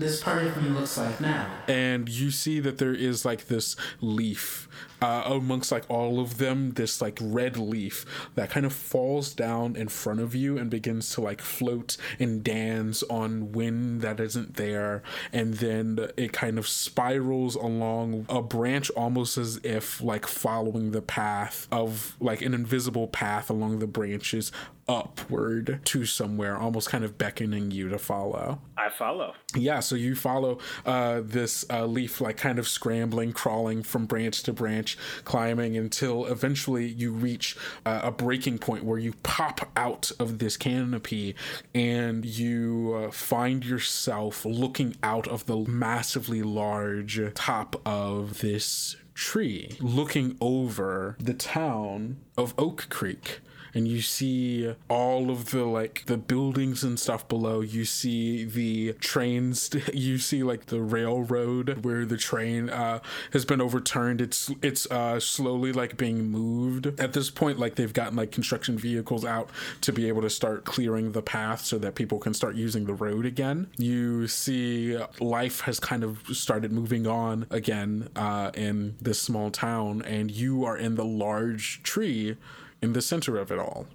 this 0.00 0.22
part 0.22 0.44
of 0.44 0.60
me 0.62 0.68
looks 0.70 0.96
like 0.98 1.20
now. 1.20 1.46
and 1.68 2.08
you 2.08 2.30
see 2.30 2.60
that 2.60 2.78
there 2.78 2.94
is 2.94 3.24
like 3.24 3.46
this 3.48 3.76
leaf 4.00 4.68
uh, 5.02 5.22
amongst 5.26 5.72
like 5.72 5.84
all 5.88 6.20
of 6.20 6.38
them 6.38 6.72
this 6.72 7.00
like 7.00 7.18
red 7.20 7.56
leaf 7.56 8.04
that 8.34 8.50
kind 8.50 8.66
of 8.66 8.72
falls 8.72 9.32
down 9.32 9.74
in 9.76 9.88
front 9.88 10.20
of 10.20 10.34
you 10.34 10.58
and 10.58 10.70
begins 10.70 11.14
to 11.14 11.20
like 11.20 11.40
float 11.40 11.96
and 12.18 12.44
dance 12.44 13.02
on 13.04 13.52
wind 13.52 14.02
that 14.02 14.20
isn't 14.20 14.56
there 14.56 15.02
and 15.32 15.54
then 15.54 15.98
it 16.16 16.32
kind 16.32 16.58
of 16.58 16.68
spirals 16.68 17.54
along 17.54 18.26
a 18.28 18.42
branch 18.42 18.90
almost 18.90 19.38
as 19.38 19.58
if 19.64 20.02
like 20.02 20.26
following 20.26 20.90
the 20.90 21.02
path 21.02 21.66
of 21.72 22.16
like 22.20 22.42
an 22.42 22.52
invisible 22.52 23.06
path 23.06 23.48
along 23.48 23.78
the 23.78 23.86
branches 23.86 24.52
upward 24.90 25.78
to 25.84 26.04
somewhere 26.04 26.56
almost 26.56 26.90
kind 26.90 27.04
of 27.04 27.16
beckoning 27.16 27.70
you 27.70 27.88
to 27.88 27.96
follow 27.96 28.60
I 28.76 28.88
follow. 28.88 29.34
yeah, 29.54 29.78
so 29.78 29.94
you 29.94 30.16
follow 30.16 30.58
uh, 30.84 31.20
this 31.22 31.64
uh, 31.70 31.86
leaf, 31.86 32.20
like 32.20 32.36
kind 32.36 32.58
of 32.58 32.66
scrambling, 32.66 33.32
crawling 33.32 33.84
from 33.84 34.06
branch 34.06 34.42
to 34.44 34.52
branch, 34.52 34.98
climbing 35.22 35.76
until 35.76 36.26
eventually 36.26 36.86
you 36.86 37.12
reach 37.12 37.56
uh, 37.86 38.00
a 38.02 38.10
breaking 38.10 38.58
point 38.58 38.82
where 38.82 38.98
you 38.98 39.12
pop 39.22 39.70
out 39.76 40.10
of 40.18 40.40
this 40.40 40.56
canopy 40.56 41.36
and 41.72 42.24
you 42.24 42.94
uh, 42.96 43.10
find 43.12 43.64
yourself 43.64 44.44
looking 44.44 44.96
out 45.04 45.28
of 45.28 45.46
the 45.46 45.56
massively 45.56 46.42
large 46.42 47.20
top 47.34 47.80
of 47.86 48.40
this 48.40 48.96
tree, 49.14 49.76
looking 49.78 50.36
over 50.40 51.16
the 51.20 51.34
town 51.34 52.16
of 52.36 52.54
Oak 52.58 52.88
Creek 52.88 53.40
and 53.74 53.86
you 53.86 54.00
see 54.00 54.74
all 54.88 55.30
of 55.30 55.50
the 55.50 55.64
like 55.64 56.04
the 56.06 56.16
buildings 56.16 56.82
and 56.82 56.98
stuff 56.98 57.28
below. 57.28 57.60
You 57.60 57.84
see 57.84 58.44
the 58.44 58.94
trains 58.94 59.70
you 59.94 60.18
see 60.18 60.42
like 60.42 60.66
the 60.66 60.80
railroad 60.80 61.84
where 61.84 62.04
the 62.04 62.16
train 62.16 62.70
uh 62.70 63.00
has 63.32 63.44
been 63.44 63.60
overturned. 63.60 64.20
It's 64.20 64.50
it's 64.62 64.90
uh 64.90 65.20
slowly 65.20 65.72
like 65.72 65.96
being 65.96 66.30
moved. 66.30 67.00
At 67.00 67.12
this 67.12 67.30
point 67.30 67.58
like 67.58 67.76
they've 67.76 67.92
gotten 67.92 68.16
like 68.16 68.32
construction 68.32 68.78
vehicles 68.78 69.24
out 69.24 69.50
to 69.82 69.92
be 69.92 70.08
able 70.08 70.22
to 70.22 70.30
start 70.30 70.64
clearing 70.64 71.12
the 71.12 71.22
path 71.22 71.64
so 71.64 71.78
that 71.78 71.94
people 71.94 72.18
can 72.18 72.34
start 72.34 72.56
using 72.56 72.84
the 72.84 72.94
road 72.94 73.26
again. 73.26 73.68
You 73.76 74.26
see 74.26 74.98
life 75.20 75.60
has 75.62 75.80
kind 75.80 76.04
of 76.04 76.22
started 76.32 76.72
moving 76.72 77.06
on 77.06 77.46
again 77.50 78.08
uh 78.16 78.50
in 78.54 78.96
this 79.00 79.20
small 79.20 79.50
town 79.50 80.02
and 80.02 80.30
you 80.30 80.64
are 80.64 80.76
in 80.76 80.94
the 80.96 81.04
large 81.04 81.82
tree 81.82 82.36
in 82.82 82.92
the 82.92 83.02
center 83.02 83.38
of 83.38 83.50
it 83.50 83.58
all. 83.58 83.86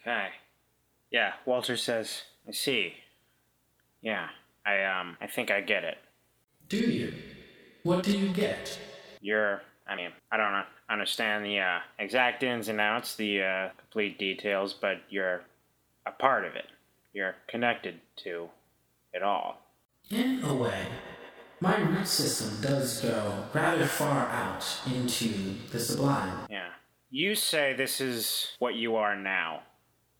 Okay. 0.00 0.28
Yeah, 1.10 1.32
Walter 1.44 1.76
says, 1.76 2.22
I 2.48 2.52
see. 2.52 2.94
Yeah, 4.02 4.28
I 4.64 4.84
um 4.84 5.16
I 5.20 5.26
think 5.26 5.50
I 5.50 5.60
get 5.60 5.84
it. 5.84 5.98
Do 6.68 6.78
you? 6.78 7.14
What 7.82 8.04
do 8.04 8.16
you 8.16 8.28
get? 8.28 8.78
You're 9.20 9.62
I 9.88 9.94
mean, 9.94 10.10
I 10.32 10.36
don't 10.36 10.64
understand 10.90 11.44
the 11.44 11.60
uh, 11.60 11.78
exact 11.98 12.42
ins 12.42 12.68
and 12.68 12.80
outs, 12.80 13.14
the 13.14 13.42
uh, 13.42 13.68
complete 13.78 14.18
details, 14.18 14.74
but 14.74 14.98
you're 15.08 15.42
a 16.06 16.10
part 16.10 16.44
of 16.44 16.56
it. 16.56 16.66
You're 17.12 17.36
connected 17.46 18.00
to 18.24 18.48
it 19.12 19.22
all. 19.22 19.60
In 20.10 20.42
a 20.44 20.54
way, 20.54 20.86
my 21.60 21.78
root 21.78 22.06
system 22.06 22.60
does 22.60 23.00
go 23.00 23.44
rather 23.54 23.86
far 23.86 24.26
out 24.28 24.64
into 24.92 25.54
the 25.70 25.78
sublime. 25.78 26.46
Yeah. 26.50 26.68
You 27.16 27.34
say 27.34 27.72
this 27.72 27.98
is 27.98 28.54
what 28.58 28.74
you 28.74 28.96
are 28.96 29.16
now. 29.16 29.62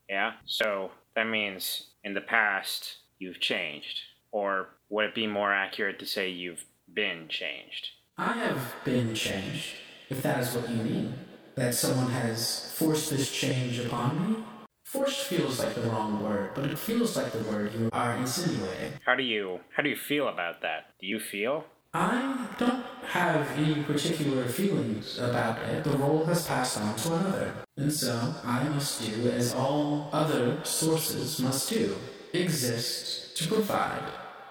Yeah? 0.08 0.32
So 0.46 0.92
that 1.14 1.24
means 1.24 1.88
in 2.02 2.14
the 2.14 2.22
past 2.22 2.96
you've 3.18 3.38
changed. 3.38 4.00
Or 4.32 4.68
would 4.88 5.04
it 5.04 5.14
be 5.14 5.26
more 5.26 5.52
accurate 5.52 5.98
to 5.98 6.06
say 6.06 6.30
you've 6.30 6.64
been 6.94 7.28
changed. 7.28 7.88
I 8.16 8.32
have 8.32 8.76
been 8.82 9.14
changed, 9.14 9.74
if 10.08 10.22
that 10.22 10.40
is 10.40 10.54
what 10.54 10.70
you 10.70 10.76
mean. 10.76 11.14
That 11.56 11.74
someone 11.74 12.10
has 12.12 12.72
forced 12.74 13.10
this 13.10 13.30
change 13.30 13.78
upon 13.78 14.32
me? 14.32 14.44
Forced 14.86 15.26
feels 15.26 15.58
like 15.58 15.74
the 15.74 15.82
wrong 15.82 16.22
word, 16.24 16.52
but 16.54 16.64
it 16.64 16.78
feels 16.78 17.14
like 17.14 17.30
the 17.30 17.44
word 17.50 17.74
you 17.74 17.90
are 17.92 18.16
insinuating. 18.16 18.94
How 19.04 19.14
do 19.14 19.22
you 19.22 19.60
how 19.76 19.82
do 19.82 19.90
you 19.90 19.96
feel 19.96 20.28
about 20.28 20.62
that? 20.62 20.94
Do 20.98 21.06
you 21.06 21.20
feel? 21.20 21.66
I 21.98 22.46
don't 22.58 22.84
have 23.06 23.50
any 23.56 23.82
particular 23.82 24.44
feelings 24.44 25.18
about 25.18 25.62
it. 25.62 25.82
The 25.82 25.96
role 25.96 26.26
has 26.26 26.46
passed 26.46 26.78
on 26.78 26.94
to 26.94 27.14
another. 27.14 27.54
And 27.78 27.90
so 27.90 28.34
I 28.44 28.64
must 28.64 29.00
do 29.00 29.30
as 29.30 29.54
all 29.54 30.10
other 30.12 30.62
sources 30.62 31.40
must 31.40 31.70
do 31.70 31.96
exist 32.34 33.34
to 33.38 33.48
provide 33.48 34.02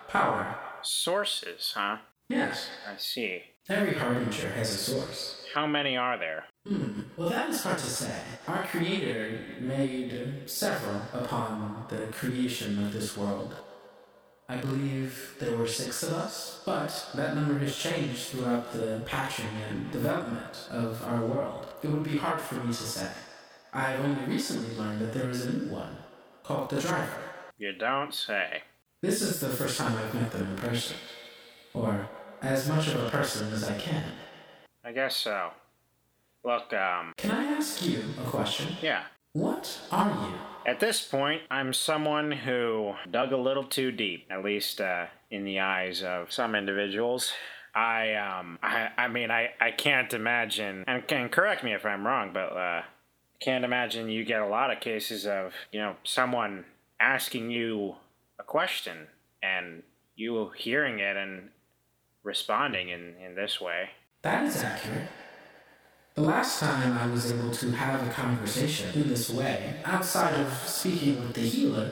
power. 0.07 0.57
Sources, 0.81 1.73
huh? 1.75 1.97
Yes, 2.29 2.67
I 2.91 2.97
see. 2.97 3.43
every 3.69 3.93
harbinger 3.93 4.49
has 4.49 4.71
a 4.73 4.77
source. 4.77 5.45
How 5.53 5.67
many 5.67 5.95
are 5.95 6.17
there? 6.17 6.45
Hmm, 6.65 7.01
well, 7.15 7.29
that 7.29 7.49
is 7.51 7.61
hard 7.61 7.77
to 7.77 7.85
say. 7.85 8.21
Our 8.47 8.63
Creator 8.63 9.39
made 9.59 10.41
several 10.47 10.99
upon 11.13 11.85
the 11.89 12.07
creation 12.07 12.83
of 12.83 12.91
this 12.91 13.15
world. 13.15 13.53
I 14.47 14.57
believe 14.57 15.35
there 15.39 15.57
were 15.57 15.67
six 15.67 16.03
of 16.03 16.13
us, 16.13 16.61
but 16.65 17.09
that 17.15 17.35
number 17.35 17.57
has 17.59 17.75
changed 17.75 18.27
throughout 18.27 18.71
the 18.73 19.01
patching 19.05 19.49
and 19.69 19.91
development 19.91 20.67
of 20.69 21.03
our 21.03 21.21
world. 21.25 21.65
It 21.81 21.87
would 21.89 22.03
be 22.03 22.17
hard 22.17 22.39
for 22.39 22.55
me 22.55 22.67
to 22.67 22.73
say. 22.73 23.09
I've 23.73 23.99
only 24.01 24.23
recently 24.25 24.75
learned 24.77 25.01
that 25.01 25.13
there 25.13 25.29
is 25.29 25.45
a 25.45 25.51
new 25.51 25.71
one, 25.73 25.97
called 26.43 26.69
the 26.69 26.79
Driver. 26.79 27.21
You 27.57 27.73
don't 27.73 28.13
say. 28.13 28.61
This 29.01 29.21
is 29.21 29.39
the 29.39 29.49
first 29.49 29.79
time 29.79 29.97
I've 29.97 30.13
met 30.13 30.31
them 30.31 30.47
in 30.47 30.55
person, 30.57 30.97
or 31.73 32.07
as 32.41 32.69
much 32.69 32.87
of 32.89 33.03
a 33.03 33.09
person 33.09 33.51
as 33.51 33.63
I 33.67 33.77
can. 33.79 34.03
I 34.83 34.91
guess 34.91 35.15
so. 35.17 35.49
Look, 36.43 36.71
um, 36.73 37.13
Can 37.17 37.31
I 37.31 37.45
ask 37.45 37.83
you 37.83 38.03
a 38.23 38.29
question? 38.29 38.75
yeah. 38.81 39.05
What 39.33 39.79
are 39.91 40.09
you? 40.09 40.33
At 40.65 40.79
this 40.79 41.05
point, 41.05 41.43
I'm 41.51 41.73
someone 41.73 42.31
who 42.31 42.95
dug 43.09 43.31
a 43.31 43.37
little 43.37 43.63
too 43.63 43.91
deep, 43.91 44.25
at 44.31 44.43
least 44.43 44.81
uh, 44.81 45.05
in 45.29 45.45
the 45.45 45.59
eyes 45.59 46.01
of 46.01 46.31
some 46.31 46.55
individuals. 46.55 47.31
I 47.75 48.13
um 48.15 48.57
I, 48.63 48.89
I 48.97 49.07
mean 49.09 49.29
I, 49.29 49.49
I 49.59 49.71
can't 49.71 50.13
imagine 50.13 50.85
and 50.87 51.05
can 51.05 51.27
correct 51.27 51.61
me 51.61 51.73
if 51.73 51.85
I'm 51.85 52.07
wrong, 52.07 52.31
but 52.33 52.55
uh 52.55 52.83
can't 53.41 53.65
imagine 53.65 54.09
you 54.09 54.23
get 54.23 54.41
a 54.41 54.47
lot 54.47 54.71
of 54.71 54.79
cases 54.79 55.27
of, 55.27 55.53
you 55.73 55.79
know, 55.79 55.97
someone 56.05 56.63
asking 57.01 57.51
you 57.51 57.95
a 58.39 58.43
question 58.43 59.07
and 59.43 59.83
you 60.15 60.51
hearing 60.55 60.99
it 60.99 61.17
and 61.17 61.49
responding 62.23 62.87
in, 62.87 63.15
in 63.23 63.35
this 63.35 63.59
way. 63.59 63.89
That 64.21 64.45
is 64.45 64.63
accurate. 64.63 65.09
The 66.15 66.21
last 66.21 66.61
time 66.61 66.97
I 66.97 67.07
was 67.07 67.29
able 67.29 67.51
to 67.51 67.71
have 67.71 68.07
a 68.07 68.09
conversation 68.09 68.89
in 68.93 69.09
this 69.09 69.29
way, 69.29 69.75
outside 69.83 70.39
of 70.39 70.53
speaking 70.53 71.19
with 71.19 71.33
the 71.33 71.41
healer, 71.41 71.91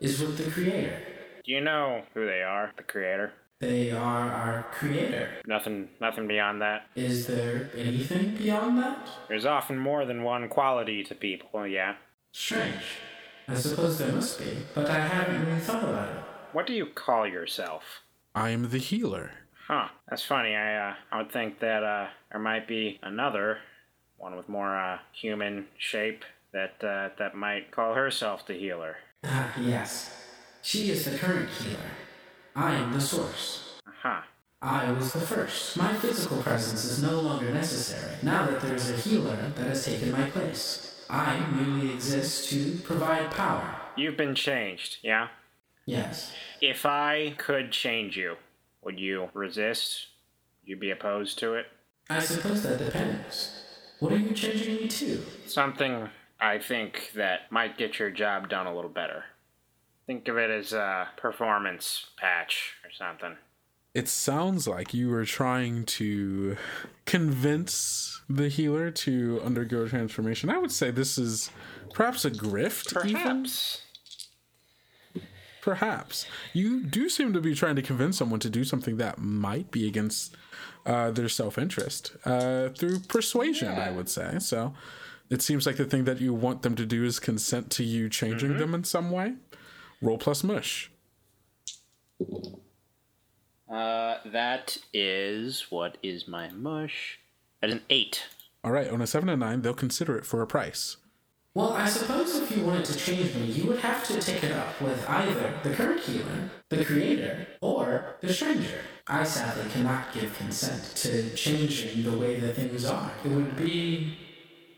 is 0.00 0.20
with 0.20 0.38
the 0.38 0.50
Creator. 0.50 1.00
Do 1.44 1.52
you 1.52 1.60
know 1.60 2.02
who 2.14 2.26
they 2.26 2.42
are, 2.42 2.72
the 2.76 2.82
creator? 2.82 3.32
They 3.60 3.92
are 3.92 4.32
our 4.32 4.66
Creator. 4.72 5.30
Nothing 5.46 5.88
nothing 6.00 6.26
beyond 6.26 6.60
that. 6.62 6.86
Is 6.96 7.28
there 7.28 7.70
anything 7.76 8.34
beyond 8.34 8.76
that? 8.78 9.08
There's 9.28 9.46
often 9.46 9.78
more 9.78 10.04
than 10.04 10.24
one 10.24 10.48
quality 10.48 11.04
to 11.04 11.14
people, 11.14 11.64
yeah. 11.64 11.94
Strange. 12.32 12.82
I 13.46 13.54
suppose 13.54 13.98
there 13.98 14.10
must 14.12 14.40
be, 14.40 14.50
but 14.74 14.90
I 14.90 14.98
haven't 14.98 15.46
really 15.46 15.60
thought 15.60 15.84
about 15.84 16.08
it. 16.08 16.24
What 16.52 16.66
do 16.66 16.72
you 16.72 16.86
call 16.86 17.24
yourself? 17.24 18.02
I 18.34 18.50
am 18.50 18.70
the 18.70 18.78
healer. 18.78 19.30
Huh. 19.68 19.88
That's 20.08 20.24
funny. 20.24 20.56
I 20.56 20.90
uh, 20.90 20.94
I 21.12 21.18
would 21.18 21.30
think 21.30 21.60
that 21.60 21.84
uh, 21.84 22.06
there 22.32 22.40
might 22.40 22.66
be 22.66 22.98
another 23.02 23.58
one 24.16 24.34
with 24.34 24.48
more 24.48 24.74
uh, 24.74 24.98
human 25.12 25.66
shape 25.76 26.24
that 26.52 26.82
uh, 26.82 27.10
that 27.18 27.34
might 27.34 27.70
call 27.70 27.92
herself 27.92 28.46
the 28.46 28.54
healer. 28.54 28.96
Ah, 29.24 29.52
yes. 29.60 30.10
She 30.62 30.90
is 30.90 31.04
the 31.04 31.18
current 31.18 31.50
healer. 31.50 31.90
I 32.56 32.76
am 32.76 32.94
the 32.94 33.00
source. 33.00 33.80
Huh. 34.02 34.22
I 34.62 34.90
was 34.90 35.12
the 35.12 35.20
first. 35.20 35.76
My 35.76 35.92
physical 35.92 36.42
presence 36.42 36.84
is 36.84 37.02
no 37.02 37.20
longer 37.20 37.52
necessary 37.52 38.16
now 38.22 38.46
that 38.46 38.60
there 38.62 38.74
is 38.74 38.90
a 38.90 38.96
healer 38.96 39.36
that 39.54 39.66
has 39.66 39.84
taken 39.84 40.10
my 40.10 40.30
place. 40.30 41.04
I 41.10 41.38
merely 41.50 41.92
exist 41.92 42.50
to 42.50 42.78
provide 42.82 43.30
power. 43.30 43.76
You've 43.96 44.16
been 44.16 44.34
changed, 44.34 44.98
yeah. 45.02 45.28
Yes. 45.86 46.32
If 46.60 46.84
I 46.84 47.34
could 47.38 47.70
change 47.70 48.16
you, 48.16 48.36
would 48.88 48.98
you 48.98 49.28
resist? 49.34 50.06
Would 50.62 50.70
you 50.70 50.76
be 50.78 50.90
opposed 50.90 51.38
to 51.40 51.52
it? 51.52 51.66
I 52.08 52.20
suppose 52.20 52.62
that 52.62 52.78
depends. 52.78 53.52
What 54.00 54.14
are 54.14 54.16
you 54.16 54.32
changing 54.32 54.76
me 54.76 54.88
to? 54.88 55.22
Something 55.46 56.08
I 56.40 56.58
think 56.58 57.10
that 57.14 57.52
might 57.52 57.76
get 57.76 57.98
your 57.98 58.08
job 58.08 58.48
done 58.48 58.66
a 58.66 58.74
little 58.74 58.88
better. 58.88 59.24
Think 60.06 60.26
of 60.28 60.38
it 60.38 60.48
as 60.48 60.72
a 60.72 61.08
performance 61.18 62.06
patch 62.16 62.76
or 62.82 62.90
something. 62.90 63.36
It 63.92 64.08
sounds 64.08 64.66
like 64.66 64.94
you 64.94 65.10
were 65.10 65.26
trying 65.26 65.84
to 65.84 66.56
convince 67.04 68.22
the 68.26 68.48
healer 68.48 68.90
to 68.90 69.42
undergo 69.44 69.86
transformation. 69.86 70.48
I 70.48 70.56
would 70.56 70.72
say 70.72 70.90
this 70.90 71.18
is 71.18 71.50
perhaps 71.92 72.24
a 72.24 72.30
grift, 72.30 73.04
even. 73.04 73.44
Perhaps. 75.60 76.26
You 76.52 76.82
do 76.82 77.08
seem 77.08 77.32
to 77.32 77.40
be 77.40 77.54
trying 77.54 77.76
to 77.76 77.82
convince 77.82 78.16
someone 78.16 78.40
to 78.40 78.50
do 78.50 78.64
something 78.64 78.96
that 78.98 79.18
might 79.18 79.70
be 79.70 79.86
against 79.86 80.36
uh, 80.86 81.10
their 81.10 81.28
self 81.28 81.58
interest 81.58 82.16
uh, 82.24 82.70
through 82.70 83.00
persuasion, 83.00 83.68
I 83.68 83.90
would 83.90 84.08
say. 84.08 84.38
So 84.38 84.74
it 85.30 85.42
seems 85.42 85.66
like 85.66 85.76
the 85.76 85.84
thing 85.84 86.04
that 86.04 86.20
you 86.20 86.32
want 86.32 86.62
them 86.62 86.74
to 86.76 86.86
do 86.86 87.04
is 87.04 87.18
consent 87.18 87.70
to 87.72 87.84
you 87.84 88.08
changing 88.08 88.56
them 88.56 88.74
in 88.74 88.84
some 88.84 89.10
way. 89.10 89.34
Roll 90.00 90.18
plus 90.18 90.42
mush. 90.44 90.90
Uh, 93.70 94.18
that 94.24 94.78
is 94.94 95.66
what 95.70 95.98
is 96.02 96.26
my 96.26 96.48
mush? 96.50 97.18
At 97.62 97.70
an 97.70 97.82
eight. 97.90 98.24
All 98.64 98.72
right, 98.72 98.88
on 98.88 99.02
a 99.02 99.06
seven 99.06 99.28
and 99.28 99.40
nine, 99.40 99.62
they'll 99.62 99.74
consider 99.74 100.16
it 100.16 100.24
for 100.24 100.40
a 100.40 100.46
price. 100.46 100.96
Well, 101.58 101.72
I 101.72 101.88
suppose 101.88 102.36
if 102.36 102.56
you 102.56 102.64
wanted 102.64 102.84
to 102.84 102.96
change 102.96 103.34
me, 103.34 103.46
you 103.46 103.66
would 103.66 103.80
have 103.80 104.06
to 104.06 104.20
take 104.20 104.44
it 104.44 104.52
up 104.52 104.80
with 104.80 105.04
either 105.10 105.54
the 105.64 105.70
current 105.70 105.98
healer, 105.98 106.50
the 106.68 106.84
creator, 106.84 107.48
or 107.60 108.14
the 108.20 108.32
stranger. 108.32 108.78
I 109.08 109.24
sadly 109.24 109.68
cannot 109.68 110.12
give 110.14 110.38
consent 110.38 110.94
to 110.98 111.34
changing 111.34 112.04
the 112.04 112.16
way 112.16 112.38
that 112.38 112.54
things 112.54 112.84
are. 112.84 113.10
It 113.24 113.30
would 113.30 113.56
be 113.56 114.16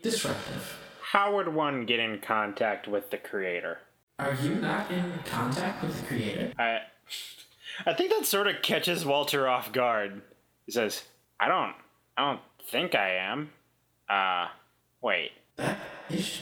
disruptive. 0.01 0.75
How 1.11 1.35
would 1.35 1.49
one 1.49 1.85
get 1.85 1.99
in 1.99 2.17
contact 2.17 2.87
with 2.87 3.11
the 3.11 3.17
creator? 3.17 3.77
Are 4.17 4.33
you 4.41 4.55
not 4.55 4.89
in 4.89 5.19
contact 5.23 5.83
with 5.83 6.01
the 6.01 6.07
creator? 6.07 6.51
I, 6.57 6.79
I 7.85 7.93
think 7.93 8.09
that 8.09 8.25
sort 8.25 8.47
of 8.47 8.63
catches 8.63 9.05
Walter 9.05 9.47
off 9.47 9.71
guard. 9.71 10.23
He 10.65 10.71
says, 10.71 11.03
"I 11.39 11.47
don't, 11.47 11.75
I 12.17 12.27
don't 12.27 12.41
think 12.65 12.95
I 12.95 13.17
am." 13.17 13.51
Uh, 14.09 14.47
wait. 14.99 15.33
That 15.57 15.77
is 16.09 16.41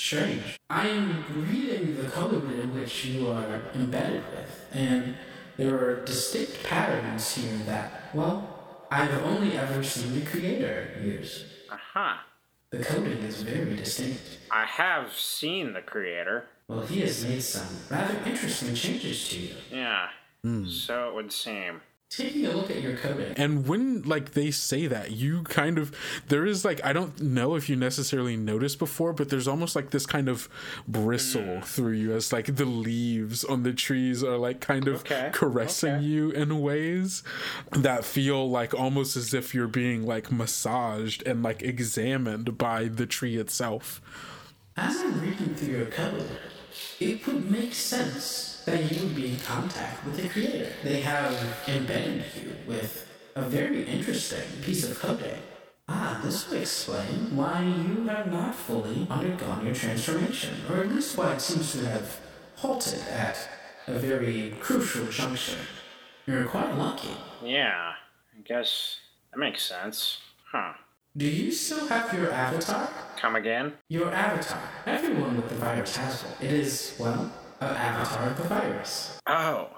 strange. 0.00 0.58
I 0.70 0.88
am 0.88 1.24
reading 1.50 1.96
the 1.96 2.08
code 2.08 2.50
in 2.52 2.74
which 2.74 3.04
you 3.04 3.28
are 3.28 3.62
embedded 3.74 4.24
with, 4.30 4.66
and 4.72 5.14
there 5.56 5.74
are 5.76 6.04
distinct 6.04 6.62
patterns 6.64 7.34
here 7.34 7.58
that, 7.66 8.10
well, 8.14 8.86
I've 8.90 9.22
only 9.24 9.56
ever 9.56 9.82
seen 9.82 10.18
the 10.18 10.24
creator 10.24 10.88
use. 11.02 11.44
Uh 11.70 11.76
huh. 11.92 12.16
The 12.70 12.82
coding 12.82 13.18
is 13.18 13.42
very 13.42 13.76
distinct. 13.76 14.38
I 14.50 14.64
have 14.64 15.12
seen 15.12 15.74
the 15.74 15.82
creator. 15.82 16.46
Well, 16.68 16.80
he 16.82 17.00
has 17.00 17.24
made 17.24 17.42
some 17.42 17.66
rather 17.90 18.16
interesting 18.24 18.74
changes 18.74 19.28
to 19.28 19.38
you. 19.38 19.54
Yeah. 19.70 20.08
So 20.66 21.10
it 21.10 21.14
would 21.14 21.32
seem. 21.32 21.82
Taking 22.10 22.44
a 22.46 22.50
look 22.50 22.68
at 22.72 22.82
your 22.82 22.96
coding, 22.96 23.34
And 23.36 23.68
when 23.68 24.02
like 24.02 24.32
they 24.32 24.50
say 24.50 24.88
that, 24.88 25.12
you 25.12 25.44
kind 25.44 25.78
of 25.78 25.94
there 26.26 26.44
is 26.44 26.64
like 26.64 26.84
I 26.84 26.92
don't 26.92 27.20
know 27.20 27.54
if 27.54 27.68
you 27.68 27.76
necessarily 27.76 28.36
noticed 28.36 28.80
before, 28.80 29.12
but 29.12 29.28
there's 29.28 29.46
almost 29.46 29.76
like 29.76 29.90
this 29.90 30.06
kind 30.06 30.28
of 30.28 30.48
bristle 30.88 31.40
mm. 31.42 31.64
through 31.64 31.92
you 31.92 32.12
as 32.12 32.32
like 32.32 32.56
the 32.56 32.64
leaves 32.64 33.44
on 33.44 33.62
the 33.62 33.72
trees 33.72 34.24
are 34.24 34.38
like 34.38 34.60
kind 34.60 34.88
of 34.88 35.02
Okay, 35.02 35.30
caressing 35.32 35.94
okay. 35.94 36.04
you 36.04 36.32
in 36.32 36.60
ways 36.60 37.22
that 37.70 38.04
feel 38.04 38.50
like 38.50 38.74
almost 38.74 39.16
as 39.16 39.32
if 39.32 39.54
you're 39.54 39.68
being 39.68 40.04
like 40.04 40.32
massaged 40.32 41.24
and 41.28 41.44
like 41.44 41.62
examined 41.62 42.58
by 42.58 42.86
the 42.88 43.06
tree 43.06 43.36
itself. 43.36 44.00
as 44.76 44.96
I'm 44.96 45.20
reading 45.20 45.54
through 45.54 45.76
your 45.76 45.86
code, 45.86 46.28
it 46.98 47.24
would 47.26 47.48
make 47.48 47.72
sense 47.72 48.49
that 48.66 48.90
you 48.90 49.02
would 49.04 49.16
be 49.16 49.32
in 49.32 49.38
contact 49.38 50.04
with 50.04 50.16
the 50.16 50.28
creator. 50.28 50.72
They 50.82 51.00
have 51.00 51.34
embedded 51.68 52.24
you 52.36 52.54
with 52.66 53.06
a 53.34 53.42
very 53.42 53.84
interesting 53.84 54.62
piece 54.62 54.88
of 54.88 54.98
coding. 54.98 55.40
Ah, 55.88 56.20
this 56.22 56.48
would 56.48 56.60
explain 56.60 57.36
why 57.36 57.62
you 57.62 58.06
have 58.06 58.30
not 58.30 58.54
fully 58.54 59.06
undergone 59.10 59.66
your 59.66 59.74
transformation, 59.74 60.54
or 60.70 60.80
at 60.80 60.88
least 60.88 61.16
why 61.16 61.32
it 61.32 61.40
seems 61.40 61.72
to 61.72 61.84
have 61.86 62.20
halted 62.56 63.00
at 63.08 63.48
a 63.86 63.98
very 63.98 64.54
crucial 64.60 65.06
juncture. 65.06 65.58
You're 66.26 66.44
quite 66.44 66.76
lucky. 66.76 67.16
Yeah, 67.42 67.94
I 68.36 68.42
guess 68.44 68.98
that 69.32 69.38
makes 69.38 69.64
sense. 69.64 70.18
Huh. 70.52 70.74
Do 71.16 71.26
you 71.26 71.50
still 71.50 71.88
have 71.88 72.14
your 72.14 72.30
avatar? 72.30 72.88
Come 73.16 73.34
again? 73.34 73.72
Your 73.88 74.12
avatar. 74.12 74.62
Everyone 74.86 75.36
with 75.36 75.48
the 75.48 75.56
virus 75.56 75.96
has 75.96 76.22
one. 76.22 76.34
It 76.40 76.52
is, 76.52 76.94
well, 77.00 77.32
an 77.60 77.76
avatar 77.76 78.30
of 78.30 78.36
the 78.36 78.44
virus. 78.44 79.18
Oh. 79.26 79.70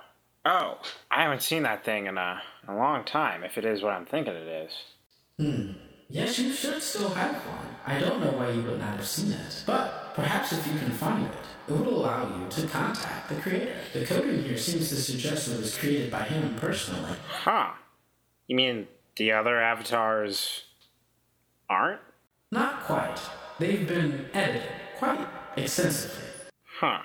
Oh. 0.45 0.78
I 1.11 1.22
haven't 1.22 1.43
seen 1.43 1.64
that 1.64 1.85
thing 1.85 2.07
in 2.07 2.18
a, 2.18 2.43
a 2.68 2.74
long 2.74 3.05
time, 3.05 3.45
if 3.45 3.59
it 3.59 3.64
is 3.64 3.83
what 3.83 3.93
I'm 3.93 4.07
thinking 4.07 4.35
it 4.35 4.47
is. 4.47 4.72
Hmm. 5.39 5.72
Yes, 6.09 6.39
you 6.39 6.53
should 6.53 6.83
still 6.83 7.09
have 7.09 7.37
one. 7.37 7.74
I 7.87 7.99
don't 7.99 8.20
know 8.20 8.33
why 8.33 8.51
you 8.51 8.62
would 8.62 8.78
not 8.78 8.97
have 8.97 9.07
seen 9.07 9.33
it. 9.33 9.64
But 9.66 10.12
perhaps 10.14 10.53
if 10.53 10.66
you 10.66 10.78
can 10.78 10.91
find 10.91 11.24
it, 11.24 11.33
it 11.68 11.72
would 11.72 11.87
allow 11.87 12.28
you 12.37 12.47
to 12.51 12.66
contact 12.66 13.30
the 13.30 13.37
creator. 13.37 13.74
The 13.95 14.05
code 14.05 14.28
in 14.28 14.45
here 14.45 14.59
seems 14.59 14.91
to 14.91 14.97
suggest 14.97 15.49
it 15.49 15.59
was 15.59 15.76
created 15.76 16.11
by 16.11 16.24
him 16.24 16.55
personally. 16.57 17.16
Huh. 17.28 17.70
You 18.47 18.57
mean 18.57 18.89
the 19.16 19.33
other 19.33 19.61
avatars 19.61 20.64
aren't? 21.70 22.01
Not 22.51 22.83
quite. 22.83 23.18
They've 23.59 23.89
been 23.89 24.28
edited 24.35 24.68
quite 24.99 25.26
extensively. 25.57 26.24
Huh. 26.64 27.01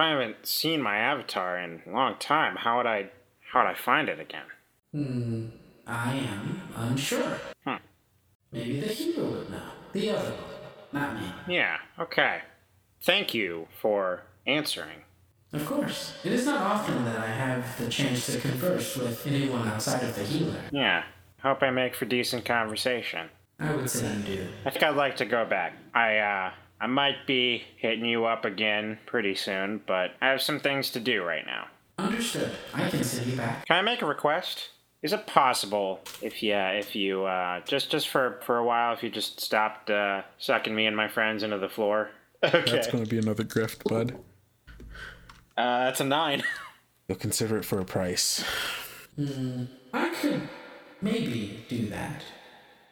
If 0.00 0.04
I 0.04 0.10
haven't 0.12 0.46
seen 0.46 0.80
my 0.80 0.96
avatar 0.96 1.58
in 1.58 1.82
a 1.86 1.90
long 1.90 2.14
time, 2.18 2.56
how 2.56 2.78
would 2.78 2.86
I 2.86 3.10
how 3.52 3.60
would 3.60 3.68
I 3.68 3.74
find 3.74 4.08
it 4.08 4.18
again? 4.18 4.46
Hmm. 4.92 5.46
I 5.86 6.14
am 6.14 6.62
unsure. 6.74 7.36
Hmm. 7.66 7.74
Maybe 8.50 8.80
the 8.80 8.86
hero 8.86 9.26
would 9.26 9.50
know. 9.50 9.60
The 9.92 10.08
other 10.08 10.30
one, 10.30 10.40
not 10.90 11.16
me. 11.16 11.26
Yeah, 11.46 11.76
okay. 11.98 12.40
Thank 13.02 13.34
you 13.34 13.68
for 13.78 14.22
answering. 14.46 15.04
Of 15.52 15.66
course. 15.66 16.14
It 16.24 16.32
is 16.32 16.46
not 16.46 16.62
often 16.62 17.04
that 17.04 17.18
I 17.18 17.26
have 17.26 17.78
the 17.78 17.90
chance 17.90 18.24
to 18.24 18.40
converse 18.40 18.96
with 18.96 19.26
anyone 19.26 19.68
outside 19.68 20.02
of 20.02 20.16
the 20.16 20.24
healer. 20.24 20.62
Yeah. 20.72 21.04
Hope 21.42 21.62
I 21.62 21.68
make 21.68 21.94
for 21.94 22.06
decent 22.06 22.46
conversation. 22.46 23.28
I 23.58 23.74
would 23.74 23.90
say 23.90 24.10
you 24.16 24.22
do. 24.22 24.48
I 24.64 24.70
think 24.70 24.82
I'd 24.82 24.96
like 24.96 25.16
to 25.16 25.26
go 25.26 25.44
back. 25.44 25.74
I 25.92 26.16
uh 26.16 26.52
I 26.80 26.86
might 26.86 27.26
be 27.26 27.64
hitting 27.76 28.04
you 28.06 28.24
up 28.24 28.44
again 28.44 28.98
pretty 29.06 29.34
soon, 29.34 29.82
but 29.86 30.12
I 30.22 30.28
have 30.28 30.40
some 30.40 30.60
things 30.60 30.90
to 30.92 31.00
do 31.00 31.22
right 31.22 31.44
now. 31.44 31.66
Understood. 31.98 32.50
I 32.72 32.88
can 32.88 33.04
send 33.04 33.30
you 33.30 33.36
back. 33.36 33.66
Can 33.66 33.76
I 33.76 33.82
make 33.82 34.00
a 34.00 34.06
request? 34.06 34.70
Is 35.02 35.12
it 35.12 35.26
possible 35.26 36.00
if 36.22 36.42
you 36.42 36.54
if 36.54 36.94
you 36.94 37.24
uh 37.24 37.60
just 37.66 37.90
just 37.90 38.08
for 38.08 38.40
for 38.44 38.58
a 38.58 38.64
while 38.64 38.92
if 38.94 39.02
you 39.02 39.10
just 39.10 39.40
stopped 39.40 39.90
uh 39.90 40.22
sucking 40.38 40.74
me 40.74 40.86
and 40.86 40.96
my 40.96 41.08
friends 41.08 41.42
into 41.42 41.58
the 41.58 41.68
floor? 41.68 42.10
Okay. 42.42 42.70
That's 42.72 42.86
going 42.86 43.04
to 43.04 43.10
be 43.10 43.18
another 43.18 43.44
grift, 43.44 43.84
bud. 43.84 44.18
Uh 45.58 45.84
that's 45.84 46.00
a 46.00 46.04
9. 46.04 46.42
You'll 47.08 47.18
consider 47.18 47.58
it 47.58 47.66
for 47.66 47.80
a 47.80 47.84
price. 47.84 48.42
Hmm. 49.16 49.64
I 49.92 50.08
could 50.08 50.48
maybe 51.02 51.64
do 51.68 51.86
that. 51.90 52.22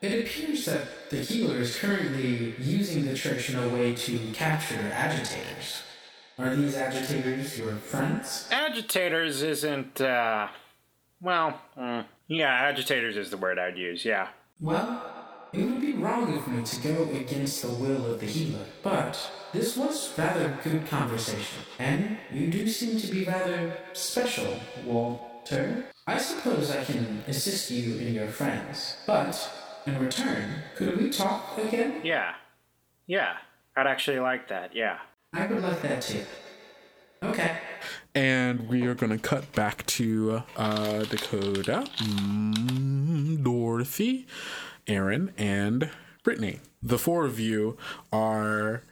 It 0.01 0.25
appears 0.25 0.65
that 0.67 1.11
the 1.11 1.17
healer 1.17 1.57
is 1.57 1.77
currently 1.77 2.55
using 2.59 3.05
the 3.05 3.15
church 3.15 3.51
in 3.51 3.59
a 3.59 3.69
way 3.69 3.95
to 3.95 4.19
capture 4.33 4.79
agitators. 4.93 5.83
Are 6.39 6.55
these 6.55 6.77
agitators 6.77 7.59
your 7.59 7.73
friends? 7.73 8.49
Agitators 8.53 9.43
isn't 9.43 10.01
uh 10.01 10.49
well, 11.21 11.61
mm, 11.77 12.05
yeah, 12.29 12.53
agitators 12.53 13.17
is 13.17 13.31
the 13.31 13.37
word 13.37 13.59
I'd 13.59 13.77
use. 13.77 14.05
Yeah. 14.05 14.29
Well, 14.61 15.03
it 15.53 15.65
would 15.65 15.81
be 15.81 15.95
wrong 15.95 16.37
of 16.37 16.47
me 16.47 16.63
to 16.63 16.81
go 16.81 17.11
against 17.11 17.63
the 17.63 17.69
will 17.69 18.07
of 18.07 18.21
the 18.21 18.27
healer, 18.27 18.67
but 18.85 19.19
this 19.53 19.77
was 19.77 20.17
rather 20.17 20.57
good 20.63 20.87
conversation, 20.87 21.65
and 21.79 22.19
you 22.33 22.49
do 22.49 22.69
seem 22.69 23.01
to 23.01 23.07
be 23.09 23.25
rather 23.25 23.73
special, 23.95 24.61
Walter. 24.85 25.87
I 26.07 26.19
suppose 26.19 26.71
I 26.71 26.85
can 26.85 27.25
assist 27.27 27.71
you 27.71 27.99
and 27.99 28.15
your 28.15 28.29
friends, 28.29 28.97
but 29.07 29.51
in 29.89 29.99
return, 29.99 30.63
could 30.77 31.01
we 31.01 31.11
talk 31.11 31.57
again? 31.59 32.01
Yeah. 32.05 32.35
Yeah. 33.07 33.37
I'd 33.77 33.87
actually 33.87 34.21
like 34.21 34.49
that. 34.49 34.75
Yeah. 34.75 34.99
I 35.33 35.47
would 35.47 35.63
like 35.63 35.83
that 35.83 36.03
too. 36.03 36.25
Okay. 37.23 37.57
And 38.15 38.69
we 38.69 38.87
are 38.87 38.95
going 38.95 39.13
to 39.13 39.19
cut 39.19 39.53
back 39.53 39.85
to 39.87 40.43
uh, 40.57 41.05
Dakota, 41.05 41.87
mm, 41.99 43.43
Dorothy, 43.43 44.27
Aaron, 44.87 45.33
and 45.37 45.91
Brittany. 46.23 46.61
The 46.83 46.99
four 46.99 47.25
of 47.25 47.41
you 47.41 47.77
are, 48.13 48.83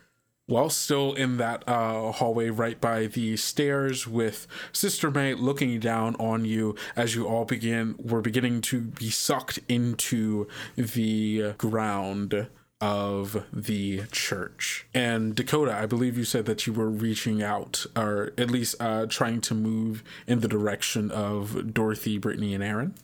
well, 0.48 0.70
still 0.70 1.14
in 1.14 1.38
that 1.38 1.64
uh, 1.66 2.12
hallway 2.12 2.50
right 2.50 2.80
by 2.80 3.06
the 3.06 3.36
stairs 3.36 4.06
with 4.06 4.46
Sister 4.72 5.10
May 5.10 5.34
looking 5.34 5.80
down 5.80 6.14
on 6.16 6.44
you 6.44 6.76
as 6.94 7.14
you 7.14 7.26
all 7.26 7.44
begin, 7.44 7.96
were 7.98 8.20
beginning 8.20 8.60
to 8.62 8.80
be 8.80 9.10
sucked 9.10 9.58
into 9.68 10.46
the 10.76 11.54
ground 11.58 12.48
of 12.80 13.44
the 13.52 14.02
church. 14.12 14.86
And 14.94 15.34
Dakota, 15.34 15.74
I 15.74 15.86
believe 15.86 16.18
you 16.18 16.24
said 16.24 16.44
that 16.46 16.66
you 16.66 16.72
were 16.72 16.90
reaching 16.90 17.42
out, 17.42 17.86
or 17.96 18.32
at 18.36 18.50
least 18.50 18.76
uh, 18.80 19.06
trying 19.06 19.40
to 19.42 19.54
move 19.54 20.04
in 20.26 20.40
the 20.40 20.48
direction 20.48 21.10
of 21.10 21.72
Dorothy, 21.72 22.18
Brittany, 22.18 22.54
and 22.54 22.62
Aaron. 22.62 22.94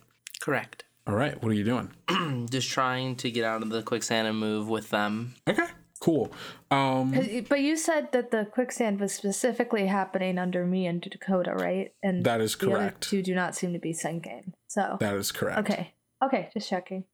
Correct. 0.40 0.84
All 1.07 1.14
right, 1.14 1.43
what 1.43 1.51
are 1.51 1.55
you 1.55 1.64
doing? 1.64 1.90
Just 2.51 2.68
trying 2.70 3.16
to 3.16 3.30
get 3.30 3.45
out 3.45 3.62
of 3.62 3.70
the 3.70 3.82
quicksand 3.82 4.28
and 4.28 4.38
move 4.38 4.68
with 4.68 4.90
them. 4.90 5.34
Okay, 5.49 5.66
cool. 6.03 6.33
Um, 6.71 7.13
But 7.49 7.61
you 7.61 7.77
said 7.77 8.11
that 8.13 8.31
the 8.33 8.45
quicksand 8.45 8.99
was 9.01 9.13
specifically 9.15 9.87
happening 9.87 10.37
under 10.37 10.67
me 10.67 10.87
and 10.87 11.01
Dakota, 11.01 11.53
right? 11.55 11.95
And 12.03 12.25
That 12.25 12.41
is 12.41 12.57
correct. 12.57 12.75
the 12.75 12.85
other 12.87 12.95
two 13.01 13.23
do 13.23 13.35
not 13.35 13.55
seem 13.55 13.73
to 13.73 13.79
be 13.79 13.93
sinking. 13.93 14.53
So 14.67 14.97
that 15.01 15.15
is 15.15 15.31
correct. 15.33 15.59
okay, 15.61 15.95
okay, 16.25 16.51
just 16.53 16.69
checking. 16.69 17.05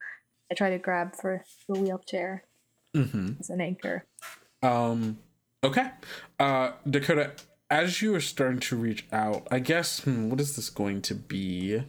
I 0.50 0.54
try 0.54 0.70
to 0.70 0.78
grab 0.78 1.14
for 1.14 1.44
the 1.68 1.78
wheelchair 1.78 2.44
Mm-hmm. 2.96 3.32
as 3.40 3.50
an 3.50 3.60
anchor. 3.60 4.06
Um, 4.62 5.18
okay. 5.62 5.90
Uh, 6.40 6.72
Dakota, 6.88 7.32
as 7.70 8.00
you 8.00 8.14
are 8.14 8.20
starting 8.20 8.60
to 8.60 8.76
reach 8.76 9.04
out, 9.12 9.46
I 9.50 9.58
guess, 9.58 10.00
hmm, 10.00 10.30
what 10.30 10.40
is 10.40 10.56
this 10.56 10.70
going 10.70 11.02
to 11.02 11.14
be? 11.14 11.76
I 11.76 11.84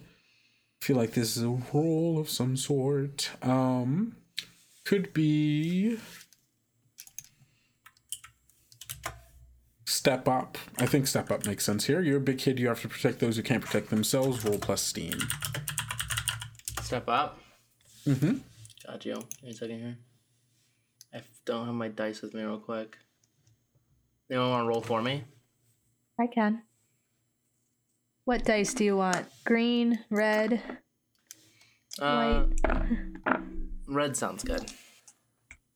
feel 0.84 0.96
like 0.96 1.12
this 1.14 1.36
is 1.38 1.42
a 1.42 1.48
roll 1.72 2.18
of 2.20 2.28
some 2.28 2.56
sort. 2.58 3.30
Um, 3.42 4.16
could 4.84 5.14
be 5.14 5.98
step 9.90 10.28
up. 10.28 10.56
I 10.78 10.86
think 10.86 11.06
step 11.06 11.30
up 11.30 11.46
makes 11.46 11.64
sense 11.64 11.84
here. 11.86 12.00
You're 12.00 12.18
a 12.18 12.20
big 12.20 12.38
kid. 12.38 12.58
You 12.58 12.68
have 12.68 12.80
to 12.82 12.88
protect 12.88 13.18
those 13.20 13.36
who 13.36 13.42
can't 13.42 13.64
protect 13.64 13.90
themselves. 13.90 14.44
Roll 14.44 14.58
plus 14.58 14.82
steam. 14.82 15.18
Step 16.82 17.08
up. 17.08 17.38
Mm-hmm. 18.06 18.38
Got 18.86 19.04
you. 19.04 19.14
Give 19.14 19.42
me 19.42 19.50
a 19.50 19.54
second 19.54 19.78
here. 19.80 19.98
I 21.14 21.20
don't 21.44 21.66
have 21.66 21.74
my 21.74 21.88
dice 21.88 22.22
with 22.22 22.34
me 22.34 22.42
real 22.42 22.58
quick. 22.58 22.96
Anyone 24.30 24.50
want 24.50 24.64
to 24.64 24.68
roll 24.68 24.80
for 24.80 25.02
me? 25.02 25.24
I 26.20 26.26
can. 26.26 26.62
What 28.24 28.44
dice 28.44 28.74
do 28.74 28.84
you 28.84 28.96
want? 28.96 29.26
Green, 29.44 29.98
red, 30.10 30.62
Uh, 32.00 32.44
white? 32.44 33.36
red 33.88 34.16
sounds 34.16 34.44
good. 34.44 34.70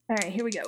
All 0.08 0.16
right, 0.16 0.32
here 0.32 0.44
we 0.44 0.50
go. 0.52 0.62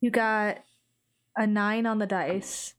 You 0.00 0.10
got 0.10 0.58
a 1.36 1.46
nine 1.46 1.86
on 1.86 1.98
the 1.98 2.06
dice. 2.06 2.74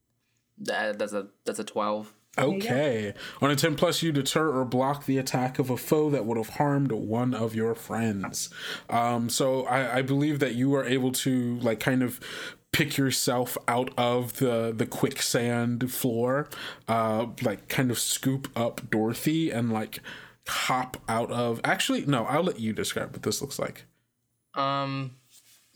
That, 0.59 0.99
that's 0.99 1.13
a 1.13 1.27
that's 1.45 1.59
a 1.59 1.63
twelve. 1.63 2.13
Okay. 2.37 3.13
On 3.41 3.49
a 3.51 3.55
10 3.55 3.75
plus, 3.75 4.01
you 4.01 4.11
deter 4.13 4.49
or 4.49 4.63
block 4.63 5.05
the 5.05 5.17
attack 5.17 5.59
of 5.59 5.69
a 5.69 5.75
foe 5.75 6.09
that 6.11 6.25
would 6.25 6.37
have 6.37 6.49
harmed 6.49 6.91
one 6.91 7.33
of 7.33 7.53
your 7.55 7.75
friends. 7.75 8.49
Um, 8.89 9.29
so 9.29 9.65
I, 9.65 9.97
I 9.97 10.01
believe 10.03 10.39
that 10.39 10.55
you 10.55 10.73
are 10.75 10.85
able 10.85 11.11
to, 11.13 11.57
like, 11.59 11.79
kind 11.81 12.01
of 12.01 12.19
pick 12.71 12.97
yourself 12.97 13.57
out 13.67 13.89
of 13.97 14.37
the 14.37 14.71
the 14.73 14.85
quicksand 14.85 15.91
floor 15.91 16.47
uh 16.87 17.25
like 17.41 17.67
kind 17.67 17.89
of 17.89 17.97
scoop 17.97 18.47
up 18.55 18.87
dorothy 18.91 19.49
and 19.49 19.73
like 19.73 19.99
hop 20.47 20.95
out 21.09 21.31
of 21.31 21.59
actually 21.63 22.05
no 22.05 22.25
i'll 22.25 22.43
let 22.43 22.59
you 22.59 22.71
describe 22.71 23.11
what 23.11 23.23
this 23.23 23.41
looks 23.41 23.57
like 23.57 23.85
Um, 24.53 25.15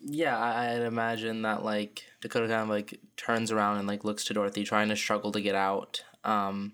yeah, 0.05 0.37
I, 0.37 0.73
I'd 0.73 0.81
imagine 0.81 1.43
that 1.43 1.63
like 1.63 2.03
Dakota 2.21 2.47
kind 2.47 2.61
of 2.61 2.69
like 2.69 2.99
turns 3.17 3.51
around 3.51 3.77
and 3.77 3.87
like 3.87 4.03
looks 4.03 4.23
to 4.25 4.33
Dorothy, 4.33 4.63
trying 4.63 4.89
to 4.89 4.95
struggle 4.95 5.31
to 5.31 5.41
get 5.41 5.55
out. 5.55 6.03
Um, 6.23 6.73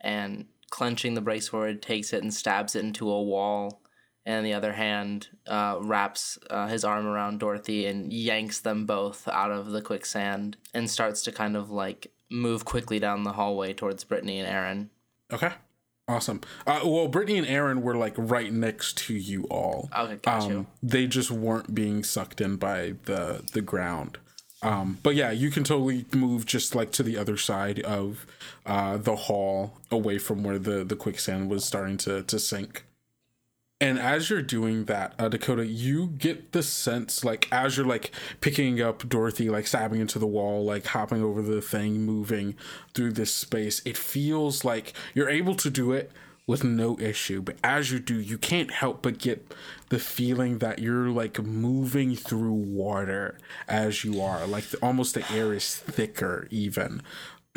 and 0.00 0.46
clenching 0.70 1.14
the 1.14 1.20
break 1.20 1.42
sword, 1.42 1.82
takes 1.82 2.12
it 2.12 2.22
and 2.22 2.32
stabs 2.32 2.74
it 2.74 2.84
into 2.84 3.10
a 3.10 3.22
wall. 3.22 3.82
And 4.24 4.44
the 4.46 4.52
other 4.52 4.72
hand, 4.72 5.28
uh, 5.46 5.78
wraps 5.80 6.38
uh, 6.48 6.68
his 6.68 6.84
arm 6.84 7.06
around 7.06 7.40
Dorothy 7.40 7.86
and 7.86 8.12
yanks 8.12 8.60
them 8.60 8.86
both 8.86 9.26
out 9.28 9.50
of 9.50 9.70
the 9.70 9.82
quicksand 9.82 10.56
and 10.74 10.88
starts 10.88 11.22
to 11.22 11.32
kind 11.32 11.56
of 11.56 11.70
like 11.70 12.12
move 12.30 12.64
quickly 12.64 12.98
down 12.98 13.24
the 13.24 13.32
hallway 13.32 13.72
towards 13.72 14.04
Brittany 14.04 14.38
and 14.38 14.48
Aaron. 14.48 14.90
okay 15.32 15.52
awesome 16.10 16.40
uh 16.66 16.80
well 16.84 17.08
brittany 17.08 17.38
and 17.38 17.46
aaron 17.46 17.80
were 17.82 17.94
like 18.04 18.14
right 18.16 18.52
next 18.52 18.98
to 18.98 19.14
you 19.14 19.44
all 19.44 19.88
Okay, 19.96 20.16
got 20.16 20.48
you. 20.48 20.58
um 20.58 20.66
they 20.82 21.06
just 21.06 21.30
weren't 21.30 21.74
being 21.74 22.02
sucked 22.04 22.40
in 22.40 22.56
by 22.56 22.94
the 23.04 23.42
the 23.52 23.62
ground 23.62 24.18
Um, 24.62 24.98
but 25.02 25.14
yeah, 25.14 25.30
you 25.42 25.50
can 25.50 25.64
totally 25.64 26.04
move 26.14 26.44
just 26.44 26.74
like 26.74 26.90
to 26.96 27.02
the 27.02 27.16
other 27.16 27.38
side 27.38 27.78
of 27.80 28.26
uh, 28.66 28.98
the 28.98 29.16
hall, 29.26 29.78
away 29.90 30.18
from 30.18 30.44
where 30.44 30.58
the 30.58 30.84
the 30.84 30.96
quicksand 31.04 31.48
was 31.50 31.64
starting 31.64 31.96
to 32.04 32.22
to 32.24 32.38
sink. 32.38 32.84
And 33.82 33.98
as 33.98 34.28
you're 34.28 34.42
doing 34.42 34.84
that, 34.84 35.14
uh, 35.18 35.28
Dakota, 35.28 35.66
you 35.66 36.08
get 36.08 36.52
the 36.52 36.62
sense 36.62 37.24
like 37.24 37.48
as 37.50 37.78
you're 37.78 37.86
like 37.86 38.10
picking 38.42 38.80
up 38.80 39.08
Dorothy, 39.08 39.48
like 39.48 39.66
stabbing 39.66 40.00
into 40.00 40.18
the 40.18 40.26
wall, 40.26 40.64
like 40.64 40.86
hopping 40.86 41.22
over 41.22 41.40
the 41.40 41.62
thing, 41.62 42.02
moving 42.02 42.56
through 42.92 43.12
this 43.12 43.32
space, 43.32 43.80
it 43.86 43.96
feels 43.96 44.64
like 44.66 44.92
you're 45.14 45.30
able 45.30 45.54
to 45.54 45.70
do 45.70 45.92
it 45.92 46.12
with 46.46 46.62
no 46.62 46.98
issue. 46.98 47.40
But 47.40 47.56
as 47.64 47.90
you 47.90 48.00
do, 48.00 48.20
you 48.20 48.36
can't 48.36 48.70
help 48.70 49.00
but 49.00 49.18
get 49.18 49.54
the 49.88 49.98
feeling 49.98 50.58
that 50.58 50.80
you're 50.80 51.08
like 51.08 51.40
moving 51.40 52.16
through 52.16 52.52
water 52.52 53.38
as 53.66 54.04
you 54.04 54.20
are. 54.20 54.46
Like 54.46 54.64
the, 54.64 54.78
almost 54.78 55.14
the 55.14 55.32
air 55.32 55.54
is 55.54 55.76
thicker, 55.76 56.48
even 56.50 57.00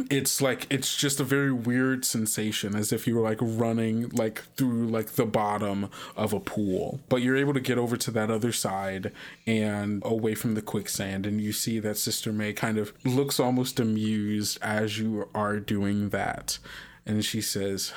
it's 0.10 0.42
like 0.42 0.68
it's 0.70 0.96
just 0.96 1.20
a 1.20 1.24
very 1.24 1.52
weird 1.52 2.06
sensation 2.06 2.76
as 2.76 2.92
if 2.92 3.08
you 3.08 3.16
were 3.16 3.22
like 3.22 3.40
running 3.42 4.10
like 4.10 4.44
through 4.56 4.88
like 4.88 5.12
the 5.12 5.26
bottom 5.26 5.90
of 6.16 6.34
a 6.34 6.40
pool. 6.40 7.00
But 7.10 7.22
you're 7.22 7.38
able 7.38 7.54
to 7.54 7.60
get 7.60 7.78
over 7.78 7.98
to 7.98 8.12
that 8.12 8.32
other 8.32 8.52
side 8.52 9.12
and 9.46 10.02
away 10.06 10.36
from 10.36 10.56
the 10.56 10.62
quicksand 10.62 11.26
and 11.26 11.42
you 11.42 11.52
see 11.52 11.80
that 11.80 11.98
sister 11.98 12.32
may 12.32 12.54
kind 12.54 12.78
of 12.78 12.94
looks 13.06 13.40
almost 13.40 13.80
amused 13.80 14.58
as 14.62 15.00
you 15.00 15.28
are 15.34 15.60
doing 15.60 16.10
that. 16.10 16.60
And 17.06 17.24
she 17.24 17.42
says 17.42 17.94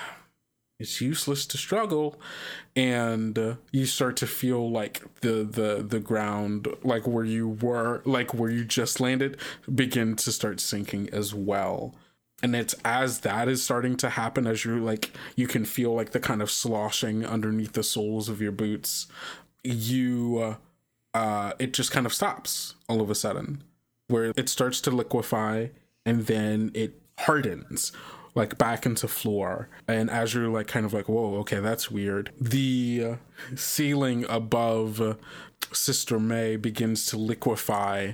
it's 0.78 1.00
useless 1.00 1.46
to 1.46 1.56
struggle 1.56 2.20
and 2.74 3.38
uh, 3.38 3.54
you 3.72 3.86
start 3.86 4.16
to 4.18 4.26
feel 4.26 4.70
like 4.70 5.02
the 5.20 5.42
the 5.44 5.84
the 5.86 6.00
ground 6.00 6.68
like 6.82 7.06
where 7.06 7.24
you 7.24 7.48
were 7.48 8.02
like 8.04 8.34
where 8.34 8.50
you 8.50 8.64
just 8.64 9.00
landed 9.00 9.38
begin 9.74 10.16
to 10.16 10.30
start 10.30 10.60
sinking 10.60 11.08
as 11.10 11.34
well. 11.34 11.94
And 12.42 12.54
it's 12.54 12.74
as 12.84 13.20
that 13.20 13.48
is 13.48 13.64
starting 13.64 13.96
to 13.96 14.10
happen 14.10 14.46
as 14.46 14.64
you're 14.64 14.76
like 14.76 15.12
you 15.34 15.46
can 15.46 15.64
feel 15.64 15.94
like 15.94 16.10
the 16.10 16.20
kind 16.20 16.42
of 16.42 16.50
sloshing 16.50 17.24
underneath 17.24 17.72
the 17.72 17.82
soles 17.82 18.28
of 18.28 18.42
your 18.42 18.52
boots 18.52 19.06
you 19.64 20.38
uh, 21.14 21.18
uh 21.18 21.52
it 21.58 21.72
just 21.72 21.90
kind 21.90 22.06
of 22.06 22.12
stops 22.12 22.74
all 22.88 23.00
of 23.00 23.10
a 23.10 23.14
sudden 23.14 23.62
where 24.08 24.32
it 24.36 24.48
starts 24.48 24.80
to 24.82 24.90
liquefy 24.90 25.68
and 26.04 26.26
then 26.26 26.70
it 26.74 27.00
hardens 27.20 27.90
like 28.36 28.56
back 28.56 28.86
into 28.86 29.08
floor 29.08 29.68
and 29.88 30.08
as 30.08 30.34
you're 30.34 30.48
like 30.48 30.68
kind 30.68 30.86
of 30.86 30.92
like 30.92 31.08
whoa 31.08 31.34
okay 31.36 31.58
that's 31.58 31.90
weird 31.90 32.30
the 32.40 33.16
ceiling 33.56 34.24
above 34.28 35.16
sister 35.72 36.20
may 36.20 36.54
begins 36.54 37.06
to 37.06 37.16
liquefy 37.16 38.12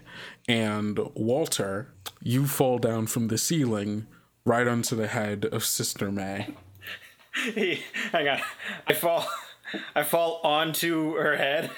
and 0.48 0.98
walter 1.14 1.92
you 2.22 2.46
fall 2.46 2.78
down 2.78 3.06
from 3.06 3.28
the 3.28 3.36
ceiling 3.36 4.06
right 4.46 4.66
onto 4.66 4.96
the 4.96 5.08
head 5.08 5.44
of 5.46 5.64
sister 5.64 6.10
may 6.10 6.48
Hang 8.12 8.28
on. 8.28 8.40
I 8.86 8.92
fall. 8.92 9.26
I 9.94 10.02
fall 10.02 10.40
onto 10.44 11.14
her 11.14 11.36
head. 11.36 11.70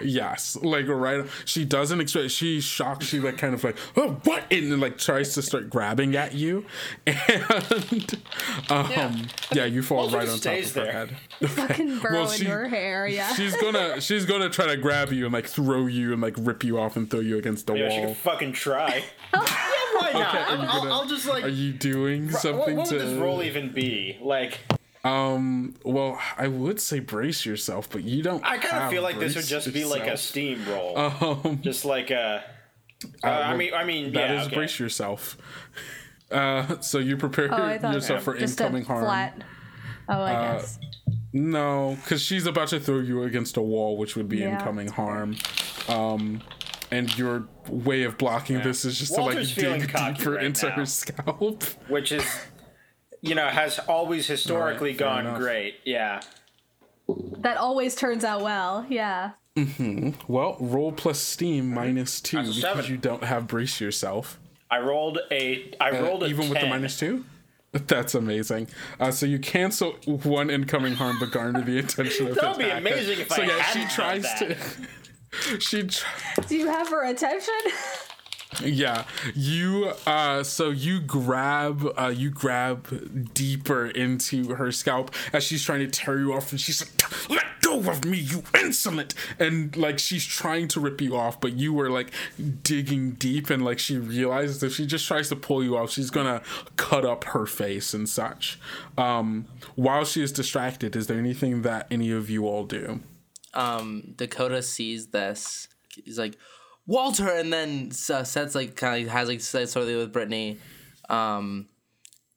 Yes, 0.00 0.56
like 0.62 0.88
right. 0.88 1.24
She 1.44 1.64
doesn't 1.66 2.00
expect. 2.00 2.30
She's 2.30 2.64
shocked. 2.64 3.02
She 3.02 3.20
like 3.20 3.36
kind 3.36 3.52
of 3.52 3.62
like, 3.62 3.76
oh, 3.96 4.18
what? 4.24 4.44
And 4.50 4.72
then, 4.72 4.80
like 4.80 4.96
tries 4.96 5.34
to 5.34 5.42
start 5.42 5.68
grabbing 5.68 6.16
at 6.16 6.32
you, 6.34 6.64
and 7.06 8.16
um, 8.70 8.90
yeah, 8.90 9.14
Yeah. 9.52 9.64
you 9.66 9.82
fall 9.82 9.98
Walter 10.04 10.16
right 10.18 10.28
on 10.28 10.34
top 10.34 10.40
stays 10.40 10.68
of 10.76 10.76
her 10.76 10.84
there. 10.84 10.92
head. 10.92 11.16
Fucking 11.50 11.98
burrow 11.98 12.12
Well, 12.22 12.22
into 12.24 12.36
she- 12.38 12.44
her 12.46 12.68
hair, 12.68 13.06
yeah. 13.06 13.34
She's 13.34 13.56
gonna 13.56 14.00
she's 14.00 14.24
gonna 14.24 14.48
try 14.48 14.66
to 14.66 14.76
grab 14.76 15.12
you 15.12 15.24
and 15.26 15.32
like 15.34 15.46
throw 15.46 15.86
you 15.86 16.12
and 16.12 16.22
like 16.22 16.36
rip 16.38 16.64
you 16.64 16.78
off 16.78 16.96
and 16.96 17.10
throw 17.10 17.20
you 17.20 17.36
against 17.38 17.66
the 17.66 17.72
wall. 17.74 17.82
Yeah, 17.82 17.90
she 17.90 17.96
wall. 17.98 18.06
can 18.06 18.14
fucking 18.14 18.52
try. 18.52 19.04
yeah, 19.34 19.40
why 19.40 20.10
not? 20.14 20.14
Okay, 20.14 20.38
are 20.38 20.56
you 20.56 20.62
I'll, 20.68 20.78
gonna- 20.80 20.92
I'll 20.94 21.06
just 21.06 21.26
like. 21.28 21.44
Are 21.44 21.48
you 21.48 21.72
doing 21.72 22.30
something 22.30 22.76
what 22.76 22.86
to? 22.88 22.96
would 22.96 23.06
this 23.06 23.18
role 23.18 23.42
even 23.42 23.72
be? 23.72 24.18
Like, 24.22 24.58
Um. 25.04 25.74
Well, 25.84 26.20
I 26.38 26.46
would 26.48 26.80
say 26.80 27.00
brace 27.00 27.44
yourself, 27.44 27.90
but 27.90 28.04
you 28.04 28.22
don't. 28.22 28.44
I 28.44 28.58
kind 28.58 28.84
of 28.84 28.90
feel 28.90 29.02
like 29.02 29.18
this 29.18 29.34
would 29.34 29.42
brace 29.42 29.48
just 29.48 29.72
be 29.72 29.84
like 29.84 30.02
a 30.02 30.12
yourself. 30.12 30.20
steam 30.20 30.64
roll, 30.68 30.96
Um. 30.98 31.58
just 31.62 31.84
like 31.84 32.10
a. 32.10 32.44
Uh, 33.24 33.26
Uh, 33.26 33.30
I 33.30 33.56
mean, 33.56 33.74
I 33.74 33.84
mean, 33.84 34.12
that 34.12 34.30
yeah, 34.30 34.40
is 34.42 34.46
okay. 34.46 34.56
brace 34.56 34.78
yourself. 34.78 35.36
Uh, 36.30 36.80
so 36.80 36.96
you 36.98 37.18
prepare 37.18 37.52
Oh, 37.52 37.62
I 37.62 37.76
thought 37.76 37.92
yourself 37.92 38.22
for 38.22 38.34
just 38.38 38.58
incoming 38.58 38.84
a 38.84 38.86
harm. 38.86 39.04
flat. 39.04 39.42
Oh, 40.08 40.14
I 40.22 40.32
Uh, 40.34 40.52
guess. 40.54 40.78
No, 41.34 41.98
because 42.02 42.22
she's 42.22 42.46
about 42.46 42.68
to 42.68 42.80
throw 42.80 43.00
you 43.00 43.24
against 43.24 43.58
a 43.58 43.60
wall, 43.60 43.98
which 43.98 44.16
would 44.16 44.30
be 44.30 44.38
Yeah. 44.38 44.54
incoming 44.58 44.88
harm. 44.88 45.36
Um, 45.88 46.40
and 46.90 47.14
your 47.18 47.48
way 47.68 48.04
of 48.04 48.16
blocking 48.16 48.62
this 48.62 48.86
is 48.86 48.98
just 48.98 49.12
Walter's 49.18 49.52
to 49.54 49.60
like 49.60 49.62
feeling 49.62 49.80
dig 49.80 50.16
deeper 50.18 50.30
right 50.36 50.44
into 50.44 50.68
now. 50.70 50.72
her 50.74 50.86
scalp. 50.86 51.64
which 51.88 52.12
is, 52.12 52.24
you 53.22 53.34
know, 53.34 53.48
has 53.48 53.78
always 53.80 54.26
historically 54.26 54.92
fair 54.92 55.06
gone 55.08 55.20
enough. 55.26 55.38
great. 55.38 55.76
Yeah. 55.84 56.20
That 57.38 57.56
always 57.56 57.94
turns 57.94 58.24
out 58.24 58.42
well. 58.42 58.84
Yeah. 58.88 59.30
Well, 60.28 60.56
roll 60.60 60.92
plus 60.92 61.20
steam 61.20 61.72
minus 61.74 62.20
two 62.20 62.38
because 62.38 62.60
seven. 62.60 62.84
you 62.86 62.96
don't 62.96 63.24
have 63.24 63.46
brace 63.46 63.80
yourself. 63.80 64.38
I 64.70 64.78
rolled 64.78 65.18
a. 65.30 65.74
I 65.80 65.90
Uh, 65.90 66.02
rolled 66.04 66.22
a 66.22 66.26
even 66.26 66.48
with 66.48 66.60
the 66.60 66.66
minus 66.66 66.98
two. 66.98 67.24
That's 67.72 68.14
amazing. 68.14 68.68
Uh, 69.00 69.10
so 69.10 69.24
you 69.26 69.38
cancel 69.38 69.92
one 70.06 70.50
incoming 70.50 70.94
harm, 70.94 71.18
but 71.20 71.30
garner 71.32 71.62
the 71.62 71.78
intention 71.78 72.28
of 72.28 72.34
That 72.36 72.56
would 72.56 72.64
be 72.64 72.70
amazing 72.70 73.20
if 73.20 73.30
so 73.30 73.42
I 73.42 73.46
yeah, 73.46 73.58
hadn't 73.58 73.88
she 73.88 73.94
tries 73.94 74.22
done 74.40 74.56
to. 75.32 75.58
she 75.60 75.82
tr- 75.84 76.06
Do 76.48 76.56
you 76.56 76.66
have 76.68 76.88
her 76.88 77.04
attention? 77.04 77.54
Yeah, 78.60 79.04
you 79.34 79.92
uh 80.06 80.42
so 80.42 80.70
you 80.70 81.00
grab 81.00 81.86
uh 81.96 82.08
you 82.14 82.30
grab 82.30 83.32
deeper 83.34 83.86
into 83.86 84.54
her 84.54 84.70
scalp 84.72 85.14
as 85.32 85.44
she's 85.44 85.64
trying 85.64 85.80
to 85.80 85.86
tear 85.88 86.18
you 86.18 86.34
off 86.34 86.50
and 86.50 86.60
she's 86.60 86.82
like 86.82 87.30
let 87.30 87.44
go 87.62 87.78
of 87.90 88.04
me 88.04 88.18
you 88.18 88.42
insolent. 88.60 89.14
And 89.38 89.74
like 89.76 89.98
she's 89.98 90.26
trying 90.26 90.68
to 90.68 90.80
rip 90.80 91.00
you 91.00 91.16
off 91.16 91.40
but 91.40 91.54
you 91.54 91.72
were 91.72 91.88
like 91.88 92.10
digging 92.62 93.12
deep 93.12 93.48
and 93.48 93.64
like 93.64 93.78
she 93.78 93.96
realizes 93.96 94.62
if 94.62 94.74
she 94.74 94.86
just 94.86 95.06
tries 95.06 95.28
to 95.30 95.36
pull 95.36 95.64
you 95.64 95.76
off 95.76 95.90
she's 95.90 96.10
gonna 96.10 96.42
cut 96.76 97.04
up 97.04 97.24
her 97.24 97.46
face 97.46 97.94
and 97.94 98.08
such. 98.08 98.58
Um 98.98 99.46
while 99.76 100.04
she 100.04 100.22
is 100.22 100.30
distracted 100.32 100.94
is 100.94 101.06
there 101.06 101.18
anything 101.18 101.62
that 101.62 101.86
any 101.90 102.10
of 102.10 102.28
you 102.28 102.46
all 102.46 102.64
do? 102.64 103.00
Um 103.54 104.14
Dakota 104.16 104.62
sees 104.62 105.08
this. 105.08 105.68
He's 106.04 106.18
like, 106.18 106.36
Walter, 106.86 107.28
and 107.28 107.52
then 107.52 107.90
uh, 108.10 108.24
sets 108.24 108.54
like 108.54 108.76
kind 108.76 109.06
of 109.06 109.12
has 109.12 109.28
like 109.28 109.40
said 109.40 109.68
something 109.68 109.96
with 109.96 110.12
Brittany, 110.12 110.58
um, 111.08 111.68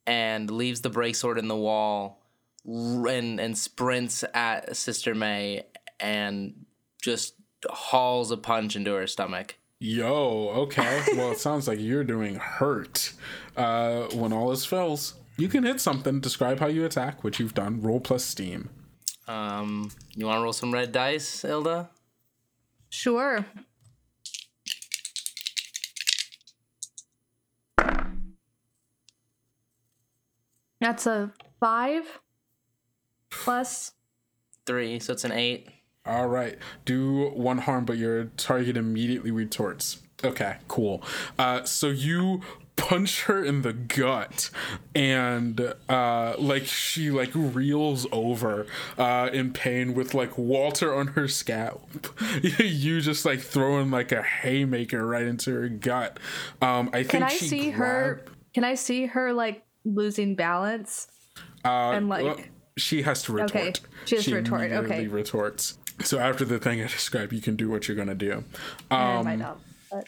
and 0.06 0.50
leaves 0.50 0.80
the 0.80 0.90
break 0.90 1.16
sword 1.16 1.38
in 1.38 1.48
the 1.48 1.56
wall, 1.56 2.22
and 2.64 3.40
and 3.40 3.56
sprints 3.56 4.24
at 4.34 4.76
Sister 4.76 5.14
May 5.14 5.64
and 5.98 6.66
just 7.02 7.34
hauls 7.68 8.30
a 8.30 8.36
punch 8.36 8.76
into 8.76 8.92
her 8.94 9.06
stomach. 9.06 9.56
Yo, 9.78 10.48
okay. 10.54 11.02
Well, 11.16 11.32
it 11.32 11.38
sounds 11.38 11.68
like 11.68 11.78
you're 11.80 12.04
doing 12.04 12.36
hurt. 12.36 13.12
Uh, 13.56 14.04
when 14.14 14.32
all 14.32 14.50
is 14.52 14.64
fails, 14.64 15.14
you 15.36 15.48
can 15.48 15.64
hit 15.64 15.80
something. 15.80 16.20
Describe 16.20 16.60
how 16.60 16.66
you 16.66 16.84
attack, 16.84 17.22
which 17.22 17.38
you've 17.38 17.54
done. 17.54 17.82
Roll 17.82 18.00
plus 18.00 18.24
steam. 18.24 18.70
Um, 19.28 19.90
you 20.14 20.26
want 20.26 20.38
to 20.38 20.42
roll 20.42 20.52
some 20.52 20.72
red 20.72 20.92
dice, 20.92 21.44
Ilda? 21.44 21.90
Sure. 22.88 23.44
That's 30.86 31.04
a 31.04 31.32
five. 31.58 32.20
Three, 34.66 35.00
so 35.00 35.14
it's 35.14 35.24
an 35.24 35.32
eight. 35.32 35.66
All 36.04 36.28
right. 36.28 36.58
Do 36.84 37.30
one 37.30 37.58
harm, 37.58 37.84
but 37.84 37.96
your 37.96 38.26
target 38.36 38.76
immediately 38.76 39.32
retorts. 39.32 40.00
Okay, 40.22 40.58
cool. 40.68 41.02
Uh, 41.36 41.64
so 41.64 41.88
you 41.88 42.42
punch 42.76 43.22
her 43.22 43.42
in 43.42 43.62
the 43.62 43.72
gut 43.72 44.50
and 44.94 45.72
uh 45.88 46.34
like 46.38 46.66
she 46.66 47.10
like 47.10 47.30
reels 47.34 48.06
over 48.12 48.66
uh 48.98 49.30
in 49.32 49.50
pain 49.50 49.94
with 49.94 50.12
like 50.12 50.36
walter 50.36 50.94
on 50.94 51.06
her 51.06 51.26
scalp 51.26 52.06
you 52.42 53.00
just 53.00 53.24
like 53.24 53.40
throwing 53.40 53.90
like 53.90 54.12
a 54.12 54.22
haymaker 54.22 55.06
right 55.06 55.22
into 55.22 55.50
her 55.54 55.70
gut 55.70 56.18
um 56.60 56.90
i 56.92 56.98
think 56.98 57.08
Can 57.08 57.22
I 57.22 57.28
she 57.28 57.46
see 57.46 57.70
her? 57.70 58.26
Can 58.52 58.64
I 58.64 58.74
see 58.74 59.04
her 59.04 59.32
like 59.34 59.65
losing 59.86 60.34
balance? 60.34 61.08
Uh, 61.64 61.92
And, 61.92 62.08
like- 62.08 62.24
well, 62.24 62.38
she 62.76 63.02
has 63.02 63.22
to 63.22 63.32
retort. 63.32 63.50
Okay, 63.54 63.72
she 64.04 64.16
has 64.16 64.24
to 64.26 64.34
retort, 64.34 64.70
okay. 64.70 65.06
retorts. 65.06 65.78
So 66.04 66.18
after 66.18 66.44
the 66.44 66.58
thing 66.58 66.80
I 66.82 66.88
described, 66.88 67.32
you 67.32 67.40
can 67.40 67.56
do 67.56 67.70
what 67.70 67.88
you're 67.88 67.96
gonna 67.96 68.14
do. 68.14 68.44
I 68.90 69.16
Um, 69.16 69.24
might 69.24 69.38
not, 69.38 69.58
but 69.90 70.06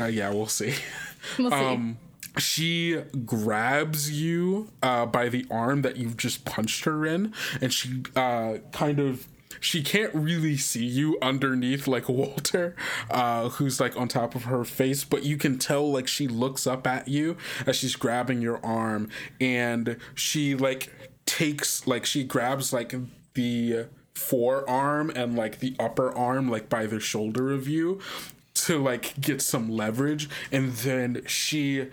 uh, 0.00 0.04
yeah, 0.06 0.30
we'll 0.30 0.46
see. 0.46 0.74
we'll 1.38 1.50
see. 1.50 1.56
Um, 1.56 1.98
she 2.36 3.02
grabs 3.26 4.12
you 4.12 4.70
uh, 4.80 5.06
by 5.06 5.28
the 5.28 5.44
arm 5.50 5.82
that 5.82 5.96
you've 5.96 6.16
just 6.16 6.44
punched 6.44 6.84
her 6.84 7.04
in, 7.04 7.32
and 7.60 7.72
she 7.72 8.02
uh, 8.14 8.58
kind 8.70 9.00
of 9.00 9.26
she 9.60 9.82
can't 9.82 10.14
really 10.14 10.56
see 10.56 10.84
you 10.84 11.18
underneath 11.20 11.86
like 11.86 12.08
Walter, 12.08 12.74
uh, 13.10 13.48
who's 13.50 13.80
like 13.80 13.96
on 13.96 14.08
top 14.08 14.34
of 14.34 14.44
her 14.44 14.64
face, 14.64 15.04
but 15.04 15.24
you 15.24 15.36
can 15.36 15.58
tell 15.58 15.90
like 15.90 16.08
she 16.08 16.28
looks 16.28 16.66
up 16.66 16.86
at 16.86 17.08
you 17.08 17.36
as 17.66 17.76
she's 17.76 17.96
grabbing 17.96 18.40
your 18.40 18.64
arm 18.64 19.08
and 19.40 19.96
she 20.14 20.54
like 20.54 20.92
takes 21.26 21.86
like 21.86 22.06
she 22.06 22.24
grabs 22.24 22.72
like 22.72 22.94
the 23.34 23.86
forearm 24.14 25.10
and 25.14 25.36
like 25.36 25.60
the 25.60 25.76
upper 25.78 26.12
arm 26.12 26.50
like 26.50 26.68
by 26.68 26.86
the 26.86 26.98
shoulder 26.98 27.52
of 27.52 27.68
you 27.68 28.00
to 28.54 28.82
like 28.82 29.18
get 29.20 29.40
some 29.40 29.70
leverage 29.70 30.28
and 30.50 30.72
then 30.72 31.22
she 31.26 31.86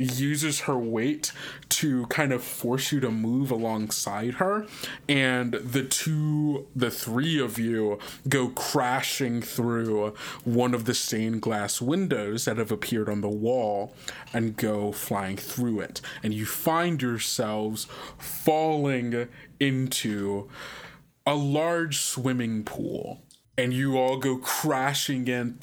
uses 0.00 0.60
her 0.60 0.78
weight 0.78 1.32
to 1.68 2.06
kind 2.06 2.32
of 2.32 2.42
force 2.42 2.92
you 2.92 3.00
to 3.00 3.10
move 3.10 3.50
alongside 3.50 4.34
her 4.34 4.66
and 5.08 5.54
the 5.54 5.84
two 5.84 6.66
the 6.74 6.90
three 6.90 7.38
of 7.38 7.58
you 7.58 7.98
go 8.28 8.48
crashing 8.48 9.42
through 9.42 10.14
one 10.44 10.74
of 10.74 10.84
the 10.84 10.94
stained 10.94 11.42
glass 11.42 11.80
windows 11.80 12.44
that 12.44 12.56
have 12.56 12.72
appeared 12.72 13.08
on 13.08 13.20
the 13.20 13.28
wall 13.28 13.94
and 14.32 14.56
go 14.56 14.92
flying 14.92 15.36
through 15.36 15.80
it. 15.80 16.00
And 16.22 16.32
you 16.32 16.46
find 16.46 17.00
yourselves 17.00 17.86
falling 18.18 19.28
into 19.58 20.48
a 21.26 21.34
large 21.34 21.98
swimming 21.98 22.64
pool 22.64 23.22
and 23.58 23.72
you 23.72 23.98
all 23.98 24.16
go 24.16 24.38
crashing 24.38 25.28
in 25.28 25.58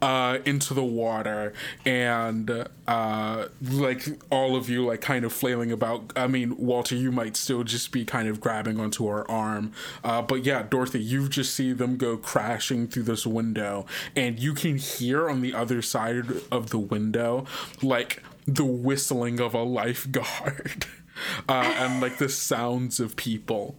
uh, 0.00 0.38
into 0.44 0.74
the 0.74 0.84
water 0.84 1.52
and 1.84 2.66
uh, 2.86 3.48
like 3.62 4.06
all 4.30 4.56
of 4.56 4.68
you 4.68 4.84
like 4.84 5.00
kind 5.00 5.24
of 5.24 5.32
flailing 5.32 5.72
about. 5.72 6.12
I 6.16 6.26
mean 6.26 6.56
walter 6.56 6.94
you 6.94 7.12
might 7.12 7.36
still 7.36 7.64
just 7.64 7.92
be 7.92 8.04
kind 8.04 8.28
of 8.28 8.40
grabbing 8.40 8.80
onto 8.80 9.06
her 9.06 9.28
arm. 9.30 9.72
Uh, 10.02 10.22
but 10.22 10.44
yeah 10.44 10.62
dorothy 10.62 11.00
you 11.00 11.28
just 11.28 11.54
see 11.54 11.72
them 11.72 11.96
go 11.96 12.16
crashing 12.16 12.88
through 12.88 13.04
this 13.04 13.26
window 13.26 13.86
and 14.16 14.38
you 14.38 14.54
can 14.54 14.76
hear 14.76 15.28
on 15.28 15.40
the 15.40 15.54
other 15.54 15.82
side 15.82 16.26
of 16.50 16.70
the 16.70 16.78
window 16.78 17.46
like 17.82 18.22
the 18.46 18.64
whistling 18.64 19.40
of 19.40 19.54
a 19.54 19.62
lifeguard 19.62 20.86
uh, 21.48 21.74
and 21.76 22.00
like 22.00 22.18
the 22.18 22.28
sounds 22.28 22.98
of 22.98 23.16
people. 23.16 23.76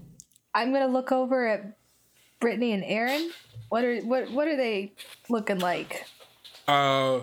I'm 0.54 0.72
gonna 0.72 0.88
look 0.88 1.12
over 1.12 1.48
at 1.48 1.78
Brittany 2.40 2.72
and 2.72 2.84
Aaron. 2.84 3.32
What 3.70 3.84
are 3.84 4.00
what 4.02 4.32
what 4.32 4.48
are 4.48 4.58
they 4.58 4.94
looking 5.30 5.60
like? 5.60 6.06
uh 6.68 7.22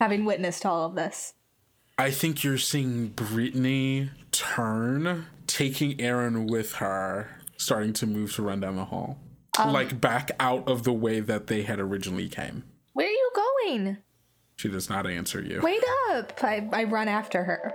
Having 0.00 0.24
witnessed 0.24 0.64
all 0.66 0.86
of 0.86 0.94
this. 0.94 1.34
I 1.96 2.10
think 2.10 2.44
you're 2.44 2.58
seeing 2.58 3.08
Brittany 3.08 4.10
turn, 4.32 5.26
taking 5.46 6.00
Aaron 6.00 6.46
with 6.46 6.74
her, 6.74 7.28
starting 7.56 7.92
to 7.94 8.06
move 8.06 8.34
to 8.34 8.42
run 8.42 8.60
down 8.60 8.76
the 8.76 8.84
hall. 8.84 9.18
like 9.58 10.00
back 10.00 10.30
out 10.38 10.68
of 10.68 10.84
the 10.84 10.92
way 10.92 11.18
that 11.20 11.48
they 11.48 11.62
had 11.62 11.80
originally 11.80 12.28
came. 12.28 12.62
Where 12.92 13.06
are 13.06 13.10
you 13.10 13.30
going? 13.34 13.98
She 14.56 14.68
does 14.68 14.88
not 14.88 15.06
answer 15.08 15.40
you. 15.42 15.60
Wait 15.62 15.82
up! 16.10 16.32
I, 16.42 16.68
I 16.72 16.84
run 16.84 17.08
after 17.08 17.44
her. 17.44 17.74